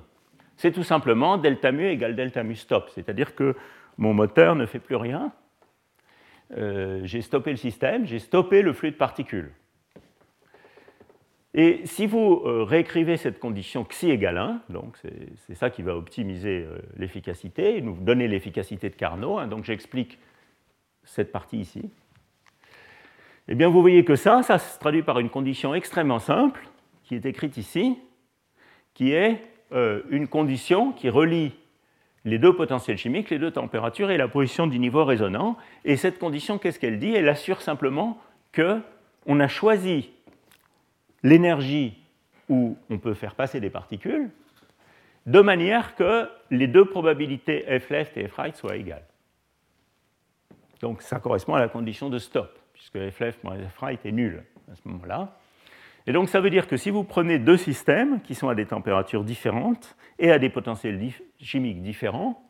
c'est 0.56 0.72
tout 0.72 0.82
simplement 0.82 1.38
delta 1.38 1.72
mu 1.72 1.86
égale 1.86 2.16
delta 2.16 2.42
mu 2.42 2.54
stop, 2.54 2.90
c'est-à-dire 2.94 3.34
que 3.34 3.54
mon 3.96 4.14
moteur 4.14 4.54
ne 4.56 4.66
fait 4.66 4.78
plus 4.78 4.96
rien, 4.96 5.32
euh, 6.56 7.00
j'ai 7.04 7.22
stoppé 7.22 7.50
le 7.50 7.56
système, 7.56 8.06
j'ai 8.06 8.18
stoppé 8.18 8.62
le 8.62 8.72
flux 8.72 8.90
de 8.90 8.96
particules. 8.96 9.52
Et 11.54 11.80
si 11.84 12.06
vous 12.06 12.42
euh, 12.44 12.62
réécrivez 12.64 13.16
cette 13.16 13.38
condition 13.38 13.84
xi 13.84 14.10
égale 14.10 14.38
1, 14.38 14.62
donc 14.70 14.96
c'est 15.46 15.54
ça 15.54 15.70
qui 15.70 15.82
va 15.82 15.96
optimiser 15.96 16.66
l'efficacité 16.96 17.80
nous 17.80 17.96
donner 17.96 18.28
l'efficacité 18.28 18.90
de 18.90 18.94
Carnot, 18.94 19.38
hein, 19.38 19.46
donc 19.46 19.64
j'explique 19.64 20.18
cette 21.04 21.32
partie 21.32 21.58
ici, 21.58 21.90
eh 23.48 23.54
bien 23.54 23.68
vous 23.68 23.80
voyez 23.80 24.04
que 24.04 24.16
ça, 24.16 24.42
ça 24.42 24.58
se 24.58 24.78
traduit 24.78 25.02
par 25.02 25.18
une 25.18 25.30
condition 25.30 25.74
extrêmement 25.74 26.18
simple, 26.18 26.68
qui 27.04 27.14
est 27.14 27.24
écrite 27.26 27.56
ici, 27.56 27.98
qui 28.94 29.12
est 29.12 29.42
une 30.10 30.28
condition 30.28 30.92
qui 30.92 31.08
relie 31.08 31.52
les 32.24 32.38
deux 32.38 32.54
potentiels 32.54 32.98
chimiques, 32.98 33.30
les 33.30 33.38
deux 33.38 33.50
températures 33.50 34.10
et 34.10 34.16
la 34.16 34.28
position 34.28 34.66
du 34.66 34.78
niveau 34.78 35.04
résonant. 35.04 35.56
Et 35.84 35.96
cette 35.96 36.18
condition, 36.18 36.58
qu'est-ce 36.58 36.78
qu'elle 36.78 36.98
dit? 36.98 37.14
Elle 37.14 37.28
assure 37.28 37.62
simplement 37.62 38.18
qu'on 38.54 39.40
a 39.40 39.48
choisi 39.48 40.10
l'énergie 41.22 41.98
où 42.48 42.76
on 42.90 42.98
peut 42.98 43.14
faire 43.14 43.34
passer 43.34 43.60
des 43.60 43.70
particules 43.70 44.30
de 45.26 45.40
manière 45.40 45.94
que 45.94 46.28
les 46.50 46.66
deux 46.66 46.86
probabilités 46.86 47.64
f 47.78 47.90
left 47.90 48.16
et 48.16 48.26
f 48.26 48.34
right 48.36 48.56
soient 48.56 48.76
égales. 48.76 49.06
Donc 50.80 51.02
ça 51.02 51.20
correspond 51.20 51.54
à 51.54 51.60
la 51.60 51.68
condition 51.68 52.08
de 52.08 52.18
stop, 52.18 52.57
puisque 52.90 53.10
f 53.10 53.20
left 53.20 53.44
moins 53.44 53.56
f 53.58 53.78
right 53.78 54.04
est 54.04 54.12
nul 54.12 54.44
à 54.70 54.74
ce 54.74 54.80
moment-là. 54.88 55.36
Et 56.06 56.12
donc 56.12 56.28
ça 56.28 56.40
veut 56.40 56.50
dire 56.50 56.66
que 56.66 56.76
si 56.76 56.90
vous 56.90 57.04
prenez 57.04 57.38
deux 57.38 57.56
systèmes 57.56 58.20
qui 58.22 58.34
sont 58.34 58.48
à 58.48 58.54
des 58.54 58.66
températures 58.66 59.24
différentes 59.24 59.96
et 60.18 60.30
à 60.30 60.38
des 60.38 60.48
potentiels 60.48 60.98
chimiques 61.40 61.82
différents, 61.82 62.42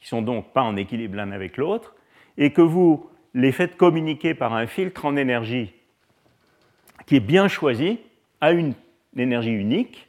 qui 0.00 0.08
sont 0.08 0.22
donc 0.22 0.52
pas 0.52 0.62
en 0.62 0.76
équilibre 0.76 1.16
l'un 1.16 1.32
avec 1.32 1.56
l'autre, 1.56 1.94
et 2.38 2.52
que 2.52 2.62
vous 2.62 3.08
les 3.34 3.52
faites 3.52 3.76
communiquer 3.76 4.34
par 4.34 4.52
un 4.52 4.66
filtre 4.66 5.04
en 5.04 5.16
énergie 5.16 5.74
qui 7.06 7.16
est 7.16 7.20
bien 7.20 7.48
choisi 7.48 7.98
à 8.40 8.52
une 8.52 8.74
énergie 9.16 9.52
unique 9.52 10.08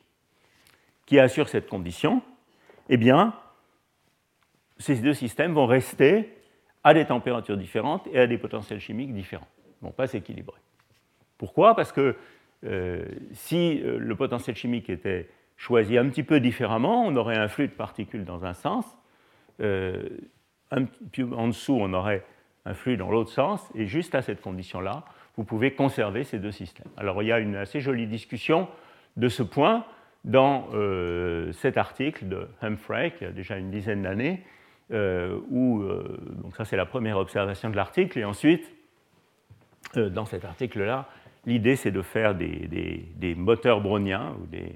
qui 1.05 1.19
assure 1.19 1.49
cette 1.49 1.67
condition, 1.67 2.21
eh 2.89 2.97
bien, 2.97 3.33
ces 4.77 4.95
deux 4.95 5.13
systèmes 5.13 5.53
vont 5.53 5.65
rester 5.65 6.29
à 6.83 6.93
des 6.93 7.05
températures 7.05 7.57
différentes 7.57 8.07
et 8.11 8.19
à 8.19 8.27
des 8.27 8.37
potentiels 8.37 8.79
chimiques 8.79 9.13
différents. 9.13 9.47
Ne 9.83 9.89
vont 9.89 9.93
pas 9.93 10.07
s'équilibrer. 10.07 10.59
Pourquoi? 11.37 11.75
Parce 11.75 11.91
que 11.91 12.15
euh, 12.65 13.03
si 13.33 13.81
euh, 13.83 13.97
le 13.99 14.15
potentiel 14.15 14.55
chimique 14.55 14.89
était 14.89 15.27
choisi 15.57 15.97
un 15.97 16.07
petit 16.07 16.23
peu 16.23 16.39
différemment, 16.39 17.05
on 17.05 17.15
aurait 17.17 17.37
un 17.37 17.49
flux 17.49 17.67
de 17.67 17.73
particules 17.73 18.23
dans 18.23 18.45
un 18.45 18.53
sens, 18.53 18.85
euh, 19.59 20.07
un 20.71 20.85
peu 20.85 21.27
en 21.35 21.47
dessous, 21.47 21.77
on 21.79 21.91
aurait 21.93 22.23
un 22.65 22.73
flux 22.73 22.95
dans 22.95 23.11
l'autre 23.11 23.31
sens, 23.31 23.69
et 23.75 23.85
juste 23.85 24.15
à 24.15 24.21
cette 24.21 24.41
condition-là, 24.41 25.03
vous 25.35 25.43
pouvez 25.43 25.73
conserver 25.73 26.23
ces 26.23 26.39
deux 26.39 26.51
systèmes. 26.53 26.87
Alors 26.95 27.21
il 27.21 27.27
y 27.27 27.31
a 27.33 27.39
une 27.39 27.55
assez 27.55 27.81
jolie 27.81 28.07
discussion 28.07 28.69
de 29.17 29.27
ce 29.27 29.43
point 29.43 29.85
dans 30.23 30.69
cet 31.51 31.77
article 31.77 32.29
de 32.29 32.47
Humphrey, 32.61 33.11
qui 33.17 33.25
a 33.25 33.31
déjà 33.31 33.57
une 33.57 33.69
dizaine 33.69 34.03
d'années, 34.03 34.43
où, 34.89 35.83
donc 36.41 36.55
ça 36.55 36.63
c'est 36.63 36.77
la 36.77 36.85
première 36.85 37.17
observation 37.17 37.69
de 37.69 37.75
l'article, 37.75 38.17
et 38.19 38.23
ensuite, 38.23 38.71
dans 39.99 40.25
cet 40.25 40.45
article-là, 40.45 41.07
L'idée, 41.45 41.75
c'est 41.75 41.91
de 41.91 42.01
faire 42.01 42.35
des, 42.35 43.35
moteurs 43.35 43.81
browniens 43.81 44.35
ou 44.41 44.45
des, 44.45 44.75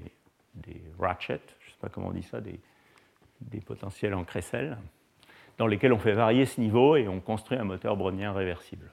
ratchets, 0.98 1.40
je 1.60 1.66
ne 1.66 1.70
sais 1.70 1.78
pas 1.80 1.88
comment 1.88 2.08
on 2.08 2.12
dit 2.12 2.22
ça, 2.22 2.40
des, 2.40 3.60
potentiels 3.60 4.14
en 4.14 4.24
crécelle, 4.24 4.76
dans 5.56 5.66
lesquels 5.66 5.92
on 5.92 5.98
fait 5.98 6.12
varier 6.12 6.44
ce 6.44 6.60
niveau 6.60 6.96
et 6.96 7.08
on 7.08 7.20
construit 7.20 7.58
un 7.58 7.64
moteur 7.64 7.96
brownien 7.96 8.32
réversible. 8.32 8.92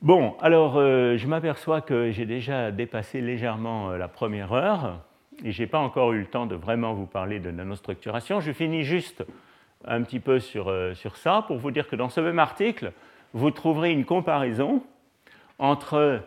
Bon, 0.00 0.36
alors 0.40 0.76
euh, 0.76 1.16
je 1.16 1.26
m'aperçois 1.26 1.80
que 1.80 2.12
j'ai 2.12 2.24
déjà 2.24 2.70
dépassé 2.70 3.20
légèrement 3.20 3.90
euh, 3.90 3.98
la 3.98 4.06
première 4.06 4.52
heure 4.52 5.00
et 5.44 5.50
je 5.50 5.60
n'ai 5.60 5.66
pas 5.66 5.80
encore 5.80 6.12
eu 6.12 6.20
le 6.20 6.26
temps 6.26 6.46
de 6.46 6.54
vraiment 6.54 6.94
vous 6.94 7.06
parler 7.06 7.40
de 7.40 7.50
nanostructuration. 7.50 8.40
Je 8.40 8.52
finis 8.52 8.84
juste 8.84 9.24
un 9.84 10.02
petit 10.02 10.20
peu 10.20 10.38
sur, 10.38 10.68
euh, 10.68 10.94
sur 10.94 11.16
ça 11.16 11.42
pour 11.48 11.58
vous 11.58 11.72
dire 11.72 11.88
que 11.88 11.96
dans 11.96 12.08
ce 12.08 12.20
même 12.20 12.38
article, 12.38 12.92
vous 13.32 13.50
trouverez 13.50 13.92
une 13.92 14.04
comparaison 14.04 14.82
entre 15.58 16.22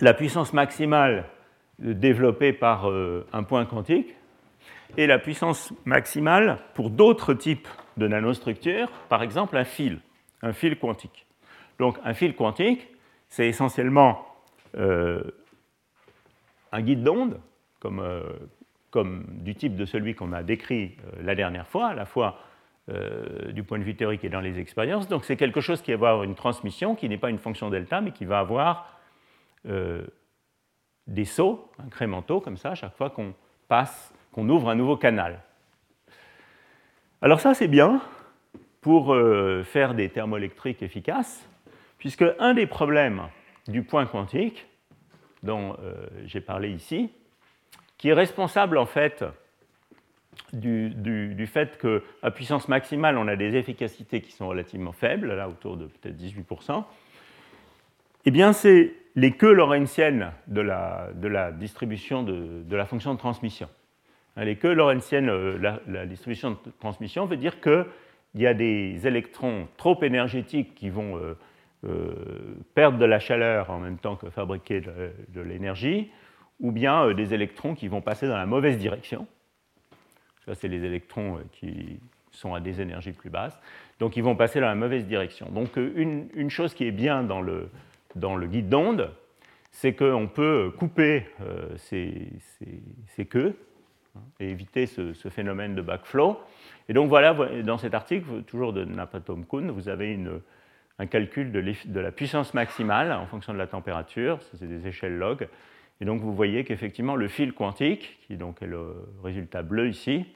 la 0.00 0.14
puissance 0.14 0.52
maximale 0.52 1.26
développée 1.78 2.52
par 2.52 2.88
euh, 2.88 3.26
un 3.32 3.42
point 3.42 3.66
quantique 3.66 4.14
et 4.96 5.06
la 5.06 5.18
puissance 5.18 5.72
maximale 5.84 6.58
pour 6.74 6.90
d'autres 6.90 7.34
types 7.34 7.68
de 7.96 8.08
nanostructures, 8.08 8.90
par 9.08 9.22
exemple 9.22 9.56
un 9.56 9.64
fil, 9.64 10.00
un 10.42 10.52
fil 10.52 10.78
quantique. 10.78 11.26
Donc 11.78 11.98
un 12.04 12.14
fil 12.14 12.34
quantique, 12.34 12.86
c'est 13.28 13.48
essentiellement 13.48 14.26
euh, 14.76 15.22
un 16.72 16.80
guide 16.80 17.02
d'onde, 17.02 17.40
comme, 17.80 18.00
euh, 18.00 18.22
comme, 18.90 19.26
du 19.28 19.54
type 19.54 19.76
de 19.76 19.84
celui 19.84 20.14
qu'on 20.14 20.32
a 20.32 20.42
décrit 20.42 20.96
la 21.20 21.34
dernière 21.34 21.66
fois, 21.66 21.88
à 21.88 21.94
la 21.94 22.06
fois 22.06 22.38
euh, 22.88 23.50
du 23.50 23.64
point 23.64 23.80
de 23.80 23.82
vue 23.82 23.96
théorique 23.96 24.24
et 24.24 24.28
dans 24.28 24.40
les 24.40 24.60
expériences. 24.60 25.08
Donc 25.08 25.24
c'est 25.24 25.36
quelque 25.36 25.60
chose 25.60 25.82
qui 25.82 25.92
va 25.94 26.10
avoir 26.10 26.22
une 26.22 26.36
transmission 26.36 26.94
qui 26.94 27.08
n'est 27.08 27.18
pas 27.18 27.30
une 27.30 27.38
fonction 27.38 27.68
delta, 27.68 28.00
mais 28.00 28.12
qui 28.12 28.24
va 28.24 28.38
avoir 28.38 28.96
euh, 29.68 30.06
des 31.08 31.24
sauts 31.24 31.68
incrémentaux 31.84 32.40
comme 32.40 32.56
ça, 32.56 32.70
à 32.70 32.74
chaque 32.76 32.96
fois 32.96 33.10
qu'on 33.10 33.34
passe, 33.66 34.14
qu'on 34.30 34.48
ouvre 34.48 34.68
un 34.68 34.76
nouveau 34.76 34.96
canal. 34.96 35.42
Alors 37.22 37.40
ça 37.40 37.54
c'est 37.54 37.66
bien 37.66 38.00
pour 38.80 39.12
euh, 39.12 39.64
faire 39.64 39.94
des 39.94 40.08
thermoélectriques 40.08 40.80
efficaces, 40.80 41.44
puisque 41.98 42.24
un 42.38 42.54
des 42.54 42.68
problèmes 42.68 43.22
du 43.66 43.82
point 43.82 44.06
quantique, 44.06 44.64
dont 45.42 45.76
j'ai 46.24 46.40
parlé 46.40 46.70
ici, 46.70 47.10
qui 47.98 48.10
est 48.10 48.12
responsable 48.12 48.78
en 48.78 48.86
fait 48.86 49.24
du, 50.52 51.46
fait 51.46 51.78
qu'à 51.78 52.30
puissance 52.30 52.68
maximale, 52.68 53.18
on 53.18 53.28
a 53.28 53.36
des 53.36 53.56
efficacités 53.56 54.20
qui 54.20 54.32
sont 54.32 54.48
relativement 54.48 54.92
faibles, 54.92 55.34
là 55.34 55.48
autour 55.48 55.76
de 55.76 55.86
peut-être 55.86 56.16
18%, 56.16 56.84
eh 58.26 58.30
bien, 58.30 58.52
c'est 58.52 58.94
les 59.14 59.32
queues 59.32 59.52
lorentziennes 59.52 60.32
de 60.48 60.60
la, 60.60 61.52
distribution 61.52 62.22
de, 62.22 62.76
la 62.76 62.84
fonction 62.84 63.14
de 63.14 63.18
transmission. 63.18 63.68
Hein, 64.36 64.44
les 64.44 64.56
queues 64.56 64.74
lorentziennes, 64.74 65.28
euh, 65.30 65.56
la, 65.58 65.80
la 65.86 66.06
distribution 66.06 66.50
de 66.50 66.56
transmission 66.80 67.24
veut 67.26 67.36
dire 67.36 67.60
qu'il 67.60 67.86
y 68.34 68.46
a 68.46 68.52
des 68.52 69.06
électrons 69.06 69.68
trop 69.76 70.02
énergétiques 70.02 70.74
qui 70.74 70.90
vont 70.90 71.16
euh, 71.16 71.34
euh, 71.84 72.56
perdre 72.74 72.98
de 72.98 73.04
la 73.04 73.20
chaleur 73.20 73.70
en 73.70 73.78
même 73.78 73.98
temps 73.98 74.16
que 74.16 74.28
fabriquer 74.28 74.80
de 74.80 75.40
l'énergie, 75.40 76.10
ou 76.58 76.72
bien 76.72 77.12
des 77.12 77.32
électrons 77.32 77.74
qui 77.74 77.86
vont 77.86 78.00
passer 78.00 78.26
dans 78.26 78.36
la 78.36 78.46
mauvaise 78.46 78.76
direction. 78.76 79.26
Ça, 80.46 80.54
c'est 80.54 80.68
les 80.68 80.84
électrons 80.84 81.36
euh, 81.36 81.40
qui 81.52 81.98
sont 82.30 82.54
à 82.54 82.60
des 82.60 82.80
énergies 82.80 83.12
plus 83.12 83.30
basses. 83.30 83.58
Donc, 83.98 84.16
ils 84.16 84.22
vont 84.22 84.36
passer 84.36 84.60
dans 84.60 84.68
la 84.68 84.74
mauvaise 84.74 85.06
direction. 85.06 85.48
Donc, 85.50 85.76
euh, 85.76 85.92
une, 85.96 86.50
chose 86.50 86.72
qui 86.74 86.86
est 86.86 86.92
bien 86.92 87.22
dans 87.22 87.40
le, 87.40 87.68
guide 88.46 88.68
d'onde, 88.68 89.12
c'est 89.72 89.94
qu'on 89.94 90.28
peut 90.28 90.72
couper 90.78 91.26
euh, 91.40 91.76
ces, 91.76 93.24
queues 93.28 93.56
hein, 94.14 94.20
et 94.38 94.50
éviter 94.50 94.86
ce, 94.86 95.12
phénomène 95.28 95.74
de 95.74 95.82
backflow. 95.82 96.38
Et 96.88 96.92
donc 96.92 97.08
voilà, 97.08 97.34
dans 97.64 97.78
cet 97.78 97.94
article, 97.94 98.44
toujours 98.46 98.72
de 98.72 98.84
Napatom 98.84 99.44
Kun, 99.44 99.72
vous 99.72 99.88
avez 99.88 100.16
un 101.00 101.06
calcul 101.06 101.50
de, 101.50 102.00
la 102.00 102.12
puissance 102.12 102.54
maximale 102.54 103.10
en 103.12 103.26
fonction 103.26 103.52
de 103.52 103.58
la 103.58 103.66
température, 103.66 104.38
c'est 104.54 104.68
des 104.68 104.86
échelles 104.86 105.18
log, 105.18 105.48
et 106.00 106.04
donc 106.04 106.20
vous 106.20 106.34
voyez 106.34 106.64
qu'effectivement 106.64 107.16
le 107.16 107.28
fil 107.28 107.52
quantique, 107.52 108.18
qui 108.26 108.34
est 108.34 108.66
le 108.66 109.08
résultat 109.22 109.62
bleu 109.62 109.88
ici, 109.88 110.26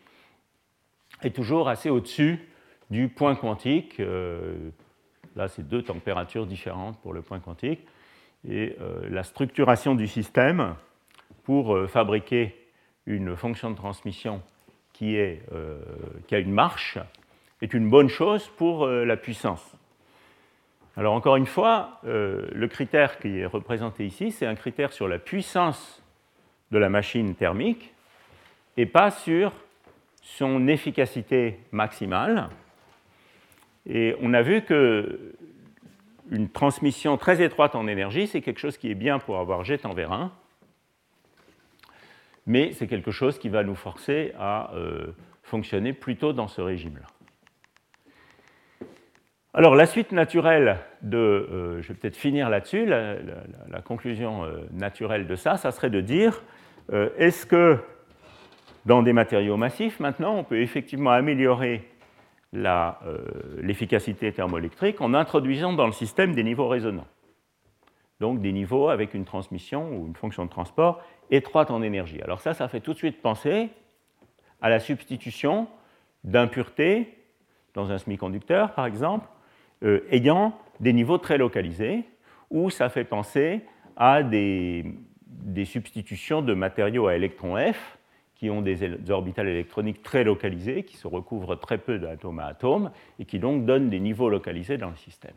est 1.23 1.35
toujours 1.35 1.69
assez 1.69 1.91
au-dessus 1.91 2.39
du 2.91 3.09
point 3.09 3.35
quantique. 3.35 4.01
Euh, 4.01 4.71
là, 5.37 5.49
c'est 5.49 5.67
deux 5.67 5.83
températures 5.83 6.47
différentes 6.47 6.99
pour 7.01 7.13
le 7.13 7.23
point 7.23 7.41
quantique. 7.41 7.81
Et 8.49 8.77
euh, 8.81 9.09
la 9.11 9.23
structuration 9.23 9.95
du 9.95 10.07
système 10.07 10.75
pour 11.45 11.75
euh, 11.75 11.87
fabriquer 11.87 12.55
une 13.07 13.37
fonction 13.37 13.71
de 13.71 13.77
transmission 13.77 14.43
qui 14.93 15.19
a 15.19 16.39
une 16.39 16.53
marche 16.53 16.99
est 17.63 17.73
une 17.73 17.89
bonne 17.89 18.09
chose 18.09 18.51
pour 18.59 18.87
la 18.87 19.17
puissance. 19.17 19.75
Alors 21.01 21.15
encore 21.15 21.37
une 21.37 21.47
fois, 21.47 21.99
euh, 22.05 22.47
le 22.53 22.69
critère 22.69 23.19
qui 23.19 23.39
est 23.39 23.47
représenté 23.47 24.05
ici, 24.05 24.31
c'est 24.33 24.45
un 24.45 24.55
critère 24.55 24.93
sur 24.93 25.09
la 25.09 25.19
puissance 25.19 26.03
de 26.73 26.77
la 26.77 26.91
machine 26.91 27.35
thermique 27.35 27.95
et 28.77 28.85
pas 28.85 29.11
sur 29.11 29.51
son 30.21 30.69
efficacité 30.69 31.59
maximale. 31.73 32.51
Et 33.87 34.15
on 34.21 34.35
a 34.35 34.43
vu 34.43 34.61
que 34.61 35.33
une 36.31 36.51
transmission 36.51 37.17
très 37.17 37.43
étroite 37.43 37.75
en 37.75 37.87
énergie, 37.87 38.27
c'est 38.27 38.43
quelque 38.43 38.61
chose 38.61 38.77
qui 38.77 38.91
est 38.91 38.95
bien 38.95 39.19
pour 39.19 39.39
avoir 39.39 39.65
jet 39.65 39.87
en 39.87 39.95
vérin, 39.95 40.31
mais 42.45 42.75
c'est 42.75 42.89
quelque 42.89 43.11
chose 43.11 43.39
qui 43.39 43.49
va 43.49 43.65
nous 43.65 43.75
forcer 43.75 44.35
à 44.39 44.75
euh, 44.75 45.07
fonctionner 45.45 45.95
plutôt 45.95 46.35
dans 46.35 46.47
ce 46.47 46.61
régime-là. 46.61 47.07
Alors 49.53 49.75
la 49.75 49.87
suite 49.87 50.13
naturelle 50.13 50.79
de, 51.03 51.19
euh, 51.19 51.83
je 51.83 51.89
vais 51.89 51.95
peut-être 51.95 52.17
finir 52.17 52.49
là-dessus, 52.49 52.87
la, 52.87 53.17
conclusion 53.85 54.45
euh, 54.45 54.61
naturelle 54.73 55.27
de 55.27 55.35
ça, 55.35 55.57
ça 55.57 55.73
serait 55.73 55.91
de 55.91 56.01
dire, 56.01 56.45
euh, 56.93 57.11
est-ce 57.19 57.47
que 57.47 57.79
dans 58.87 59.03
des 59.03 59.13
matériaux 59.13 59.57
massifs, 59.57 59.99
maintenant, 59.99 60.37
on 60.37 60.45
peut 60.45 60.61
effectivement 60.61 61.11
améliorer 61.11 61.85
l'efficacité 62.53 64.33
thermoélectrique 64.33 65.01
en 65.01 65.15
introduisant 65.15 65.73
dans 65.73 65.87
le 65.87 65.93
système 65.93 66.35
des 66.35 66.43
niveaux 66.43 66.67
résonants 66.67 67.07
Donc 68.19 68.41
des 68.41 68.53
niveaux 68.53 68.89
avec 68.89 69.15
une 69.15 69.25
transmission 69.25 69.89
ou 69.97 70.07
une 70.07 70.17
fonction 70.17 70.45
de 70.47 70.51
transport 70.51 71.01
étroite 71.31 71.71
en 71.71 71.83
énergie. 71.83 72.21
Alors 72.23 72.41
ça, 72.41 72.55
ça 72.55 72.67
fait 72.67 72.81
tout 72.81 72.93
de 72.93 72.99
suite 72.99 73.23
penser 73.23 73.69
à 74.61 74.69
la 74.69 74.81
substitution 74.81 75.69
d'impuretés 76.25 77.17
dans 77.75 77.93
un 77.93 77.99
semi-conducteur, 77.99 78.73
par 78.73 78.87
exemple, 78.87 79.29
euh, 79.83 80.01
ayant 80.11 80.59
des 80.81 80.93
niveaux 80.93 81.19
très 81.19 81.39
localisés, 81.39 82.05
où 82.51 82.71
ça 82.71 82.89
fait 82.89 83.05
penser 83.05 83.61
à 83.97 84.23
des, 84.23 84.85
substitutions 85.65 86.43
de 86.43 86.55
matériaux 86.55 87.07
à 87.07 87.17
électrons 87.17 87.57
F 87.57 87.99
qui 88.35 88.49
ont 88.49 88.63
des, 88.63 89.11
orbitales 89.11 89.49
électroniques 89.49 90.03
très 90.03 90.25
localisées, 90.25 90.83
qui 90.85 90.97
se 90.97 91.07
recouvrent 91.07 91.57
très 91.57 91.77
peu 91.77 91.99
d'atomes 91.99 92.39
à 92.39 92.47
atomes, 92.47 92.91
et 93.19 93.27
qui 93.27 93.39
donc 93.39 93.67
donnent 93.67 93.91
des 93.91 94.01
niveaux 94.01 94.31
localisés 94.31 94.79
dans 94.79 94.89
le 94.89 94.97
système. 94.97 95.35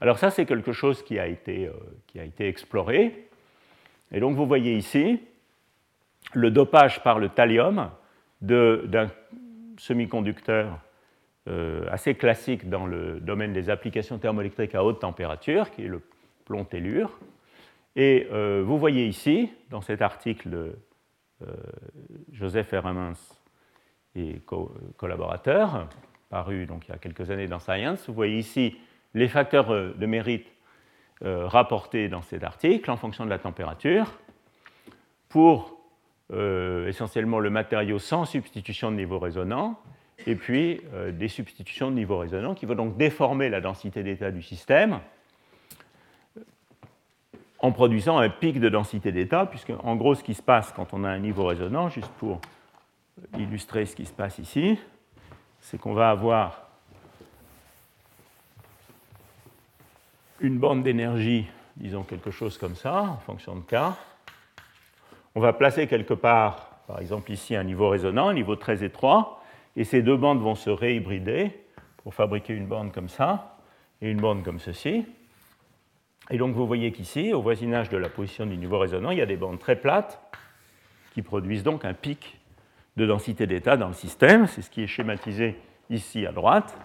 Alors 0.00 0.18
ça, 0.18 0.30
c'est 0.30 0.46
quelque 0.46 0.72
chose 0.72 1.02
qui 1.02 1.18
a, 1.18 1.26
été, 1.26 1.66
euh, 1.66 1.72
qui 2.06 2.20
a 2.20 2.24
été 2.24 2.46
exploré. 2.46 3.28
Et 4.12 4.20
donc 4.20 4.36
vous 4.36 4.46
voyez 4.46 4.76
ici 4.76 5.20
le 6.32 6.50
dopage 6.50 7.02
par 7.02 7.18
le 7.18 7.28
thallium 7.28 7.90
d'un 8.40 9.08
semi-conducteur 9.78 10.78
assez 11.90 12.14
classique 12.14 12.68
dans 12.68 12.86
le 12.86 13.18
domaine 13.18 13.52
des 13.52 13.68
applications 13.68 14.18
thermoélectriques 14.18 14.74
à 14.74 14.84
haute 14.84 15.00
température, 15.00 15.70
qui 15.70 15.84
est 15.84 15.88
le 15.88 16.00
plomb 16.44 16.64
tellure. 16.64 17.18
Et 17.96 18.28
euh, 18.32 18.62
vous 18.64 18.78
voyez 18.78 19.06
ici, 19.06 19.50
dans 19.70 19.80
cet 19.80 20.02
article 20.02 20.48
de 20.48 20.78
euh, 21.42 21.54
Joseph 22.32 22.72
Hermans 22.72 23.12
et 24.14 24.40
collaborateurs, 24.96 25.88
paru 26.30 26.66
donc, 26.66 26.86
il 26.86 26.92
y 26.92 26.94
a 26.94 26.98
quelques 26.98 27.30
années 27.30 27.46
dans 27.46 27.58
Science, 27.58 28.06
vous 28.06 28.14
voyez 28.14 28.38
ici 28.38 28.76
les 29.14 29.28
facteurs 29.28 29.94
de 29.94 30.06
mérite 30.06 30.46
rapportés 31.20 32.08
dans 32.08 32.22
cet 32.22 32.42
article 32.42 32.90
en 32.90 32.96
fonction 32.96 33.24
de 33.24 33.30
la 33.30 33.38
température 33.38 34.18
pour 35.28 35.78
essentiellement 36.30 37.38
le 37.38 37.48
matériau 37.50 37.98
sans 37.98 38.24
substitution 38.24 38.90
de 38.90 38.96
niveau 38.96 39.18
résonant 39.18 39.78
et 40.26 40.36
puis 40.36 40.80
euh, 40.94 41.12
des 41.12 41.28
substitutions 41.28 41.90
de 41.90 41.96
niveau 41.96 42.18
résonant 42.18 42.54
qui 42.54 42.66
vont 42.66 42.74
donc 42.74 42.96
déformer 42.96 43.48
la 43.48 43.60
densité 43.60 44.02
d'état 44.02 44.30
du 44.30 44.42
système 44.42 45.00
en 47.58 47.70
produisant 47.70 48.18
un 48.18 48.28
pic 48.28 48.58
de 48.58 48.68
densité 48.68 49.12
d'état, 49.12 49.46
puisque 49.46 49.72
en 49.84 49.94
gros 49.94 50.14
ce 50.16 50.24
qui 50.24 50.34
se 50.34 50.42
passe 50.42 50.72
quand 50.72 50.92
on 50.92 51.04
a 51.04 51.08
un 51.08 51.20
niveau 51.20 51.46
résonant, 51.46 51.88
juste 51.88 52.10
pour 52.18 52.40
illustrer 53.38 53.86
ce 53.86 53.94
qui 53.94 54.04
se 54.04 54.12
passe 54.12 54.38
ici, 54.38 54.78
c'est 55.60 55.78
qu'on 55.78 55.94
va 55.94 56.10
avoir 56.10 56.66
une 60.40 60.58
bande 60.58 60.82
d'énergie, 60.82 61.46
disons 61.76 62.02
quelque 62.02 62.32
chose 62.32 62.58
comme 62.58 62.74
ça, 62.74 63.02
en 63.02 63.18
fonction 63.18 63.54
de 63.54 63.60
K. 63.60 63.76
On 65.36 65.40
va 65.40 65.52
placer 65.52 65.86
quelque 65.86 66.14
part, 66.14 66.80
par 66.88 66.98
exemple 67.00 67.30
ici, 67.30 67.54
un 67.54 67.62
niveau 67.62 67.88
résonant, 67.88 68.28
un 68.28 68.34
niveau 68.34 68.56
très 68.56 68.82
étroit, 68.82 69.41
et 69.76 69.84
ces 69.84 70.02
deux 70.02 70.16
bandes 70.16 70.40
vont 70.40 70.54
se 70.54 70.70
réhybrider 70.70 71.50
pour 71.98 72.14
fabriquer 72.14 72.54
une 72.54 72.66
bande 72.66 72.92
comme 72.92 73.08
ça 73.08 73.58
et 74.00 74.10
une 74.10 74.20
bande 74.20 74.44
comme 74.44 74.58
ceci. 74.58 75.04
Et 76.30 76.38
donc 76.38 76.54
vous 76.54 76.66
voyez 76.66 76.92
qu'ici, 76.92 77.32
au 77.32 77.42
voisinage 77.42 77.88
de 77.88 77.96
la 77.96 78.08
position 78.08 78.46
du 78.46 78.56
niveau 78.56 78.78
résonant, 78.78 79.10
il 79.10 79.18
y 79.18 79.22
a 79.22 79.26
des 79.26 79.36
bandes 79.36 79.58
très 79.58 79.76
plates 79.76 80.20
qui 81.14 81.22
produisent 81.22 81.62
donc 81.62 81.84
un 81.84 81.94
pic 81.94 82.40
de 82.96 83.06
densité 83.06 83.46
d'état 83.46 83.76
dans 83.76 83.88
le 83.88 83.94
système. 83.94 84.46
C'est 84.46 84.62
ce 84.62 84.70
qui 84.70 84.82
est 84.82 84.86
schématisé 84.86 85.56
ici 85.90 86.26
à 86.26 86.32
droite. 86.32 86.76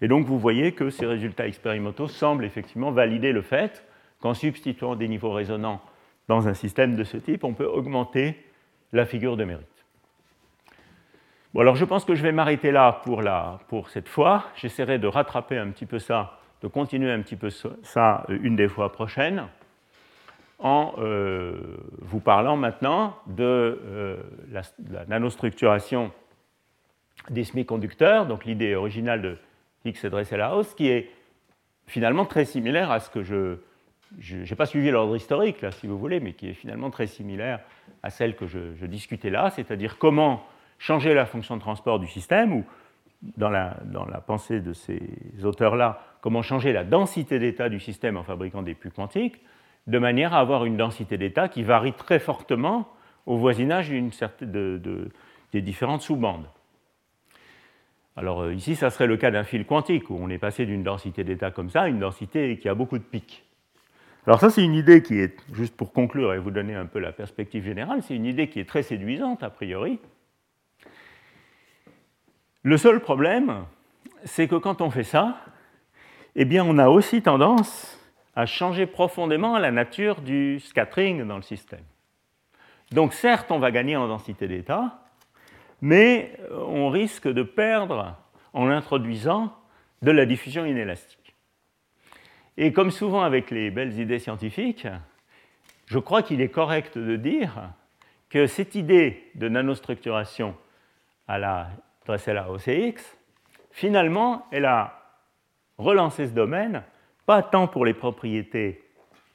Et 0.00 0.08
donc 0.08 0.26
vous 0.26 0.38
voyez 0.38 0.72
que 0.72 0.90
ces 0.90 1.06
résultats 1.06 1.46
expérimentaux 1.46 2.08
semblent 2.08 2.44
effectivement 2.44 2.90
valider 2.90 3.32
le 3.32 3.42
fait 3.42 3.84
qu'en 4.20 4.34
substituant 4.34 4.96
des 4.96 5.08
niveaux 5.08 5.32
résonants 5.32 5.80
dans 6.28 6.46
un 6.46 6.54
système 6.54 6.94
de 6.96 7.04
ce 7.04 7.16
type, 7.16 7.44
on 7.44 7.54
peut 7.54 7.66
augmenter 7.66 8.36
la 8.92 9.06
figure 9.06 9.36
de 9.36 9.44
mérite 9.44 9.77
alors 11.56 11.76
je 11.76 11.84
pense 11.84 12.04
que 12.04 12.14
je 12.14 12.22
vais 12.22 12.32
m'arrêter 12.32 12.70
là 12.70 13.00
pour, 13.04 13.22
pour 13.68 13.88
cette 13.90 14.08
fois. 14.08 14.44
J'essaierai 14.56 14.98
de 14.98 15.06
rattraper 15.06 15.56
un 15.56 15.70
petit 15.70 15.86
peu 15.86 15.98
ça, 15.98 16.38
de 16.62 16.68
continuer 16.68 17.10
un 17.10 17.20
petit 17.22 17.36
peu 17.36 17.50
ça 17.50 18.26
euh, 18.28 18.38
une 18.42 18.56
des 18.56 18.68
fois 18.68 18.92
prochaines, 18.92 19.44
en 20.58 20.94
euh, 20.98 21.76
vous 22.00 22.20
parlant 22.20 22.56
maintenant 22.56 23.16
de 23.26 23.44
euh, 23.44 24.16
la, 24.50 24.62
nanostructuration 25.06 26.10
des 27.30 27.44
semi-conducteurs, 27.44 28.26
donc 28.26 28.44
l'idée 28.44 28.74
originale 28.74 29.22
de 29.22 29.36
Higgs 29.84 30.04
et 30.04 30.10
Dressel-House, 30.10 30.74
qui 30.74 30.88
est 30.88 31.10
finalement 31.86 32.24
très 32.24 32.44
similaire 32.44 32.90
à 32.90 33.00
ce 33.00 33.10
que 33.10 33.22
je... 33.22 33.56
Pas 34.54 34.66
suivi 34.66 34.90
l'ordre 34.90 35.16
historique, 35.16 35.60
là, 35.60 35.70
si 35.70 35.86
vous 35.86 35.98
voulez, 35.98 36.18
mais 36.18 36.32
qui 36.32 36.48
est 36.48 36.54
finalement 36.54 36.90
très 36.90 37.06
similaire 37.06 37.60
à 38.02 38.10
celle 38.10 38.36
que 38.36 38.46
je 38.46 38.86
discutais 38.86 39.30
là, 39.30 39.50
c'est-à-dire 39.50 39.98
comment 39.98 40.44
changer 40.78 41.14
la 41.14 41.26
fonction 41.26 41.56
de 41.56 41.60
transport 41.60 41.98
du 41.98 42.06
système, 42.06 42.52
ou 42.52 42.64
dans 43.36 43.50
la, 43.50 43.76
dans 43.84 44.04
la 44.06 44.20
pensée 44.20 44.60
de 44.60 44.72
ces 44.72 45.00
auteurs-là, 45.42 46.00
comment 46.20 46.42
changer 46.42 46.72
la 46.72 46.84
densité 46.84 47.38
d'état 47.38 47.68
du 47.68 47.80
système 47.80 48.16
en 48.16 48.22
fabriquant 48.22 48.62
des 48.62 48.74
puits 48.74 48.90
quantiques, 48.90 49.40
de 49.86 49.98
manière 49.98 50.34
à 50.34 50.40
avoir 50.40 50.64
une 50.64 50.76
densité 50.76 51.16
d'état 51.16 51.48
qui 51.48 51.62
varie 51.62 51.94
très 51.94 52.18
fortement 52.18 52.88
au 53.26 53.36
voisinage 53.36 53.90
de, 53.90 54.78
de, 54.78 55.10
des 55.52 55.60
différentes 55.62 56.02
sous-bandes. 56.02 56.46
Alors 58.16 58.42
euh, 58.42 58.54
ici, 58.54 58.74
ça 58.74 58.90
serait 58.90 59.06
le 59.06 59.16
cas 59.16 59.30
d'un 59.30 59.44
fil 59.44 59.64
quantique, 59.64 60.10
où 60.10 60.18
on 60.20 60.28
est 60.28 60.38
passé 60.38 60.66
d'une 60.66 60.82
densité 60.82 61.24
d'état 61.24 61.50
comme 61.50 61.70
ça 61.70 61.82
à 61.82 61.88
une 61.88 62.00
densité 62.00 62.58
qui 62.58 62.68
a 62.68 62.74
beaucoup 62.74 62.98
de 62.98 63.04
pics. 63.04 63.44
Alors 64.26 64.40
ça, 64.40 64.50
c'est 64.50 64.64
une 64.64 64.74
idée 64.74 65.02
qui 65.02 65.18
est, 65.18 65.36
juste 65.52 65.76
pour 65.76 65.92
conclure 65.92 66.34
et 66.34 66.38
vous 66.38 66.50
donner 66.50 66.74
un 66.74 66.86
peu 66.86 66.98
la 66.98 67.12
perspective 67.12 67.64
générale, 67.64 68.02
c'est 68.02 68.14
une 68.14 68.26
idée 68.26 68.48
qui 68.48 68.60
est 68.60 68.68
très 68.68 68.82
séduisante 68.82 69.42
a 69.42 69.50
priori. 69.50 70.00
Le 72.62 72.76
seul 72.76 73.00
problème, 73.00 73.64
c'est 74.24 74.48
que 74.48 74.56
quand 74.56 74.80
on 74.80 74.90
fait 74.90 75.04
ça, 75.04 75.38
eh 76.34 76.60
on 76.60 76.78
a 76.78 76.88
aussi 76.88 77.22
tendance 77.22 77.98
à 78.34 78.46
changer 78.46 78.86
profondément 78.86 79.58
la 79.58 79.70
nature 79.70 80.20
du 80.20 80.60
scattering 80.60 81.24
dans 81.24 81.36
le 81.36 81.42
système. 81.42 81.84
Donc 82.92 83.12
certes, 83.12 83.50
on 83.50 83.58
va 83.58 83.70
gagner 83.70 83.96
en 83.96 84.08
densité 84.08 84.48
d'état, 84.48 85.02
mais 85.80 86.38
on 86.52 86.88
risque 86.88 87.28
de 87.28 87.42
perdre 87.42 88.16
en 88.52 88.68
introduisant 88.68 89.54
de 90.02 90.10
la 90.10 90.26
diffusion 90.26 90.64
inélastique. 90.64 91.34
Et 92.56 92.72
comme 92.72 92.90
souvent 92.90 93.22
avec 93.22 93.50
les 93.50 93.70
belles 93.70 93.98
idées 94.00 94.18
scientifiques, 94.18 94.88
je 95.86 95.98
crois 95.98 96.22
qu'il 96.22 96.40
est 96.40 96.48
correct 96.48 96.98
de 96.98 97.16
dire 97.16 97.70
que 98.30 98.46
cette 98.46 98.74
idée 98.74 99.30
de 99.36 99.48
nanostructuration 99.48 100.56
à 101.28 101.38
la 101.38 101.70
Dressel 102.08 102.42
OCX, 102.48 103.18
finalement, 103.70 104.46
elle 104.50 104.64
a 104.64 104.98
relancé 105.76 106.26
ce 106.26 106.32
domaine, 106.32 106.82
pas 107.26 107.42
tant 107.42 107.68
pour 107.68 107.84
les 107.84 107.92
propriétés 107.92 108.82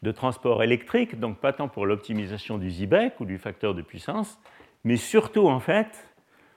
de 0.01 0.11
transport 0.11 0.63
électrique, 0.63 1.19
donc 1.19 1.37
pas 1.37 1.53
tant 1.53 1.67
pour 1.67 1.85
l'optimisation 1.85 2.57
du 2.57 2.71
Zibek 2.71 3.19
ou 3.19 3.25
du 3.25 3.37
facteur 3.37 3.75
de 3.75 3.83
puissance, 3.83 4.39
mais 4.83 4.97
surtout 4.97 5.47
en 5.47 5.59
fait 5.59 6.09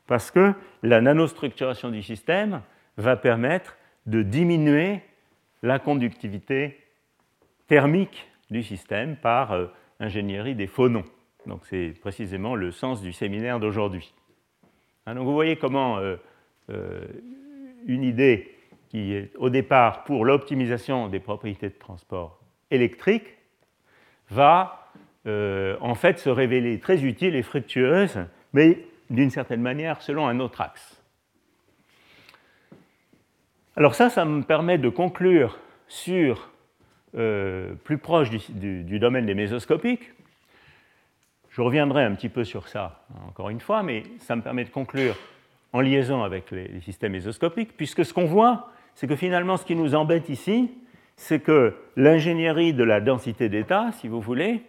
parce 0.06 0.30
que 0.30 0.54
la 0.82 1.02
nanostructuration 1.02 1.90
du 1.90 2.02
système 2.02 2.62
va 2.96 3.16
permettre 3.16 3.76
de 4.06 4.22
diminuer 4.22 5.02
la 5.62 5.78
conductivité 5.78 6.78
thermique 7.66 8.26
du 8.50 8.62
système 8.62 9.16
par 9.16 9.52
euh, 9.52 9.66
ingénierie 10.00 10.54
des 10.54 10.66
phonons. 10.66 11.04
Donc 11.44 11.66
c'est 11.66 11.92
précisément 12.00 12.54
le 12.54 12.70
sens 12.72 13.02
du 13.02 13.12
séminaire 13.12 13.60
d'aujourd'hui. 13.60 14.14
Hein, 15.06 15.14
donc 15.14 15.24
vous 15.24 15.32
voyez 15.32 15.56
comment 15.56 15.98
euh, 15.98 16.16
euh, 16.70 17.04
une 17.86 18.02
idée 18.02 18.54
qui 18.88 19.12
est 19.14 19.30
au 19.36 19.50
départ 19.50 20.04
pour 20.04 20.24
l'optimisation 20.24 21.08
des 21.08 21.20
propriétés 21.20 21.68
de 21.68 21.78
transport 21.78 22.40
électrique 22.70 23.36
va 24.30 24.82
en 25.80 25.96
fait 25.96 26.20
se 26.20 26.28
révéler 26.30 26.78
très 26.78 27.02
utile 27.02 27.34
et 27.34 27.42
fructueuse, 27.42 28.26
mais 28.52 28.78
d'une 29.10 29.30
certaine 29.30 29.60
manière 29.60 30.00
selon 30.00 30.28
un 30.28 30.38
autre 30.38 30.60
axe. 30.60 31.02
Alors 33.74 33.96
ça, 33.96 34.08
ça 34.08 34.24
me 34.24 34.42
permet 34.42 34.78
de 34.78 34.88
conclure 34.88 35.58
sur, 35.88 36.50
euh, 37.16 37.74
plus 37.84 37.98
proche 37.98 38.30
du, 38.30 38.98
domaine 38.98 39.26
des 39.26 39.34
mésoscopiques. 39.34 40.12
Je 41.56 41.62
reviendrai 41.62 42.04
un 42.04 42.14
petit 42.14 42.28
peu 42.28 42.44
sur 42.44 42.68
ça 42.68 43.00
encore 43.26 43.48
une 43.48 43.60
fois, 43.60 43.82
mais 43.82 44.02
ça 44.18 44.36
me 44.36 44.42
permet 44.42 44.64
de 44.64 44.68
conclure 44.68 45.16
en 45.72 45.80
liaison 45.80 46.22
avec 46.22 46.50
les, 46.50 46.82
systèmes 46.82 47.12
mésoscopiques, 47.12 47.78
puisque 47.78 48.04
ce 48.04 48.12
qu'on 48.12 48.26
voit, 48.26 48.68
c'est 48.94 49.06
que 49.06 49.16
finalement 49.16 49.56
ce 49.56 49.64
qui 49.64 49.74
nous 49.74 49.94
embête 49.94 50.28
ici, 50.28 50.70
c'est 51.16 51.40
que 51.40 51.74
l'ingénierie 51.96 52.74
de 52.74 52.84
la 52.84 53.00
densité 53.00 53.48
d'état, 53.48 53.90
si 53.92 54.06
vous 54.06 54.20
voulez, 54.20 54.64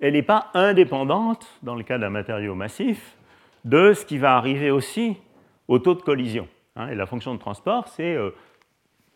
elle 0.00 0.14
n'est 0.14 0.22
pas 0.22 0.48
indépendante, 0.54 1.46
dans 1.62 1.74
le 1.74 1.82
cas 1.82 1.98
d'un 1.98 2.08
matériau 2.08 2.54
massif, 2.54 3.18
de 3.66 3.92
ce 3.92 4.06
qui 4.06 4.16
va 4.16 4.34
arriver 4.34 4.70
aussi 4.70 5.18
au 5.68 5.80
taux 5.80 5.94
de 5.94 6.00
collision. 6.00 6.48
Hein. 6.76 6.88
et 6.88 6.94
la 6.94 7.04
fonction 7.04 7.34
de 7.34 7.40
transport, 7.40 7.88
c'est 7.88 8.16
euh, 8.16 8.30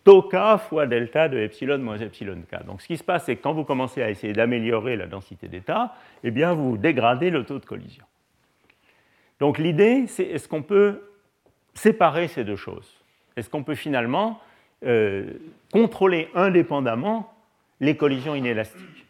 tau 0.07 0.22
k 0.22 0.57
fois 0.57 0.86
delta 0.86 1.28
de 1.28 1.36
epsilon 1.36 1.78
moins 1.78 1.98
epsilon 1.98 2.40
k. 2.48 2.64
Donc 2.64 2.80
ce 2.80 2.86
qui 2.86 2.96
se 2.96 3.02
passe, 3.02 3.24
c'est 3.24 3.34
que 3.34 3.42
quand 3.42 3.52
vous 3.52 3.64
commencez 3.64 4.02
à 4.02 4.09
essayer 4.09 4.32
d'améliorer 4.32 4.94
la 4.96 5.07
densité 5.07 5.48
d'état, 5.48 5.96
eh 6.22 6.30
bien 6.30 6.54
vous 6.54 6.76
dégradez 6.78 7.28
le 7.30 7.44
taux 7.44 7.59
de 7.59 7.66
collision. 7.66 8.04
Donc 9.40 9.59
l'idée, 9.59 10.07
c'est 10.07 10.22
est-ce 10.22 10.46
qu'on 10.46 10.62
peut 10.62 11.02
séparer 11.74 12.28
ces 12.28 12.44
deux 12.44 12.57
choses? 12.57 12.88
Est-ce 13.36 13.50
qu'on 13.50 13.64
peut 13.64 13.74
finalement 13.74 14.40
euh, 14.84 15.32
contrôler 15.72 16.28
indépendamment 16.36 17.34
les 17.80 17.96
collisions 17.96 18.36
inélastiques? 18.36 19.07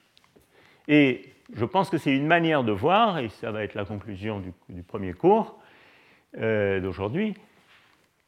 Et 0.88 1.26
je 1.54 1.66
pense 1.66 1.90
que 1.90 1.98
c'est 1.98 2.16
une 2.16 2.26
manière 2.26 2.64
de 2.64 2.72
voir, 2.72 3.18
et 3.18 3.28
ça 3.28 3.50
va 3.50 3.64
être 3.64 3.74
la 3.74 3.84
conclusion 3.84 4.42
du, 4.70 4.82
premier 4.82 5.12
cours 5.12 5.58
euh, 6.38 6.80
d'aujourd'hui, 6.80 7.34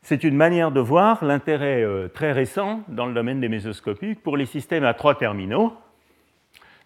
c'est 0.03 0.25
une 0.25 0.37
manière 0.37 0.71
de 0.71 0.81
voir 0.81 1.25
l'intérêt 1.25 1.83
euh, 1.83 2.09
très 2.09 2.33
récent 2.33 2.83
dans 2.89 3.07
le 3.07 3.15
domaine 3.15 3.41
des 3.41 3.49
mésoscopiques 3.49 4.23
pour 4.23 4.37
les 4.37 4.47
systèmes 4.47 4.85
à 4.85 4.95
trois 4.95 5.17
terminaux, 5.17 5.73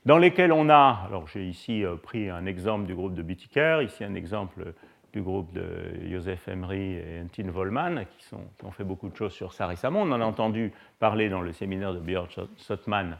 dans 0.05 0.19
lesquels 0.19 0.53
on 0.53 0.69
a, 0.69 1.05
alors 1.07 1.29
j'ai 1.29 1.45
ici 1.45 1.85
euh, 1.85 1.95
pris 1.97 2.29
un 2.29 2.47
exemple 2.47 2.87
du 2.87 2.95
groupe 2.95 3.15
de 3.15 3.23
Büttiker, 3.23 3.81
ici 3.85 4.03
un 4.03 4.15
exemple 4.15 4.75
du 5.13 5.21
groupe 5.21 5.53
de 5.53 5.65
Joseph 6.11 6.49
Emery 6.49 6.95
et 6.95 7.21
Antin 7.23 7.51
Vollmann, 7.51 8.07
qui, 8.19 8.35
ont 8.35 8.71
fait 8.71 8.85
beaucoup 8.85 9.11
de 9.11 9.15
choses 9.15 9.33
sur 9.33 9.53
ça 9.53 9.67
récemment. 9.67 10.03
On 10.03 10.11
en 10.11 10.21
a 10.21 10.25
entendu 10.25 10.73
parler 10.99 11.29
dans 11.29 11.43
le 11.43 11.53
séminaire 11.53 11.93
de 11.93 12.01
Björn 12.01 12.27
Sottman 12.57 13.19